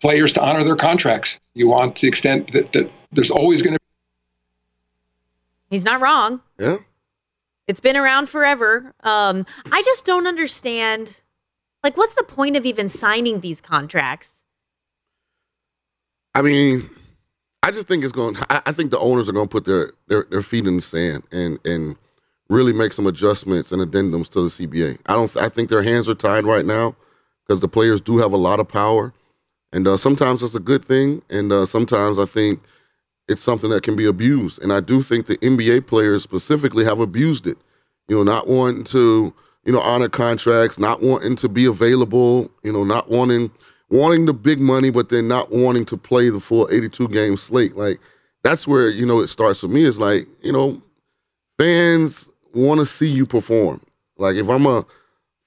players 0.00 0.32
to 0.32 0.42
honor 0.42 0.64
their 0.64 0.76
contracts. 0.76 1.38
You 1.54 1.68
want 1.68 1.96
to 1.96 2.02
the 2.02 2.08
extent 2.08 2.52
that, 2.54 2.72
that 2.72 2.90
there's 3.12 3.30
always 3.30 3.60
going 3.60 3.74
to 3.74 3.81
He's 5.72 5.86
not 5.86 6.02
wrong. 6.02 6.42
Yeah. 6.58 6.76
It's 7.66 7.80
been 7.80 7.96
around 7.96 8.28
forever. 8.28 8.92
Um, 9.04 9.46
I 9.72 9.80
just 9.80 10.04
don't 10.04 10.26
understand. 10.26 11.22
Like, 11.82 11.96
what's 11.96 12.12
the 12.12 12.24
point 12.24 12.58
of 12.58 12.66
even 12.66 12.90
signing 12.90 13.40
these 13.40 13.62
contracts? 13.62 14.42
I 16.34 16.42
mean, 16.42 16.90
I 17.62 17.70
just 17.70 17.88
think 17.88 18.04
it's 18.04 18.12
going. 18.12 18.36
I, 18.50 18.60
I 18.66 18.72
think 18.72 18.90
the 18.90 18.98
owners 18.98 19.30
are 19.30 19.32
going 19.32 19.48
to 19.48 19.50
put 19.50 19.64
their, 19.64 19.92
their 20.08 20.26
their 20.28 20.42
feet 20.42 20.66
in 20.66 20.76
the 20.76 20.82
sand 20.82 21.22
and 21.32 21.58
and 21.64 21.96
really 22.50 22.74
make 22.74 22.92
some 22.92 23.06
adjustments 23.06 23.72
and 23.72 23.80
addendums 23.80 24.28
to 24.32 24.42
the 24.42 24.48
CBA. 24.48 24.98
I 25.06 25.14
don't. 25.14 25.34
I 25.38 25.48
think 25.48 25.70
their 25.70 25.82
hands 25.82 26.06
are 26.06 26.14
tied 26.14 26.44
right 26.44 26.66
now 26.66 26.94
because 27.46 27.60
the 27.60 27.68
players 27.68 28.02
do 28.02 28.18
have 28.18 28.32
a 28.32 28.36
lot 28.36 28.60
of 28.60 28.68
power, 28.68 29.14
and 29.72 29.88
uh, 29.88 29.96
sometimes 29.96 30.42
it's 30.42 30.54
a 30.54 30.60
good 30.60 30.84
thing, 30.84 31.22
and 31.30 31.50
uh, 31.50 31.64
sometimes 31.64 32.18
I 32.18 32.26
think 32.26 32.60
it's 33.32 33.42
something 33.42 33.70
that 33.70 33.82
can 33.82 33.96
be 33.96 34.06
abused. 34.06 34.62
And 34.62 34.72
I 34.72 34.80
do 34.80 35.02
think 35.02 35.26
the 35.26 35.38
NBA 35.38 35.86
players 35.86 36.22
specifically 36.22 36.84
have 36.84 37.00
abused 37.00 37.46
it. 37.46 37.58
You 38.08 38.16
know, 38.16 38.22
not 38.22 38.48
wanting 38.48 38.84
to 38.84 39.32
you 39.64 39.72
know 39.72 39.80
honor 39.80 40.08
contracts, 40.08 40.78
not 40.78 41.02
wanting 41.02 41.36
to 41.36 41.48
be 41.48 41.64
available. 41.64 42.50
You 42.62 42.72
know, 42.72 42.84
not 42.84 43.10
wanting 43.10 43.50
wanting 43.90 44.26
the 44.26 44.32
big 44.32 44.60
money, 44.60 44.90
but 44.90 45.08
then 45.08 45.28
not 45.28 45.50
wanting 45.50 45.84
to 45.86 45.96
play 45.96 46.30
the 46.30 46.40
full 46.40 46.68
82 46.70 47.08
game 47.08 47.36
slate. 47.36 47.76
Like 47.76 48.00
that's 48.42 48.66
where 48.66 48.88
you 48.88 49.06
know 49.06 49.20
it 49.20 49.28
starts 49.28 49.60
for 49.60 49.68
me. 49.68 49.84
Is 49.84 49.98
like 49.98 50.26
you 50.42 50.52
know, 50.52 50.80
fans 51.58 52.28
want 52.54 52.80
to 52.80 52.86
see 52.86 53.08
you 53.08 53.26
perform. 53.26 53.80
Like 54.18 54.36
if 54.36 54.48
I'm 54.48 54.66
a 54.66 54.84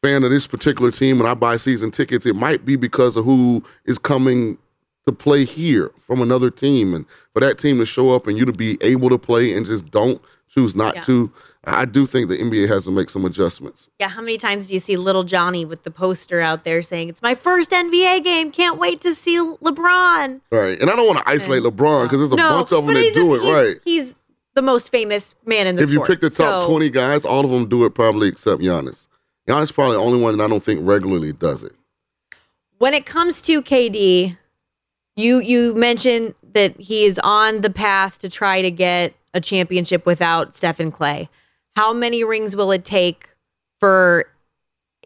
fan 0.01 0.23
of 0.23 0.31
this 0.31 0.47
particular 0.47 0.91
team 0.91 1.19
and 1.19 1.27
I 1.27 1.33
buy 1.33 1.57
season 1.57 1.91
tickets, 1.91 2.25
it 2.25 2.35
might 2.35 2.65
be 2.65 2.75
because 2.75 3.17
of 3.17 3.25
who 3.25 3.63
is 3.85 3.97
coming 3.97 4.57
to 5.05 5.11
play 5.13 5.45
here 5.45 5.91
from 6.07 6.21
another 6.21 6.49
team, 6.49 6.93
and 6.93 7.05
for 7.33 7.39
that 7.39 7.57
team 7.59 7.77
to 7.77 7.85
show 7.85 8.11
up 8.11 8.25
and 8.27 8.37
you 8.37 8.45
to 8.45 8.51
be 8.51 8.77
able 8.81 9.09
to 9.09 9.17
play 9.17 9.53
and 9.55 9.65
just 9.65 9.89
don't 9.91 10.21
choose 10.49 10.75
not 10.75 10.95
Yeah. 10.95 11.01
to. 11.01 11.31
I 11.67 11.85
do 11.85 12.05
think 12.05 12.29
the 12.29 12.37
NBA 12.39 12.67
has 12.67 12.85
to 12.85 12.91
make 12.91 13.09
some 13.09 13.25
adjustments. 13.25 13.87
Yeah, 13.99 14.07
how 14.07 14.21
many 14.21 14.37
times 14.37 14.67
do 14.67 14.73
you 14.73 14.79
see 14.79 14.97
little 14.97 15.23
Johnny 15.23 15.65
with 15.65 15.83
the 15.83 15.91
poster 15.91 16.39
out 16.39 16.63
there 16.63 16.81
saying, 16.81 17.09
It's 17.09 17.21
my 17.21 17.33
first 17.35 17.71
NBA 17.71 18.23
game. 18.23 18.51
Can't 18.51 18.77
wait 18.77 19.01
to 19.01 19.13
see 19.15 19.37
LeBron? 19.37 20.41
Right, 20.51 20.79
and 20.79 20.89
I 20.89 20.95
don't 20.95 21.07
want 21.07 21.19
to 21.19 21.29
isolate 21.29 21.63
LeBron 21.63 22.03
because 22.03 22.19
there's 22.21 22.31
a 22.31 22.35
no, 22.35 22.49
bunch 22.49 22.71
of 22.71 22.85
them 22.85 22.93
that 22.95 23.13
do 23.13 23.35
it 23.35 23.41
he's- 23.41 23.53
right. 23.53 23.75
He's 23.85 24.15
the 24.55 24.61
most 24.61 24.91
famous 24.91 25.35
man 25.45 25.67
in 25.67 25.75
the 25.75 25.83
if 25.83 25.89
you 25.89 26.01
pick 26.03 26.21
the 26.21 26.29
top 26.29 26.63
So, 26.63 26.67
20 26.69 26.89
guys, 26.89 27.25
all 27.25 27.43
of 27.43 27.51
them 27.51 27.67
do 27.67 27.83
it 27.85 27.91
probably 27.93 28.27
except 28.29 28.61
Giannis. 28.61 29.07
Giannis 29.47 29.73
probably 29.73 29.97
the 29.97 30.01
only 30.01 30.19
one 30.21 30.37
that 30.37 30.43
I 30.43 30.47
don't 30.47 30.63
think 30.63 30.79
regularly 30.83 31.33
does 31.33 31.63
it. 31.63 31.73
when 32.77 32.93
it 32.93 33.05
comes 33.05 33.41
to 33.43 33.61
KD, 33.61 34.37
you 35.15 35.39
you 35.39 35.73
mentioned 35.75 36.35
that 36.53 36.79
he 36.79 37.05
is 37.05 37.19
on 37.23 37.61
the 37.61 37.69
path 37.69 38.17
to 38.19 38.29
try 38.29 38.61
to 38.61 38.71
get 38.71 39.13
a 39.33 39.41
championship 39.41 40.05
without 40.05 40.55
Steph 40.55 40.79
and 40.79 40.93
Clay. 40.93 41.29
How 41.75 41.93
many 41.93 42.23
rings 42.23 42.55
will 42.55 42.71
it 42.71 42.85
take 42.85 43.29
for 43.79 44.25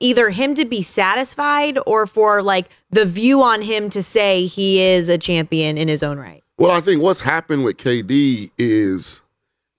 either 0.01 0.29
him 0.29 0.55
to 0.55 0.65
be 0.65 0.81
satisfied 0.81 1.77
or 1.85 2.07
for 2.07 2.41
like 2.41 2.69
the 2.91 3.05
view 3.05 3.41
on 3.41 3.61
him 3.61 3.89
to 3.89 4.01
say 4.01 4.45
he 4.45 4.81
is 4.81 5.09
a 5.09 5.17
champion 5.17 5.77
in 5.77 5.87
his 5.87 6.03
own 6.03 6.17
right? 6.17 6.43
Well, 6.57 6.71
I 6.71 6.81
think 6.81 7.01
what's 7.01 7.21
happened 7.21 7.63
with 7.63 7.77
KD 7.77 8.51
is 8.57 9.21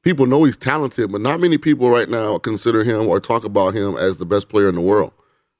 people 0.03 0.27
know 0.27 0.45
he's 0.45 0.57
talented, 0.57 1.13
but 1.13 1.21
not 1.21 1.41
many 1.41 1.59
people 1.59 1.91
right 1.91 2.09
now 2.09 2.39
consider 2.39 2.83
him 2.85 3.07
or 3.07 3.21
talk 3.21 3.45
about 3.45 3.75
him 3.75 3.97
as 3.97 4.17
the 4.17 4.27
best 4.27 4.49
player 4.49 4.69
in 4.69 4.75
the 4.75 4.81
world, 4.81 5.13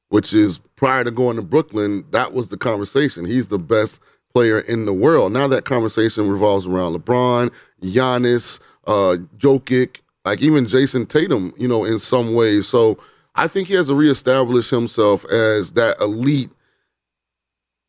which 0.09 0.33
is 0.33 0.59
prior 0.77 1.05
to 1.05 1.11
going 1.11 1.37
to 1.37 1.43
Brooklyn, 1.43 2.05
that 2.11 2.33
was 2.33 2.49
the 2.49 2.57
conversation. 2.57 3.25
He's 3.25 3.49
the 3.49 3.59
best 3.59 4.01
player 4.33 4.61
in 4.61 4.87
the 4.87 4.93
world. 4.93 5.33
Now 5.33 5.49
that 5.49 5.65
conversation 5.65 6.29
revolves 6.29 6.67
around 6.67 6.95
LeBron, 6.95 7.53
Giannis, 7.83 8.61
uh, 8.87 9.17
Jokic, 9.39 9.99
like 10.25 10.43
even 10.43 10.67
Jayson 10.67 11.07
Tatum, 11.09 11.53
you 11.57 11.69
know, 11.69 11.85
in 11.85 11.99
some 11.99 12.35
ways. 12.35 12.69
So 12.69 12.99
I 13.35 13.47
think 13.49 13.69
he 13.69 13.75
has 13.75 13.89
to 13.89 13.95
reestablish 13.95 14.71
himself 14.71 15.25
as 15.27 15.73
that 15.73 15.99
elite 16.01 16.51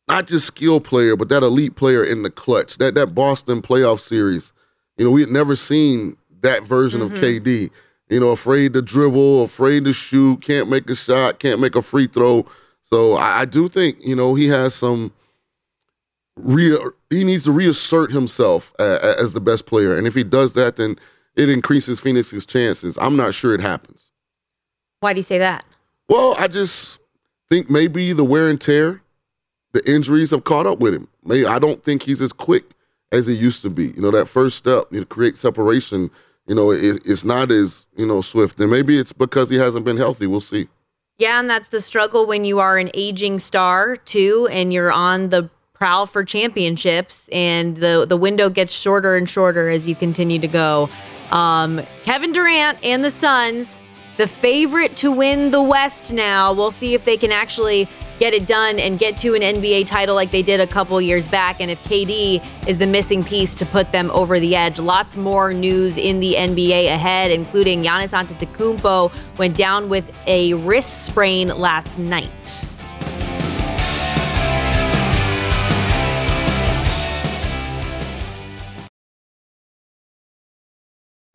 not 0.08 0.26
just 0.26 0.46
skill 0.46 0.80
player, 0.80 1.16
but 1.16 1.28
that 1.28 1.42
elite 1.42 1.76
player 1.76 2.04
in 2.04 2.22
the 2.22 2.30
clutch. 2.30 2.78
That 2.78 2.94
that 2.96 3.14
Boston 3.14 3.62
playoff 3.62 4.00
series, 4.00 4.52
you 4.96 5.04
know, 5.04 5.10
we 5.10 5.20
had 5.20 5.30
never 5.30 5.56
seen 5.56 6.16
that 6.42 6.64
version 6.64 7.00
of 7.00 7.10
Mhm. 7.12 7.20
KD. 7.20 7.70
You 8.10 8.20
know, 8.20 8.30
afraid 8.30 8.74
to 8.74 8.82
dribble, 8.82 9.44
afraid 9.44 9.84
to 9.86 9.92
shoot, 9.92 10.42
can't 10.42 10.68
make 10.68 10.90
a 10.90 10.94
shot, 10.94 11.38
can't 11.38 11.60
make 11.60 11.76
a 11.76 11.82
free 11.82 12.06
throw. 12.08 12.44
So 12.84 13.14
I, 13.14 13.40
I 13.40 13.44
do 13.46 13.68
think 13.68 13.96
you 14.04 14.14
know 14.14 14.34
he 14.34 14.48
has 14.48 14.74
some. 14.74 15.12
Re- 16.36 16.78
he 17.10 17.24
needs 17.24 17.44
to 17.44 17.52
reassert 17.52 18.10
himself 18.10 18.72
uh, 18.78 19.14
as 19.18 19.32
the 19.32 19.40
best 19.40 19.66
player, 19.66 19.96
and 19.96 20.06
if 20.06 20.14
he 20.14 20.24
does 20.24 20.54
that, 20.54 20.76
then 20.76 20.96
it 21.36 21.48
increases 21.48 22.00
Phoenix's 22.00 22.46
chances. 22.46 22.96
I'm 23.00 23.16
not 23.16 23.34
sure 23.34 23.54
it 23.54 23.60
happens. 23.60 24.12
Why 25.00 25.12
do 25.12 25.18
you 25.18 25.22
say 25.22 25.38
that? 25.38 25.64
Well, 26.08 26.34
I 26.38 26.48
just 26.48 27.00
think 27.50 27.68
maybe 27.68 28.12
the 28.12 28.24
wear 28.24 28.48
and 28.48 28.60
tear, 28.60 29.02
the 29.72 29.82
injuries 29.90 30.30
have 30.30 30.44
caught 30.44 30.66
up 30.66 30.78
with 30.78 30.94
him. 30.94 31.08
Maybe 31.24 31.46
I 31.46 31.58
don't 31.58 31.82
think 31.82 32.02
he's 32.02 32.22
as 32.22 32.32
quick 32.32 32.64
as 33.12 33.26
he 33.26 33.34
used 33.34 33.62
to 33.62 33.70
be. 33.70 33.88
You 33.88 34.02
know, 34.02 34.10
that 34.10 34.26
first 34.26 34.56
step, 34.56 34.84
you 34.90 35.00
know, 35.00 35.06
create 35.06 35.36
separation. 35.36 36.10
You 36.46 36.54
know, 36.54 36.70
it, 36.70 37.02
it's 37.04 37.24
not 37.24 37.50
as 37.50 37.86
you 37.96 38.06
know 38.06 38.20
swift. 38.20 38.60
And 38.60 38.70
maybe 38.70 38.98
it's 38.98 39.12
because 39.12 39.48
he 39.48 39.56
hasn't 39.56 39.84
been 39.84 39.96
healthy. 39.96 40.26
We'll 40.26 40.40
see. 40.40 40.68
Yeah, 41.18 41.38
and 41.38 41.48
that's 41.48 41.68
the 41.68 41.80
struggle 41.80 42.26
when 42.26 42.44
you 42.44 42.58
are 42.58 42.78
an 42.78 42.90
aging 42.94 43.38
star 43.38 43.96
too, 43.96 44.48
and 44.50 44.72
you're 44.72 44.90
on 44.90 45.28
the 45.28 45.48
prowl 45.82 46.06
for 46.06 46.22
championships, 46.22 47.28
and 47.32 47.76
the 47.78 48.06
the 48.08 48.16
window 48.16 48.48
gets 48.48 48.72
shorter 48.72 49.16
and 49.16 49.28
shorter 49.28 49.68
as 49.68 49.84
you 49.84 49.96
continue 49.96 50.38
to 50.38 50.46
go. 50.46 50.88
Um, 51.32 51.84
Kevin 52.04 52.30
Durant 52.30 52.78
and 52.84 53.02
the 53.02 53.10
Suns, 53.10 53.80
the 54.16 54.28
favorite 54.28 54.96
to 54.98 55.10
win 55.10 55.50
the 55.50 55.60
West 55.60 56.12
now. 56.12 56.52
We'll 56.52 56.70
see 56.70 56.94
if 56.94 57.04
they 57.04 57.16
can 57.16 57.32
actually 57.32 57.88
get 58.20 58.32
it 58.32 58.46
done 58.46 58.78
and 58.78 58.96
get 58.96 59.18
to 59.18 59.34
an 59.34 59.42
NBA 59.42 59.86
title 59.86 60.14
like 60.14 60.30
they 60.30 60.42
did 60.44 60.60
a 60.60 60.68
couple 60.68 61.00
years 61.00 61.26
back, 61.26 61.60
and 61.60 61.68
if 61.68 61.82
KD 61.82 62.40
is 62.68 62.78
the 62.78 62.86
missing 62.86 63.24
piece 63.24 63.52
to 63.56 63.66
put 63.66 63.90
them 63.90 64.08
over 64.12 64.38
the 64.38 64.54
edge. 64.54 64.78
Lots 64.78 65.16
more 65.16 65.52
news 65.52 65.98
in 65.98 66.20
the 66.20 66.34
NBA 66.34 66.94
ahead, 66.94 67.32
including 67.32 67.82
Giannis 67.82 68.14
Antetokounmpo 68.14 69.12
went 69.36 69.56
down 69.56 69.88
with 69.88 70.08
a 70.28 70.54
wrist 70.54 71.06
sprain 71.06 71.48
last 71.48 71.98
night. 71.98 72.68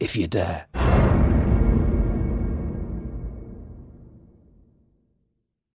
if 0.00 0.16
you 0.16 0.26
dare. 0.26 0.89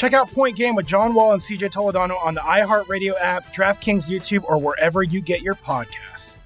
Check 0.00 0.14
out 0.14 0.30
Point 0.30 0.56
Game 0.56 0.74
with 0.74 0.86
John 0.86 1.12
Wall 1.12 1.34
and 1.34 1.42
CJ 1.42 1.72
Toledano 1.72 2.18
on 2.24 2.32
the 2.32 2.40
iHeartRadio 2.40 3.12
app, 3.20 3.52
DraftKings 3.52 4.08
YouTube, 4.08 4.44
or 4.44 4.58
wherever 4.58 5.02
you 5.02 5.20
get 5.20 5.42
your 5.42 5.54
podcasts. 5.54 6.38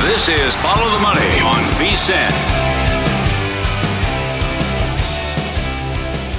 This 0.00 0.30
is 0.30 0.54
Follow 0.54 0.90
the 0.94 1.00
Money 1.00 1.40
on 1.40 1.60
VSIN. 1.74 2.59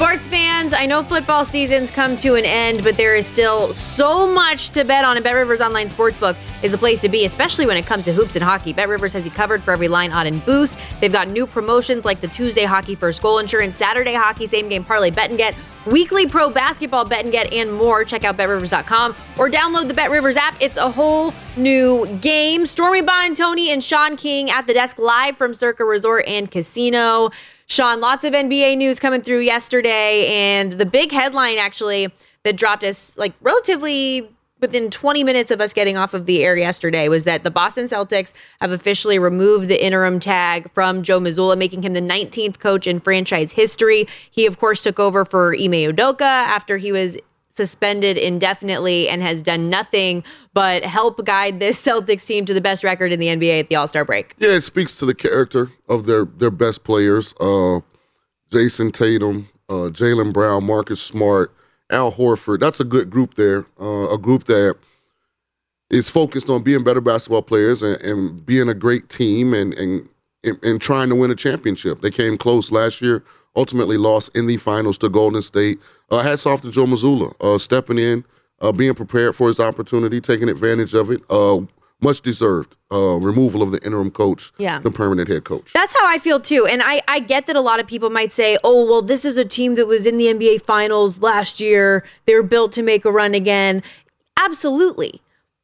Sports 0.01 0.27
fans, 0.27 0.73
I 0.73 0.87
know 0.87 1.03
football 1.03 1.45
season's 1.45 1.91
come 1.91 2.17
to 2.17 2.33
an 2.33 2.43
end, 2.43 2.81
but 2.81 2.97
there 2.97 3.13
is 3.13 3.27
still 3.27 3.71
so 3.71 4.25
much 4.25 4.71
to 4.71 4.83
bet 4.83 5.05
on. 5.05 5.15
And 5.15 5.23
Bet 5.23 5.35
Rivers 5.35 5.61
Online 5.61 5.89
Sportsbook 5.89 6.35
is 6.63 6.71
the 6.71 6.77
place 6.79 7.01
to 7.01 7.09
be, 7.09 7.23
especially 7.23 7.67
when 7.67 7.77
it 7.77 7.85
comes 7.85 8.05
to 8.05 8.11
hoops 8.11 8.35
and 8.35 8.43
hockey. 8.43 8.73
Bet 8.73 8.89
Rivers 8.89 9.13
has 9.13 9.25
you 9.25 9.31
covered 9.31 9.63
for 9.63 9.69
every 9.69 9.87
line, 9.87 10.11
odd, 10.11 10.25
and 10.25 10.43
boost. 10.43 10.79
They've 11.01 11.11
got 11.11 11.27
new 11.27 11.45
promotions 11.45 12.03
like 12.03 12.19
the 12.19 12.27
Tuesday 12.27 12.63
Hockey 12.63 12.95
First 12.95 13.21
Goal 13.21 13.37
Insurance, 13.37 13.77
Saturday 13.77 14.15
Hockey 14.15 14.47
Same 14.47 14.69
Game 14.69 14.83
Parlay 14.83 15.11
Bet 15.11 15.29
and 15.29 15.37
Get, 15.37 15.53
weekly 15.85 16.25
pro 16.25 16.49
basketball 16.49 17.05
Bet 17.05 17.23
and 17.23 17.31
Get, 17.31 17.53
and 17.53 17.71
more. 17.71 18.03
Check 18.03 18.23
out 18.23 18.37
BetRivers.com 18.37 19.15
or 19.37 19.51
download 19.51 19.87
the 19.87 19.93
Bet 19.93 20.09
Rivers 20.09 20.35
app. 20.35 20.55
It's 20.59 20.77
a 20.77 20.89
whole 20.89 21.31
new 21.57 22.05
game. 22.21 22.65
Stormy 22.65 23.01
Buonantony 23.01 23.67
and 23.67 23.83
Sean 23.83 24.15
King 24.15 24.49
at 24.49 24.67
the 24.67 24.73
desk 24.73 24.97
live 24.97 25.37
from 25.37 25.53
Circa 25.53 25.83
Resort 25.83 26.25
and 26.27 26.49
Casino. 26.49 27.29
Sean, 27.67 27.99
lots 27.99 28.23
of 28.23 28.33
NBA 28.33 28.77
news 28.77 28.99
coming 28.99 29.21
through 29.21 29.39
yesterday, 29.39 30.27
and 30.27 30.73
the 30.73 30.85
big 30.85 31.11
headline 31.11 31.57
actually 31.57 32.11
that 32.43 32.57
dropped 32.57 32.83
us 32.83 33.17
like 33.17 33.33
relatively 33.41 34.29
within 34.61 34.91
20 34.91 35.23
minutes 35.23 35.49
of 35.49 35.59
us 35.59 35.73
getting 35.73 35.97
off 35.97 36.13
of 36.13 36.27
the 36.27 36.43
air 36.43 36.55
yesterday 36.55 37.09
was 37.09 37.23
that 37.23 37.43
the 37.43 37.49
Boston 37.49 37.85
Celtics 37.85 38.33
have 38.61 38.71
officially 38.71 39.17
removed 39.17 39.67
the 39.67 39.83
interim 39.83 40.19
tag 40.19 40.71
from 40.71 41.01
Joe 41.01 41.19
Mazzulla, 41.19 41.57
making 41.57 41.81
him 41.81 41.93
the 41.93 42.01
19th 42.01 42.59
coach 42.59 42.85
in 42.85 42.99
franchise 42.99 43.51
history. 43.51 44.07
He, 44.29 44.45
of 44.45 44.59
course, 44.59 44.83
took 44.83 44.99
over 44.99 45.25
for 45.25 45.55
Ime 45.55 45.71
Udoka 45.71 46.21
after 46.21 46.77
he 46.77 46.91
was 46.91 47.17
suspended 47.61 48.17
indefinitely 48.17 49.07
and 49.07 49.21
has 49.21 49.43
done 49.43 49.69
nothing 49.69 50.23
but 50.55 50.83
help 50.83 51.23
guide 51.25 51.59
this 51.59 51.79
Celtics 51.85 52.25
team 52.25 52.43
to 52.45 52.55
the 52.55 52.61
best 52.61 52.83
record 52.83 53.13
in 53.13 53.19
the 53.19 53.27
NBA 53.27 53.59
at 53.59 53.69
the 53.69 53.75
All 53.75 53.87
Star 53.87 54.03
break. 54.03 54.33
Yeah, 54.39 54.49
it 54.49 54.61
speaks 54.61 54.97
to 54.97 55.05
the 55.05 55.13
character 55.13 55.69
of 55.87 56.07
their 56.07 56.25
their 56.25 56.49
best 56.49 56.83
players. 56.83 57.35
Uh, 57.39 57.81
Jayson 58.49 58.91
Tatum, 58.91 59.47
uh, 59.69 59.89
Jaylen 59.93 60.33
Brown, 60.33 60.63
Marcus 60.63 61.01
Smart, 61.01 61.53
Al 61.91 62.11
Horford. 62.11 62.59
That's 62.59 62.79
a 62.79 62.83
good 62.83 63.11
group 63.11 63.35
there. 63.35 63.65
Uh, 63.79 64.09
a 64.09 64.17
group 64.17 64.45
that 64.45 64.75
is 65.91 66.09
focused 66.09 66.49
on 66.49 66.63
being 66.63 66.83
better 66.83 67.01
basketball 67.01 67.43
players 67.43 67.83
and, 67.83 68.01
and 68.01 68.45
being 68.45 68.69
a 68.69 68.73
great 68.73 69.09
team 69.09 69.53
and, 69.53 69.73
and 69.75 70.09
and 70.43 70.57
and 70.63 70.81
trying 70.81 71.09
to 71.09 71.15
win 71.15 71.31
a 71.31 71.35
championship. 71.35 72.01
They 72.01 72.11
came 72.11 72.37
close 72.37 72.71
last 72.71 73.01
year. 73.01 73.23
Ultimately, 73.55 73.97
lost 73.97 74.35
in 74.35 74.47
the 74.47 74.57
finals 74.57 74.97
to 74.99 75.09
Golden 75.09 75.41
State. 75.41 75.79
Uh, 76.09 76.21
hats 76.21 76.45
off 76.45 76.61
to 76.61 76.71
Joe 76.71 76.85
Mazzulla, 76.85 77.33
uh, 77.41 77.57
stepping 77.57 77.97
in, 77.99 78.23
uh, 78.61 78.71
being 78.71 78.93
prepared 78.93 79.35
for 79.35 79.47
his 79.49 79.59
opportunity, 79.59 80.21
taking 80.21 80.47
advantage 80.49 80.93
of 80.93 81.11
it. 81.11 81.21
Uh, 81.29 81.59
much 82.03 82.21
deserved 82.21 82.75
uh, 82.91 83.17
removal 83.17 83.61
of 83.61 83.69
the 83.69 83.77
interim 83.85 84.09
coach, 84.09 84.51
Yeah. 84.57 84.79
the 84.79 84.89
permanent 84.89 85.27
head 85.29 85.43
coach. 85.43 85.71
That's 85.73 85.93
how 85.93 86.07
I 86.07 86.17
feel 86.17 86.39
too. 86.39 86.65
And 86.65 86.81
I, 86.81 87.03
I 87.07 87.19
get 87.19 87.45
that 87.45 87.55
a 87.55 87.61
lot 87.61 87.79
of 87.79 87.85
people 87.85 88.09
might 88.09 88.31
say, 88.31 88.57
oh, 88.63 88.85
well, 88.87 89.03
this 89.03 89.23
is 89.23 89.37
a 89.37 89.45
team 89.45 89.75
that 89.75 89.85
was 89.85 90.07
in 90.07 90.17
the 90.17 90.25
NBA 90.25 90.63
finals 90.63 91.21
last 91.21 91.59
year. 91.61 92.03
They 92.25 92.33
were 92.33 92.41
built 92.41 92.71
to 92.71 92.81
make 92.81 93.05
a 93.05 93.11
run 93.11 93.35
again. 93.35 93.83
Absolutely. 94.37 95.21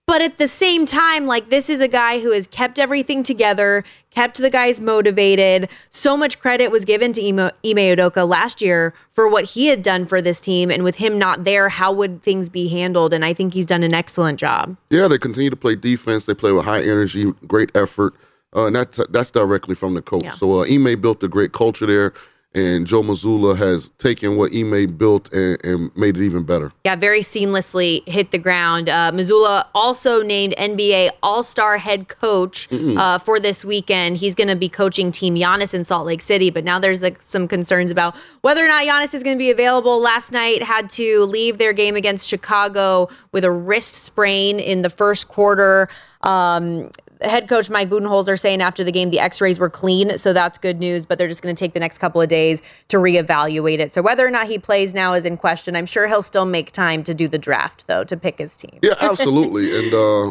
But 0.07 0.21
at 0.21 0.37
the 0.37 0.47
same 0.47 0.85
time, 0.85 1.27
like 1.27 1.49
this 1.49 1.69
is 1.69 1.81
a 1.81 1.87
guy 1.89 2.21
who 2.21 2.31
has 2.31 2.47
kept 2.47 2.79
everything 2.79 3.23
together, 3.23 3.83
kept 4.09 4.37
the 4.37 4.49
guys 4.49 4.79
motivated. 4.79 5.69
So 5.89 6.15
much 6.15 6.39
credit 6.39 6.71
was 6.71 6.85
given 6.85 7.11
to 7.11 7.27
Ime, 7.27 7.39
Ime 7.39 7.51
Udoka 7.93 8.25
last 8.25 8.61
year 8.61 8.93
for 9.11 9.27
what 9.27 9.43
he 9.43 9.67
had 9.67 9.83
done 9.83 10.05
for 10.05 10.21
this 10.21 10.39
team. 10.39 10.71
And 10.71 10.85
with 10.85 10.95
him 10.95 11.19
not 11.19 11.43
there, 11.43 11.67
how 11.67 11.91
would 11.91 12.23
things 12.23 12.49
be 12.49 12.69
handled? 12.69 13.11
And 13.11 13.25
I 13.25 13.33
think 13.33 13.53
he's 13.53 13.65
done 13.65 13.83
an 13.83 13.93
excellent 13.93 14.39
job. 14.39 14.77
Yeah, 14.89 15.09
they 15.09 15.17
continue 15.17 15.49
to 15.49 15.57
play 15.57 15.75
defense. 15.75 16.25
They 16.25 16.33
play 16.33 16.53
with 16.53 16.63
high 16.63 16.83
energy, 16.83 17.33
great 17.45 17.75
effort, 17.75 18.13
uh, 18.55 18.67
and 18.67 18.75
that's 18.77 19.01
that's 19.09 19.29
directly 19.31 19.75
from 19.75 19.93
the 19.93 20.01
coach. 20.01 20.23
Yeah. 20.23 20.31
So 20.31 20.61
uh, 20.61 20.65
Ime 20.71 21.01
built 21.01 21.21
a 21.21 21.27
great 21.27 21.51
culture 21.51 21.85
there, 21.85 22.13
and 22.57 22.87
Joe 22.87 23.03
Mazzulla 23.03 23.55
has 23.55 23.89
taken 23.99 24.35
what 24.35 24.51
Ime 24.53 24.87
built 24.97 25.31
and, 25.31 25.63
and 25.63 25.95
made 25.95 26.17
it 26.17 26.23
even 26.23 26.43
better. 26.43 26.73
Yeah, 26.85 26.95
very 26.95 27.19
seamlessly 27.19 28.07
hit 28.09 28.31
the 28.31 28.39
ground. 28.39 28.89
Uh, 28.89 29.11
Mazzulla 29.13 29.67
also 29.75 30.23
named 30.23 30.55
NBA 30.57 31.11
All 31.21 31.43
Star 31.43 31.77
head 31.77 32.07
coach 32.07 32.67
uh, 32.71 33.19
for 33.19 33.39
this 33.39 33.63
weekend. 33.63 34.17
He's 34.17 34.33
going 34.33 34.47
to 34.47 34.55
be 34.55 34.69
coaching 34.69 35.11
Team 35.11 35.35
Giannis 35.35 35.75
in 35.75 35.85
Salt 35.85 36.07
Lake 36.07 36.21
City, 36.21 36.49
but 36.49 36.63
now 36.63 36.79
there's 36.79 37.03
like 37.03 37.21
some 37.21 37.47
concerns 37.47 37.91
about 37.91 38.15
whether 38.41 38.65
or 38.65 38.67
not 38.67 38.83
Giannis 38.85 39.13
is 39.13 39.21
going 39.21 39.37
to 39.37 39.39
be 39.39 39.51
available. 39.51 40.01
Last 40.01 40.31
night 40.31 40.63
had 40.63 40.89
to 40.91 41.25
leave 41.25 41.59
their 41.59 41.73
game 41.73 41.95
against 41.95 42.27
Chicago 42.27 43.07
with 43.31 43.45
a 43.45 43.51
wrist 43.51 43.95
sprain 43.95 44.59
in 44.59 44.81
the 44.81 44.89
first 44.89 45.27
quarter. 45.27 45.89
Um, 46.23 46.89
head 47.21 47.47
coach 47.47 47.69
Mike 47.69 47.89
Budenholzer 47.89 48.39
saying 48.39 48.61
after 48.61 48.83
the 48.83 48.91
game 48.91 49.09
the 49.09 49.19
x-rays 49.19 49.59
were 49.59 49.69
clean, 49.69 50.17
so 50.17 50.33
that's 50.33 50.57
good 50.57 50.79
news, 50.79 51.05
but 51.05 51.17
they're 51.17 51.27
just 51.27 51.41
going 51.41 51.55
to 51.55 51.59
take 51.59 51.73
the 51.73 51.79
next 51.79 51.97
couple 51.97 52.21
of 52.21 52.29
days 52.29 52.61
to 52.89 52.97
reevaluate 52.97 53.79
it. 53.79 53.93
So 53.93 54.01
whether 54.01 54.25
or 54.25 54.31
not 54.31 54.47
he 54.47 54.59
plays 54.59 54.93
now 54.93 55.13
is 55.13 55.25
in 55.25 55.37
question. 55.37 55.75
I'm 55.75 55.85
sure 55.85 56.07
he'll 56.07 56.21
still 56.21 56.45
make 56.45 56.71
time 56.71 57.03
to 57.03 57.13
do 57.13 57.27
the 57.27 57.37
draft 57.37 57.87
though 57.87 58.03
to 58.03 58.17
pick 58.17 58.37
his 58.37 58.55
team. 58.57 58.79
Yeah, 58.81 58.95
absolutely. 59.01 59.77
and 59.85 59.93
uh, 59.93 60.29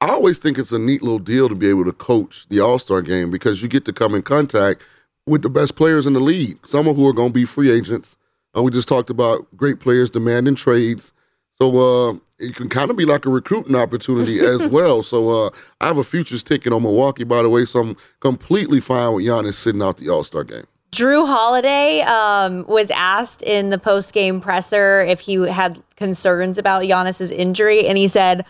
I 0.00 0.10
always 0.10 0.38
think 0.38 0.58
it's 0.58 0.72
a 0.72 0.78
neat 0.78 1.02
little 1.02 1.18
deal 1.18 1.48
to 1.48 1.54
be 1.54 1.68
able 1.68 1.84
to 1.84 1.92
coach 1.92 2.46
the 2.48 2.60
All 2.60 2.78
Star 2.78 3.02
game 3.02 3.30
because 3.30 3.62
you 3.62 3.68
get 3.68 3.84
to 3.86 3.92
come 3.92 4.14
in 4.14 4.22
contact 4.22 4.82
with 5.26 5.42
the 5.42 5.50
best 5.50 5.76
players 5.76 6.06
in 6.06 6.12
the 6.12 6.20
league. 6.20 6.58
Some 6.66 6.86
of 6.86 6.96
who 6.96 7.06
are 7.06 7.12
going 7.12 7.30
to 7.30 7.34
be 7.34 7.44
free 7.44 7.70
agents. 7.70 8.16
Uh, 8.56 8.62
we 8.62 8.70
just 8.70 8.88
talked 8.88 9.10
about 9.10 9.46
great 9.56 9.80
players 9.80 10.08
demanding 10.08 10.54
trades. 10.54 11.12
So 11.56 12.10
uh, 12.10 12.14
it 12.38 12.54
can 12.54 12.68
kind 12.68 12.90
of 12.90 12.96
be 12.96 13.04
like 13.04 13.26
a 13.26 13.30
recruiting 13.30 13.74
opportunity 13.74 14.40
as 14.40 14.66
well. 14.70 15.02
So 15.02 15.46
uh, 15.46 15.50
I 15.80 15.86
have 15.86 15.98
a 15.98 16.04
futures 16.04 16.42
ticket 16.42 16.72
on 16.72 16.82
Milwaukee, 16.82 17.24
by 17.24 17.42
the 17.42 17.48
way. 17.48 17.64
So 17.64 17.80
I'm 17.80 17.96
completely 18.20 18.80
fine 18.80 19.14
with 19.14 19.24
Giannis 19.24 19.54
sitting 19.54 19.82
out 19.82 19.96
the 19.96 20.08
All 20.08 20.24
Star 20.24 20.44
game. 20.44 20.64
Jrue 20.92 21.26
Holiday 21.26 22.00
um, 22.02 22.64
was 22.66 22.90
asked 22.92 23.42
in 23.42 23.68
the 23.68 23.78
post 23.78 24.14
game 24.14 24.40
presser 24.40 25.02
if 25.02 25.20
he 25.20 25.34
had 25.46 25.82
concerns 25.96 26.56
about 26.56 26.82
Giannis's 26.84 27.30
injury, 27.30 27.86
and 27.86 27.98
he 27.98 28.08
said, 28.08 28.44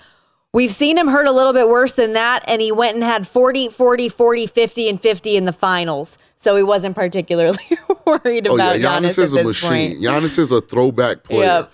We've 0.55 0.71
seen 0.73 0.97
him 0.97 1.09
hurt 1.09 1.27
a 1.27 1.33
little 1.33 1.53
bit 1.53 1.69
worse 1.69 1.93
than 1.93 2.15
that, 2.15 2.43
and 2.49 2.63
he 2.63 2.73
went 2.73 2.95
and 2.95 3.05
had 3.05 3.29
40, 3.29 3.69
40, 3.69 4.09
40, 4.09 4.47
50, 4.47 4.89
and 4.89 5.01
50 5.01 5.37
in 5.37 5.45
the 5.45 5.53
finals. 5.53 6.17
So 6.37 6.57
he 6.57 6.63
wasn't 6.63 6.97
particularly 6.97 7.59
worried 8.07 8.49
Oh 8.49 8.55
about 8.55 8.81
yeah, 8.81 8.99
Giannis, 8.99 9.19
Giannis, 9.19 9.19
is 9.25 9.35
a 9.35 9.45
machine. 9.45 9.69
point. 9.69 10.03
Giannis 10.03 10.39
is 10.39 10.51
a 10.51 10.63
throwback 10.63 11.23
player. 11.25 11.69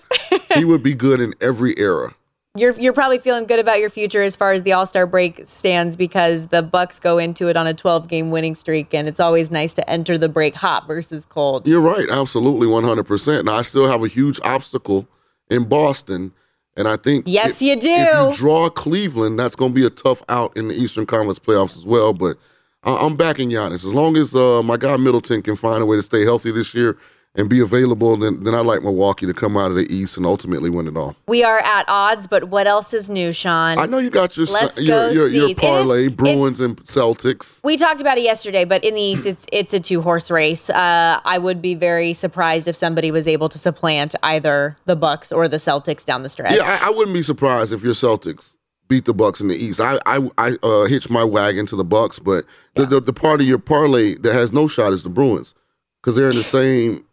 he 0.55 0.65
would 0.65 0.83
be 0.83 0.93
good 0.93 1.21
in 1.21 1.33
every 1.39 1.73
era. 1.79 2.13
You're 2.57 2.71
you're 2.79 2.93
probably 2.93 3.17
feeling 3.17 3.45
good 3.45 3.59
about 3.59 3.79
your 3.79 3.89
future 3.89 4.21
as 4.21 4.35
far 4.35 4.51
as 4.53 4.63
the 4.63 4.71
All 4.73 4.85
Star 4.85 5.05
break 5.05 5.41
stands 5.45 5.97
because 5.97 6.47
the 6.47 6.61
Bucks 6.61 6.99
go 6.99 7.17
into 7.17 7.47
it 7.49 7.57
on 7.57 7.67
a 7.67 7.73
12 7.73 8.07
game 8.09 8.29
winning 8.31 8.55
streak, 8.55 8.93
and 8.93 9.07
it's 9.09 9.19
always 9.19 9.51
nice 9.51 9.73
to 9.73 9.89
enter 9.89 10.17
the 10.17 10.29
break 10.29 10.53
hot 10.55 10.85
versus 10.87 11.25
cold. 11.25 11.65
You're 11.67 11.81
right, 11.81 12.07
absolutely, 12.09 12.67
100%. 12.67 13.43
Now 13.45 13.55
I 13.55 13.61
still 13.61 13.87
have 13.89 14.03
a 14.03 14.07
huge 14.07 14.39
obstacle 14.43 15.05
in 15.49 15.65
Boston, 15.65 16.31
and 16.77 16.87
I 16.87 16.97
think 16.97 17.25
Yes, 17.27 17.53
if- 17.53 17.61
you 17.61 17.75
do. 17.79 17.89
If 17.89 18.31
you 18.31 18.37
draw 18.37 18.69
Cleveland, 18.69 19.39
that's 19.39 19.55
going 19.55 19.71
to 19.71 19.75
be 19.75 19.85
a 19.85 19.89
tough 19.89 20.21
out 20.29 20.55
in 20.57 20.67
the 20.67 20.75
Eastern 20.75 21.05
Conference 21.05 21.39
playoffs 21.39 21.77
as 21.77 21.85
well. 21.85 22.13
But 22.13 22.37
I- 22.83 22.97
I'm 22.97 23.15
backing 23.15 23.49
Giannis 23.49 23.85
as 23.85 23.93
long 23.93 24.17
as 24.17 24.35
uh, 24.35 24.61
my 24.63 24.77
guy 24.77 24.97
Middleton 24.97 25.41
can 25.41 25.55
find 25.55 25.81
a 25.81 25.85
way 25.85 25.95
to 25.97 26.03
stay 26.03 26.23
healthy 26.23 26.51
this 26.51 26.73
year 26.73 26.97
and 27.35 27.49
be 27.49 27.59
available. 27.59 28.17
Then 28.17 28.43
then 28.43 28.55
I 28.55 28.59
like 28.59 28.81
Milwaukee 28.81 29.25
to 29.25 29.33
come 29.33 29.57
out 29.57 29.71
of 29.71 29.77
the 29.77 29.91
East 29.93 30.17
and 30.17 30.25
ultimately 30.25 30.69
win 30.69 30.87
it 30.87 30.97
all. 30.97 31.15
We 31.27 31.43
are 31.43 31.59
at 31.59 31.85
odds, 31.87 32.27
but 32.27 32.45
what 32.45 32.67
else 32.67 32.93
is 32.93 33.09
new, 33.09 33.31
Sean? 33.31 33.77
I 33.77 33.85
know 33.85 33.97
you 33.97 34.09
got 34.09 34.37
your 34.37 34.45
Let's 34.47 34.79
your 34.79 35.11
your, 35.11 35.27
your. 35.27 35.45
It 35.49 35.51
is- 35.51 35.59
parlay 35.59 36.07
Bruins 36.07 36.61
and 36.61 36.77
Celtics. 36.83 37.63
We 37.63 37.77
talked 37.77 38.01
about 38.01 38.17
it 38.17 38.23
yesterday, 38.23 38.65
but 38.65 38.83
in 38.83 38.93
the 38.93 39.01
East, 39.01 39.25
it's 39.25 39.45
it's 39.51 39.73
a 39.73 39.79
two 39.79 40.01
horse 40.01 40.31
race. 40.31 40.69
Uh, 40.69 41.19
I 41.25 41.37
would 41.37 41.61
be 41.61 41.75
very 41.75 42.13
surprised 42.13 42.67
if 42.67 42.75
somebody 42.75 43.11
was 43.11 43.27
able 43.27 43.49
to 43.49 43.59
supplant 43.59 44.15
either 44.23 44.75
the 44.85 44.95
Bucks 44.95 45.31
or 45.31 45.47
the 45.47 45.57
Celtics 45.57 46.05
down 46.05 46.23
the 46.23 46.29
stretch. 46.29 46.55
Yeah, 46.55 46.79
I, 46.81 46.87
I 46.87 46.89
wouldn't 46.89 47.13
be 47.13 47.21
surprised 47.21 47.73
if 47.73 47.83
your 47.83 47.93
Celtics 47.93 48.55
beat 48.87 49.05
the 49.05 49.13
Bucks 49.13 49.41
in 49.41 49.47
the 49.47 49.55
East. 49.55 49.81
I 49.81 49.99
I, 50.05 50.29
I 50.37 50.57
uh, 50.63 50.85
hitch 50.85 51.09
my 51.09 51.23
wagon 51.23 51.65
to 51.67 51.75
the 51.75 51.83
Bucks, 51.83 52.19
but 52.19 52.45
the, 52.75 52.85
the 52.85 53.01
the 53.01 53.13
part 53.13 53.41
of 53.41 53.47
your 53.47 53.59
parlay 53.59 54.15
that 54.15 54.33
has 54.33 54.53
no 54.53 54.67
shot 54.67 54.93
is 54.93 55.03
the 55.03 55.09
Bruins 55.09 55.53
because 56.01 56.15
they're 56.15 56.29
in 56.29 56.35
the 56.35 56.43
same 56.43 57.03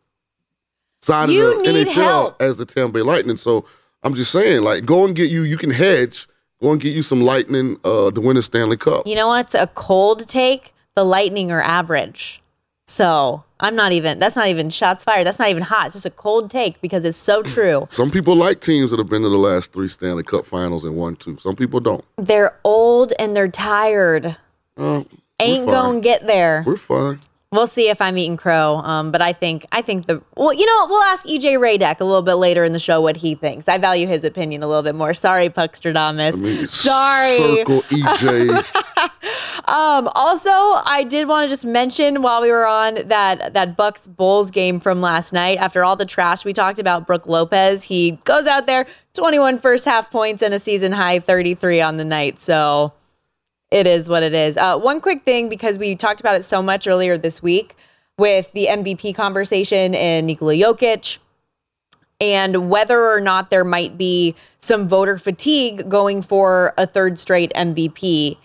side 1.03 1.29
You 1.29 1.59
of 1.59 1.65
the 1.65 1.73
need 1.73 1.87
NHL 1.89 1.93
help. 1.93 2.43
as 2.43 2.57
the 2.57 2.65
Tampa 2.65 2.95
Bay 2.95 3.03
Lightning. 3.03 3.37
So 3.37 3.65
I'm 4.03 4.15
just 4.15 4.33
saying, 4.33 4.63
like, 4.63 4.85
go 4.87 5.05
and 5.05 5.15
get 5.15 5.31
you. 5.31 5.43
You 5.43 5.57
can 5.59 5.71
hedge. 5.71 6.27
Go 6.63 6.71
and 6.73 6.81
get 6.81 6.95
you 6.95 7.03
some 7.03 7.21
Lightning 7.21 7.77
uh, 7.85 8.11
to 8.13 8.21
win 8.21 8.37
a 8.37 8.43
Stanley 8.43 8.77
Cup. 8.77 9.07
You 9.07 9.17
know 9.17 9.27
what's 9.27 9.55
a 9.55 9.67
cold 9.69 10.29
take? 10.29 10.73
The 10.95 11.05
Lightning 11.05 11.51
are 11.51 11.61
average. 11.61 12.41
So 12.87 13.43
I'm 13.61 13.75
not 13.75 13.93
even. 13.93 14.19
That's 14.19 14.37
not 14.37 14.49
even 14.49 14.71
shots 14.71 15.03
fired. 15.05 15.27
That's 15.27 15.39
not 15.39 15.49
even 15.49 15.63
hot. 15.63 15.87
It's 15.87 15.95
just 15.95 16.07
a 16.07 16.11
cold 16.11 16.51
take 16.51 16.81
because 16.81 17.05
it's 17.05 17.17
so 17.19 17.43
true. 17.55 17.89
Some 17.91 18.11
people 18.11 18.37
like 18.37 18.61
teams 18.61 18.91
that 18.91 18.99
have 18.99 19.09
been 19.09 19.23
to 19.23 19.29
the 19.29 19.37
last 19.37 19.73
three 19.73 19.89
Stanley 19.89 20.23
Cup 20.23 20.45
Finals 20.47 20.85
and 20.85 20.95
won 20.97 21.17
two. 21.17 21.37
Some 21.39 21.57
people 21.57 21.81
don't. 21.81 22.05
They're 22.17 22.57
old 22.65 23.13
and 23.19 23.35
they're 23.37 23.49
tired. 23.49 24.37
Uh, 24.77 25.03
Ain't 25.41 25.67
gonna 25.67 26.01
get 26.01 26.27
there. 26.27 26.63
We're 26.67 26.77
fine. 26.77 27.19
We'll 27.53 27.67
see 27.67 27.91
if 27.91 28.01
I'm 28.01 28.17
eating 28.17 28.39
crow. 28.39 28.79
Um, 28.79 29.13
but 29.13 29.21
I 29.21 29.33
think 29.33 29.67
I 29.73 29.83
think 29.83 30.07
the 30.07 30.23
well, 30.37 30.55
you 30.55 30.65
know, 30.65 30.87
we'll 30.89 31.03
ask 31.03 31.27
EJ 31.27 31.59
Hradek 31.59 32.01
a 32.01 32.05
little 32.05 32.23
bit 32.23 32.35
later 32.35 32.65
in 32.65 32.73
the 32.73 32.79
show 32.79 33.01
what 33.01 33.17
he 33.17 33.35
thinks. 33.35 33.69
I 33.69 33.79
value 33.79 34.07
his 34.07 34.25
opinion 34.25 34.63
a 34.63 34.67
little 34.67 34.83
bit 34.83 34.95
more. 34.95 35.13
Sorry, 35.13 35.51
Puckstradamus. 35.51 36.69
Sorry. 36.69 37.37
Circle 37.37 37.83
EJ. 37.83 39.11
Um, 39.67 40.09
also, 40.15 40.51
I 40.51 41.05
did 41.09 41.29
want 41.29 41.49
to 41.49 41.51
just 41.51 41.65
mention 41.65 42.21
while 42.21 42.43
we 42.43 42.51
were 42.51 42.67
on 42.67 42.97
that 43.07 43.55
that 43.55 43.77
Bucks 43.77 44.09
Bulls 44.09 44.51
game 44.51 44.81
from 44.81 45.01
last 45.01 45.33
night. 45.33 45.59
After 45.59 45.85
all 45.85 45.95
the 45.95 46.05
trash 46.05 46.45
we 46.45 46.53
talked 46.53 46.79
about, 46.79 47.07
Brooke 47.07 47.27
Lopez, 47.27 47.83
he 47.83 48.13
goes 48.25 48.47
out 48.47 48.67
there, 48.67 48.87
21 49.15 49.61
first 49.61 49.85
half 49.85 50.11
points 50.11 50.43
and 50.43 50.53
a 50.53 50.59
season 50.59 50.91
high 50.91 51.21
33 51.21 51.81
on 51.81 51.97
the 51.97 52.05
night. 52.05 52.41
So 52.41 52.93
it 53.73 53.87
is 53.87 54.09
what 54.09 54.23
it 54.23 54.35
is. 54.35 54.57
Uh, 54.57 54.79
one 54.79 55.01
quick 55.01 55.25
thing 55.25 55.49
because 55.49 55.79
we 55.79 55.97
talked 55.97 56.21
about 56.21 56.37
it 56.37 56.45
so 56.45 56.63
much 56.63 56.87
earlier 56.87 57.17
this 57.17 57.43
week 57.43 57.75
with 58.19 58.53
the 58.53 58.67
MVP 58.71 59.15
conversation 59.15 59.95
and 59.95 60.27
Nikola 60.27 60.55
Jokic 60.55 61.19
and 62.21 62.69
whether 62.71 63.11
or 63.11 63.21
not 63.21 63.51
there 63.51 63.65
might 63.65 63.97
be 63.97 64.35
some 64.59 64.89
voter 64.89 65.19
fatigue 65.19 65.89
going 65.89 66.23
for 66.23 66.75
a 66.77 66.87
third 66.87 67.19
straight 67.19 67.51
MVP. 67.57 68.37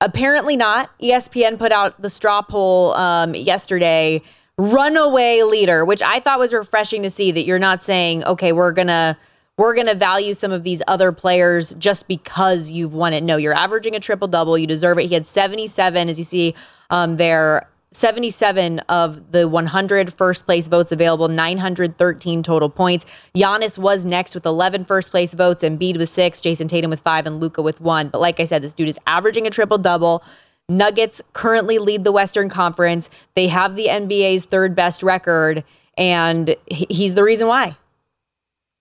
Apparently 0.00 0.56
not. 0.56 0.90
ESPN 1.00 1.58
put 1.58 1.72
out 1.72 2.00
the 2.00 2.10
straw 2.10 2.42
poll 2.42 2.92
um, 2.92 3.34
yesterday. 3.34 4.22
Runaway 4.58 5.42
leader, 5.42 5.84
which 5.84 6.02
I 6.02 6.20
thought 6.20 6.38
was 6.38 6.52
refreshing 6.52 7.02
to 7.02 7.10
see 7.10 7.32
that 7.32 7.44
you're 7.44 7.58
not 7.58 7.82
saying, 7.82 8.24
okay, 8.24 8.52
we're 8.52 8.72
gonna 8.72 9.16
we're 9.58 9.74
gonna 9.74 9.94
value 9.94 10.32
some 10.32 10.52
of 10.52 10.62
these 10.62 10.80
other 10.88 11.12
players 11.12 11.74
just 11.74 12.08
because 12.08 12.70
you've 12.70 12.94
won 12.94 13.12
it. 13.12 13.22
No, 13.22 13.36
you're 13.36 13.54
averaging 13.54 13.94
a 13.94 14.00
triple 14.00 14.28
double. 14.28 14.56
You 14.56 14.66
deserve 14.66 14.98
it. 14.98 15.08
He 15.08 15.14
had 15.14 15.26
77, 15.26 16.08
as 16.08 16.16
you 16.16 16.24
see 16.24 16.54
um, 16.88 17.18
there. 17.18 17.68
77 17.90 18.80
of 18.80 19.32
the 19.32 19.48
100 19.48 20.12
first 20.12 20.44
place 20.44 20.68
votes 20.68 20.92
available, 20.92 21.26
913 21.26 22.42
total 22.42 22.68
points. 22.68 23.06
Giannis 23.34 23.78
was 23.78 24.04
next 24.04 24.34
with 24.34 24.44
11 24.44 24.84
first 24.84 25.10
place 25.10 25.32
votes, 25.32 25.64
Embiid 25.64 25.96
with 25.96 26.10
six, 26.10 26.42
Jayson 26.42 26.68
Tatum 26.68 26.90
with 26.90 27.00
five, 27.00 27.26
and 27.26 27.40
Luka 27.40 27.62
with 27.62 27.80
one. 27.80 28.10
But 28.10 28.20
like 28.20 28.40
I 28.40 28.44
said, 28.44 28.62
this 28.62 28.74
dude 28.74 28.88
is 28.88 28.98
averaging 29.06 29.46
a 29.46 29.50
triple 29.50 29.78
double. 29.78 30.22
Nuggets 30.68 31.22
currently 31.32 31.78
lead 31.78 32.04
the 32.04 32.12
Western 32.12 32.50
Conference. 32.50 33.08
They 33.34 33.48
have 33.48 33.74
the 33.74 33.86
NBA's 33.86 34.44
third 34.44 34.74
best 34.74 35.02
record, 35.02 35.64
and 35.96 36.54
he's 36.66 37.14
the 37.14 37.24
reason 37.24 37.48
why. 37.48 37.74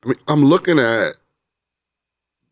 I 0.08 0.12
mean, 0.12 0.20
I'm 0.30 0.45
looking 0.45 0.80
at 0.80 1.16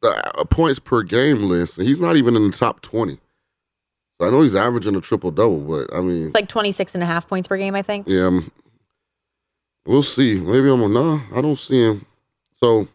the 0.01 0.31
uh, 0.37 0.43
points 0.43 0.77
per 0.79 1.03
game 1.03 1.43
list, 1.43 1.77
and 1.77 1.87
he's 1.87 1.99
not 2.01 2.17
even 2.17 2.35
in 2.35 2.51
the 2.51 2.55
top 2.57 2.81
20. 2.81 3.17
So 4.19 4.27
I 4.27 4.29
know 4.29 4.41
he's 4.41 4.55
averaging 4.55 4.95
a 4.95 5.01
triple 5.01 5.31
double, 5.31 5.59
but 5.59 5.93
I 5.95 6.01
mean, 6.01 6.27
It's 6.27 6.35
like 6.35 6.49
26 6.49 6.95
and 6.95 7.03
a 7.03 7.07
half 7.07 7.27
points 7.27 7.47
per 7.47 7.57
game, 7.57 7.75
I 7.75 7.81
think. 7.81 8.07
yeah, 8.07 8.25
um, 8.27 8.51
we'll 9.85 10.03
see. 10.03 10.35
Maybe 10.35 10.69
I'm 10.69 10.93
no, 10.93 11.21
I 11.33 11.41
don't 11.41 11.57
see 11.59 11.81
him. 11.81 12.05
So 12.61 12.87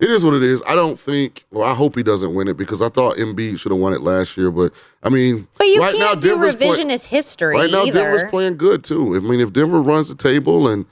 it 0.00 0.10
is 0.10 0.24
what 0.24 0.34
it 0.34 0.42
is. 0.42 0.60
I 0.66 0.74
don't 0.74 0.98
think. 0.98 1.44
Well, 1.52 1.64
I 1.68 1.74
hope 1.74 1.96
he 1.96 2.02
doesn't 2.02 2.34
win 2.34 2.48
it 2.48 2.56
because 2.56 2.82
I 2.82 2.88
thought 2.88 3.16
Embiid 3.16 3.58
should 3.60 3.70
have 3.72 3.80
won 3.80 3.92
it 3.92 4.00
last 4.00 4.36
year. 4.36 4.50
But 4.50 4.72
I 5.04 5.08
mean, 5.08 5.46
But 5.56 5.64
you 5.68 5.80
right 5.80 5.94
can't 5.94 6.14
now 6.14 6.20
do 6.20 6.30
Denver's 6.30 6.56
play- 6.56 6.68
revisionist 6.68 7.06
history 7.06 7.56
Right 7.56 7.70
now, 7.70 7.84
either. 7.84 8.00
Denver's 8.00 8.30
playing 8.30 8.56
good 8.56 8.82
too. 8.84 9.14
I 9.16 9.20
mean, 9.20 9.40
if 9.40 9.52
Denver 9.52 9.80
runs 9.82 10.08
the 10.08 10.14
table 10.16 10.68
and 10.68 10.84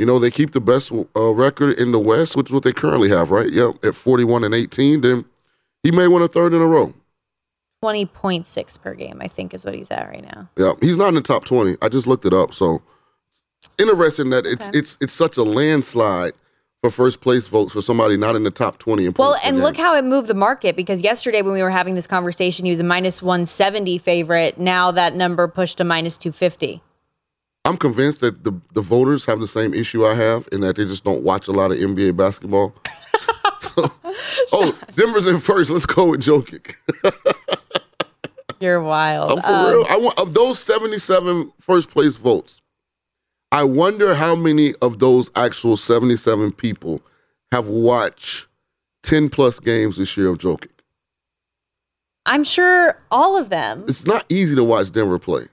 you 0.00 0.06
know 0.06 0.18
they 0.18 0.30
keep 0.30 0.52
the 0.52 0.62
best 0.62 0.90
uh, 1.14 1.30
record 1.34 1.78
in 1.78 1.92
the 1.92 1.98
West, 1.98 2.34
which 2.34 2.48
is 2.48 2.52
what 2.54 2.62
they 2.62 2.72
currently 2.72 3.10
have, 3.10 3.30
right? 3.30 3.50
Yep, 3.50 3.84
at 3.84 3.94
forty-one 3.94 4.42
and 4.44 4.54
eighteen, 4.54 5.02
then 5.02 5.26
he 5.82 5.90
may 5.90 6.08
win 6.08 6.22
a 6.22 6.28
third 6.28 6.54
in 6.54 6.62
a 6.62 6.66
row. 6.66 6.94
20.6 7.84 8.82
per 8.82 8.94
game, 8.94 9.18
I 9.22 9.26
think, 9.26 9.54
is 9.54 9.64
what 9.64 9.74
he's 9.74 9.90
at 9.90 10.08
right 10.08 10.22
now. 10.22 10.48
Yeah, 10.58 10.72
he's 10.80 10.96
not 10.96 11.08
in 11.08 11.14
the 11.14 11.20
top 11.20 11.44
twenty. 11.44 11.76
I 11.82 11.90
just 11.90 12.06
looked 12.06 12.24
it 12.24 12.32
up. 12.32 12.54
So 12.54 12.80
interesting 13.78 14.30
that 14.30 14.46
it's 14.46 14.68
Okay. 14.68 14.78
it's 14.78 14.96
it's 15.02 15.12
such 15.12 15.36
a 15.36 15.42
landslide 15.42 16.32
for 16.80 16.90
first 16.90 17.20
place 17.20 17.46
votes 17.48 17.74
for 17.74 17.82
somebody 17.82 18.16
not 18.16 18.36
in 18.36 18.42
the 18.42 18.50
top 18.50 18.78
twenty. 18.78 19.04
In 19.04 19.12
Well, 19.18 19.36
and 19.44 19.60
look 19.60 19.76
how 19.76 19.94
it 19.94 20.04
moved 20.06 20.28
the 20.28 20.34
market 20.34 20.76
because 20.76 21.02
yesterday 21.02 21.42
when 21.42 21.52
we 21.52 21.62
were 21.62 21.68
having 21.68 21.94
this 21.94 22.06
conversation, 22.06 22.64
he 22.64 22.70
was 22.70 22.80
a 22.80 22.84
minus 22.84 23.22
170 23.22 23.98
favorite. 23.98 24.58
Now 24.58 24.90
that 24.92 25.14
number 25.14 25.46
pushed 25.46 25.76
to 25.76 25.84
minus 25.84 26.16
250. 26.16 26.82
I'm 27.64 27.76
convinced 27.76 28.20
that 28.20 28.42
the 28.44 28.52
the 28.72 28.80
voters 28.80 29.24
have 29.26 29.40
the 29.40 29.46
same 29.46 29.74
issue 29.74 30.04
I 30.06 30.14
have 30.14 30.48
in 30.52 30.60
that 30.62 30.76
they 30.76 30.84
just 30.84 31.04
don't 31.04 31.22
watch 31.22 31.46
a 31.48 31.52
lot 31.52 31.70
of 31.72 31.78
NBA 31.78 32.16
basketball. 32.16 32.74
so, 33.60 33.84
oh, 34.52 34.78
Denver's 34.96 35.26
in 35.26 35.38
first. 35.38 35.70
Let's 35.70 35.86
go 35.86 36.10
with 36.10 36.20
Jokic. 36.22 36.74
You're 38.60 38.82
wild. 38.82 39.32
I'm 39.32 39.40
for 39.40 39.46
Um, 39.48 39.70
real. 39.70 39.86
I 39.88 39.96
want 39.98 40.18
of 40.18 40.34
those 40.34 40.58
77 40.58 41.52
first 41.60 41.90
place 41.90 42.16
votes. 42.16 42.60
I 43.52 43.64
wonder 43.64 44.14
how 44.14 44.34
many 44.36 44.74
of 44.82 44.98
those 44.98 45.30
actual 45.34 45.76
77 45.76 46.52
people 46.52 47.00
have 47.52 47.68
watched 47.68 48.46
10 49.02 49.28
plus 49.28 49.58
games 49.58 49.96
this 49.96 50.16
year 50.16 50.28
of 50.28 50.38
Jokic. 50.38 50.68
I'm 52.26 52.44
sure 52.44 53.00
all 53.10 53.36
of 53.36 53.48
them. 53.48 53.84
It's 53.88 54.04
not 54.04 54.24
easy 54.28 54.54
to 54.54 54.62
watch 54.62 54.92
Denver 54.92 55.18
play. 55.18 55.46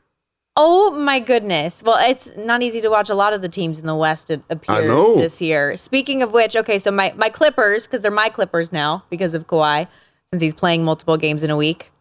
Oh 0.60 0.90
my 0.90 1.20
goodness. 1.20 1.84
Well, 1.84 1.98
it's 2.10 2.32
not 2.36 2.64
easy 2.64 2.82
to 2.82 2.90
watch 2.90 3.12
a 3.12 3.16
lot 3.16 3.32
of 3.32 3.44
the 3.44 3.48
teams 3.48 3.78
in 3.78 3.86
the 3.86 3.96
West, 3.96 4.32
it 4.32 4.42
appears, 4.50 4.88
this 5.16 5.40
year. 5.40 5.76
Speaking 5.76 6.24
of 6.24 6.34
which, 6.34 6.56
okay, 6.56 6.80
so 6.80 6.90
my, 6.90 7.14
my 7.16 7.30
Clippers, 7.30 7.86
because 7.86 8.02
they're 8.02 8.10
my 8.10 8.28
Clippers 8.28 8.72
now 8.72 9.04
because 9.12 9.36
of 9.36 9.46
Kawhi, 9.46 9.88
since 10.34 10.42
he's 10.42 10.56
playing 10.56 10.84
multiple 10.84 11.16
games 11.16 11.44
in 11.44 11.52
a 11.52 11.56
week. 11.56 11.92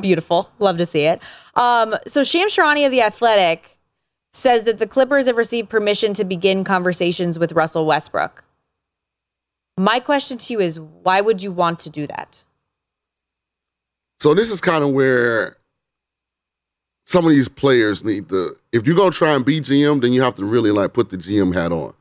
Beautiful. 0.00 0.48
Love 0.60 0.76
to 0.76 0.86
see 0.86 1.06
it. 1.06 1.20
Um, 1.56 1.96
so 2.06 2.22
Shams 2.22 2.54
Charania 2.54 2.86
of 2.86 2.92
The 2.92 3.02
Athletic 3.02 3.76
says 4.32 4.62
that 4.62 4.78
the 4.78 4.86
Clippers 4.86 5.26
have 5.26 5.36
received 5.36 5.68
permission 5.68 6.14
to 6.14 6.24
begin 6.24 6.62
conversations 6.62 7.36
with 7.36 7.50
Russell 7.50 7.84
Westbrook. 7.84 8.44
My 9.76 9.98
question 9.98 10.38
to 10.38 10.52
you 10.52 10.60
is 10.60 10.78
why 10.78 11.20
would 11.20 11.42
you 11.42 11.50
want 11.50 11.80
to 11.80 11.90
do 11.90 12.06
that? 12.06 12.44
So 14.20 14.34
this 14.34 14.52
is 14.52 14.60
kind 14.60 14.84
of 14.84 14.90
where 14.90 15.56
some 17.04 17.24
of 17.26 17.30
these 17.32 17.48
players 17.48 18.04
need 18.04 18.28
to. 18.30 18.54
If 18.72 18.86
you're 18.86 18.96
gonna 18.96 19.10
try 19.10 19.34
and 19.34 19.44
be 19.44 19.60
GM, 19.60 20.00
then 20.02 20.12
you 20.12 20.22
have 20.22 20.34
to 20.36 20.44
really 20.44 20.70
like 20.70 20.92
put 20.92 21.10
the 21.10 21.16
GM 21.18 21.54
hat 21.54 21.72
on. 21.72 21.92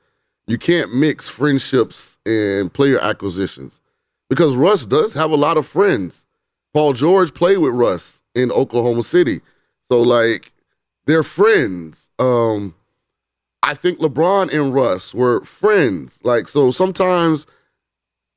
You 0.48 0.58
can't 0.58 0.94
mix 0.94 1.28
friendships 1.30 2.18
and 2.26 2.72
player 2.74 3.00
acquisitions. 3.00 3.82
because 4.30 4.56
Russ 4.56 4.86
does 4.86 5.14
have 5.14 5.32
a 5.32 5.36
lot 5.36 5.58
of 5.58 5.68
friends. 5.68 6.26
Paul 6.74 6.94
George 6.94 7.34
played 7.34 7.58
with 7.58 7.74
Russ 7.74 8.22
in 8.36 8.52
Oklahoma 8.52 9.04
City. 9.04 9.42
So 9.90 10.02
like 10.02 10.54
they're 11.06 11.24
friends. 11.24 12.10
Um 12.20 12.74
I 13.64 13.74
think 13.76 14.00
LeBron 14.00 14.54
and 14.54 14.74
Russ 14.74 15.14
were 15.14 15.42
friends. 15.42 16.20
Like 16.24 16.48
so 16.48 16.72
sometimes 16.72 17.46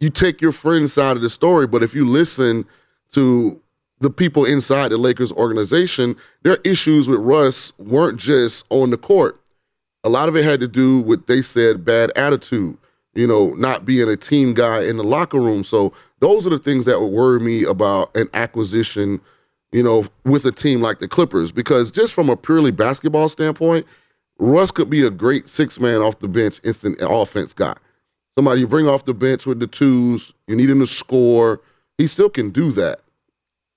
you 0.01 0.11
take 0.11 0.41
your 0.41 0.53
friend's 0.53 0.93
side 0.93 1.17
of 1.17 1.23
the 1.23 1.31
story, 1.31 1.67
but 1.67 1.83
if 1.83 1.95
you 1.95 2.07
listen 2.09 2.67
to 3.13 3.61
the 4.05 4.11
people 4.11 4.45
inside 4.45 4.91
the 4.91 4.99
Lakers 4.99 5.33
organization, 5.33 6.15
their 6.43 6.59
issues 6.63 7.09
with 7.09 7.21
Russ 7.21 7.73
weren't 7.79 8.21
just 8.21 8.67
on 8.69 8.91
the 8.91 8.99
court. 8.99 9.41
A 10.05 10.11
lot 10.11 10.29
of 10.29 10.37
it 10.37 10.45
had 10.45 10.61
to 10.61 10.69
do 10.69 11.01
with 11.01 11.27
they 11.27 11.41
said 11.41 11.87
bad 11.87 12.13
attitude, 12.15 12.77
you 13.15 13.27
know, 13.27 13.55
not 13.55 13.87
being 13.87 14.07
a 14.07 14.17
team 14.17 14.53
guy 14.53 14.85
in 14.85 14.99
the 14.99 15.03
locker 15.03 15.41
room. 15.41 15.65
So 15.65 15.95
those 16.21 16.47
are 16.47 16.51
the 16.51 16.59
things 16.59 16.85
that 16.85 17.01
would 17.01 17.07
worry 17.07 17.41
me 17.41 17.65
about 17.65 18.15
an 18.15 18.29
acquisition, 18.35 19.23
you 19.73 19.83
know, 19.83 20.05
with 20.25 20.45
a 20.45 20.53
team 20.53 20.83
like 20.83 20.99
the 20.99 21.09
Clippers. 21.09 21.51
Because 21.51 21.91
just 21.91 22.13
from 22.13 22.29
a 22.29 22.37
purely 22.37 22.73
basketball 22.73 23.31
standpoint, 23.31 23.87
Russ 24.39 24.71
could 24.71 24.91
be 24.91 25.07
a 25.07 25.11
great 25.11 25.49
six 25.49 25.81
man 25.81 26.03
off 26.03 26.19
the 26.19 26.29
bench 26.29 26.61
instant 26.63 26.99
offense 27.01 27.55
guy. 27.55 27.75
Somebody 28.37 28.61
you 28.61 28.67
bring 28.67 28.87
off 28.87 29.07
the 29.07 29.15
bench 29.15 29.47
with 29.47 29.61
the 29.61 29.67
twos, 29.67 30.35
you 30.47 30.57
need 30.57 30.69
him 30.69 30.81
to 30.81 30.87
score. 30.87 31.63
He 31.97 32.07
still 32.07 32.29
can 32.29 32.51
do 32.51 32.71
that. 32.73 33.01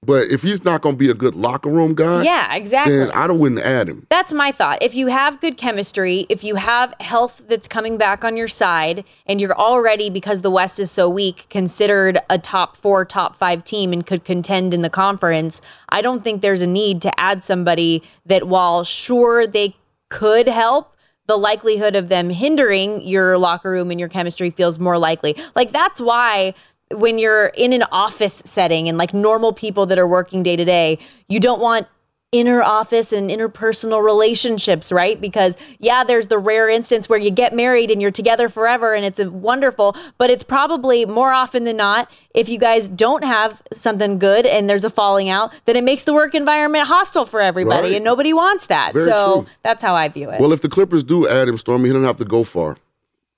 But 0.07 0.29
if 0.29 0.41
he's 0.41 0.63
not 0.63 0.81
going 0.81 0.95
to 0.95 0.97
be 0.97 1.09
a 1.09 1.13
good 1.13 1.35
locker 1.35 1.69
room 1.69 1.93
guy, 1.93 2.23
Yeah, 2.23 2.55
exactly. 2.55 2.97
then 2.97 3.11
I 3.11 3.27
don't 3.27 3.39
wouldn't 3.39 3.59
add 3.61 3.89
him. 3.89 4.07
That's 4.09 4.31
my 4.31 4.53
thought. 4.53 4.81
If 4.81 4.95
you 4.95 5.07
have 5.07 5.41
good 5.41 5.57
chemistry, 5.57 6.25
if 6.29 6.45
you 6.45 6.55
have 6.55 6.93
health 7.01 7.43
that's 7.49 7.67
coming 7.67 7.97
back 7.97 8.23
on 8.23 8.37
your 8.37 8.47
side, 8.47 9.03
and 9.25 9.41
you're 9.41 9.53
already, 9.55 10.09
because 10.09 10.41
the 10.41 10.49
West 10.49 10.79
is 10.79 10.89
so 10.89 11.09
weak, 11.09 11.45
considered 11.49 12.17
a 12.29 12.39
top 12.39 12.77
four, 12.77 13.03
top 13.03 13.35
five 13.35 13.65
team 13.65 13.91
and 13.91 14.07
could 14.07 14.23
contend 14.23 14.73
in 14.73 14.81
the 14.81 14.89
conference, 14.89 15.59
I 15.89 16.01
don't 16.01 16.23
think 16.23 16.41
there's 16.41 16.61
a 16.61 16.67
need 16.67 17.01
to 17.01 17.19
add 17.19 17.43
somebody 17.43 18.01
that, 18.25 18.47
while 18.47 18.85
sure 18.85 19.45
they 19.45 19.75
could 20.07 20.47
help, 20.47 20.95
the 21.25 21.37
likelihood 21.37 21.97
of 21.97 22.07
them 22.07 22.29
hindering 22.29 23.01
your 23.01 23.37
locker 23.37 23.69
room 23.69 23.91
and 23.91 23.99
your 23.99 24.07
chemistry 24.07 24.49
feels 24.51 24.79
more 24.79 24.97
likely. 24.97 25.35
Like, 25.53 25.73
that's 25.73 25.99
why 25.99 26.53
when 26.91 27.17
you're 27.19 27.47
in 27.47 27.73
an 27.73 27.83
office 27.91 28.41
setting 28.45 28.87
and 28.87 28.97
like 28.97 29.13
normal 29.13 29.53
people 29.53 29.85
that 29.87 29.97
are 29.99 30.07
working 30.07 30.43
day 30.43 30.55
to 30.55 30.65
day, 30.65 30.99
you 31.27 31.39
don't 31.39 31.59
want 31.59 31.87
inner 32.33 32.61
office 32.61 33.13
and 33.13 33.29
interpersonal 33.29 34.03
relationships, 34.03 34.91
right? 34.91 35.21
Because 35.21 35.55
yeah, 35.79 36.03
there's 36.03 36.27
the 36.27 36.37
rare 36.37 36.67
instance 36.67 37.07
where 37.07 37.17
you 37.17 37.31
get 37.31 37.53
married 37.55 37.89
and 37.89 38.01
you're 38.01 38.11
together 38.11 38.49
forever 38.49 38.93
and 38.93 39.05
it's 39.05 39.17
a 39.19 39.31
wonderful, 39.31 39.95
but 40.17 40.29
it's 40.29 40.43
probably 40.43 41.05
more 41.05 41.31
often 41.31 41.63
than 41.63 41.77
not 41.77 42.11
if 42.33 42.49
you 42.49 42.59
guys 42.59 42.89
don't 42.89 43.23
have 43.23 43.61
something 43.71 44.19
good 44.19 44.45
and 44.45 44.69
there's 44.69 44.83
a 44.83 44.89
falling 44.89 45.29
out, 45.29 45.53
then 45.65 45.77
it 45.77 45.85
makes 45.85 46.03
the 46.03 46.13
work 46.13 46.35
environment 46.35 46.85
hostile 46.85 47.25
for 47.25 47.39
everybody 47.39 47.87
Right. 47.87 47.95
and 47.95 48.03
nobody 48.03 48.33
wants 48.33 48.67
that. 48.67 48.91
Very 48.91 49.05
so 49.09 49.43
true. 49.43 49.51
that's 49.63 49.81
how 49.81 49.95
I 49.95 50.09
view 50.09 50.29
it. 50.29 50.41
Well, 50.41 50.51
if 50.51 50.61
the 50.61 50.69
Clippers 50.69 51.05
do 51.05 51.27
add 51.29 51.47
him, 51.47 51.57
Stormy, 51.57 51.87
he 51.87 51.93
don't 51.93 52.03
have 52.03 52.17
to 52.17 52.25
go 52.25 52.43
far. 52.43 52.75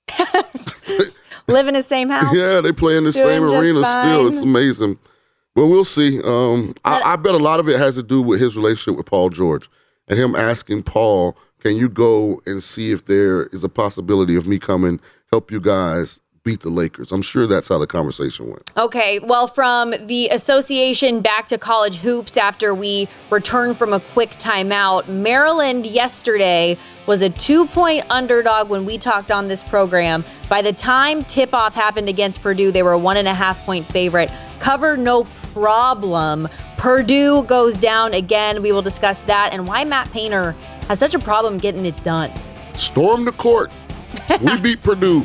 Live 1.50 1.68
in 1.68 1.74
the 1.74 1.82
same 1.82 2.08
house. 2.08 2.34
Yeah, 2.34 2.60
they 2.60 2.72
play 2.72 2.96
in 2.96 3.04
the 3.04 3.12
same 3.12 3.42
arena 3.42 3.84
still. 3.84 4.28
It's 4.28 4.40
amazing. 4.40 4.98
But 5.54 5.66
we'll 5.66 5.84
see. 5.84 6.22
Um, 6.22 6.74
I, 6.84 7.00
I 7.02 7.16
bet 7.16 7.34
a 7.34 7.38
lot 7.38 7.60
of 7.60 7.68
it 7.68 7.78
has 7.78 7.96
to 7.96 8.02
do 8.02 8.22
with 8.22 8.40
his 8.40 8.56
relationship 8.56 8.96
with 8.96 9.06
Paul 9.06 9.30
George 9.30 9.68
and 10.08 10.18
him 10.18 10.36
asking 10.36 10.84
Paul, 10.84 11.36
"Can 11.58 11.76
you 11.76 11.88
go 11.88 12.40
and 12.46 12.62
see 12.62 12.92
if 12.92 13.06
there 13.06 13.46
is 13.46 13.64
a 13.64 13.68
possibility 13.68 14.36
of 14.36 14.46
me 14.46 14.58
coming 14.58 15.00
help 15.32 15.50
you 15.50 15.60
guys 15.60 16.20
beat 16.44 16.60
the 16.60 16.70
Lakers?" 16.70 17.12
I'm 17.12 17.22
sure 17.22 17.46
that's 17.46 17.68
how 17.68 17.78
the 17.78 17.86
conversation 17.86 18.48
went. 18.48 18.70
Okay, 18.76 19.18
well, 19.20 19.46
from 19.46 19.94
the 20.06 20.28
association 20.28 21.20
back 21.20 21.48
to 21.48 21.58
college 21.58 21.96
hoops 21.96 22.36
after 22.36 22.74
we 22.74 23.08
returned 23.30 23.78
from 23.78 23.92
a 23.92 24.00
quick 24.00 24.32
timeout, 24.32 25.08
Maryland 25.08 25.86
yesterday 25.86 26.76
was 27.06 27.22
a 27.22 27.30
two 27.30 27.66
point 27.66 28.04
underdog 28.10 28.68
when 28.68 28.84
we 28.84 28.96
talked 28.98 29.30
on 29.30 29.48
this 29.48 29.64
program. 29.64 30.24
By 30.48 30.62
the 30.62 30.72
time 30.72 31.24
tip 31.24 31.52
off 31.54 31.74
happened 31.74 32.08
against 32.08 32.42
Purdue, 32.42 32.70
they 32.70 32.82
were 32.82 32.92
a 32.92 32.98
one 32.98 33.16
and 33.16 33.28
a 33.28 33.34
half 33.34 33.58
point 33.66 33.86
favorite. 33.86 34.30
Cover 34.60 34.96
no 34.96 35.24
problem. 35.52 36.48
Purdue 36.76 37.42
goes 37.44 37.76
down 37.76 38.14
again. 38.14 38.62
We 38.62 38.72
will 38.72 38.82
discuss 38.82 39.22
that 39.24 39.52
and 39.52 39.66
why 39.66 39.84
Matt 39.84 40.10
Painter 40.12 40.52
has 40.88 40.98
such 40.98 41.14
a 41.14 41.18
problem 41.18 41.58
getting 41.58 41.84
it 41.86 42.02
done. 42.04 42.30
Storm 42.74 43.24
the 43.24 43.32
court. 43.32 43.70
we 44.40 44.60
beat 44.62 44.82
Purdue. 44.82 45.24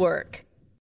work. 0.00 0.44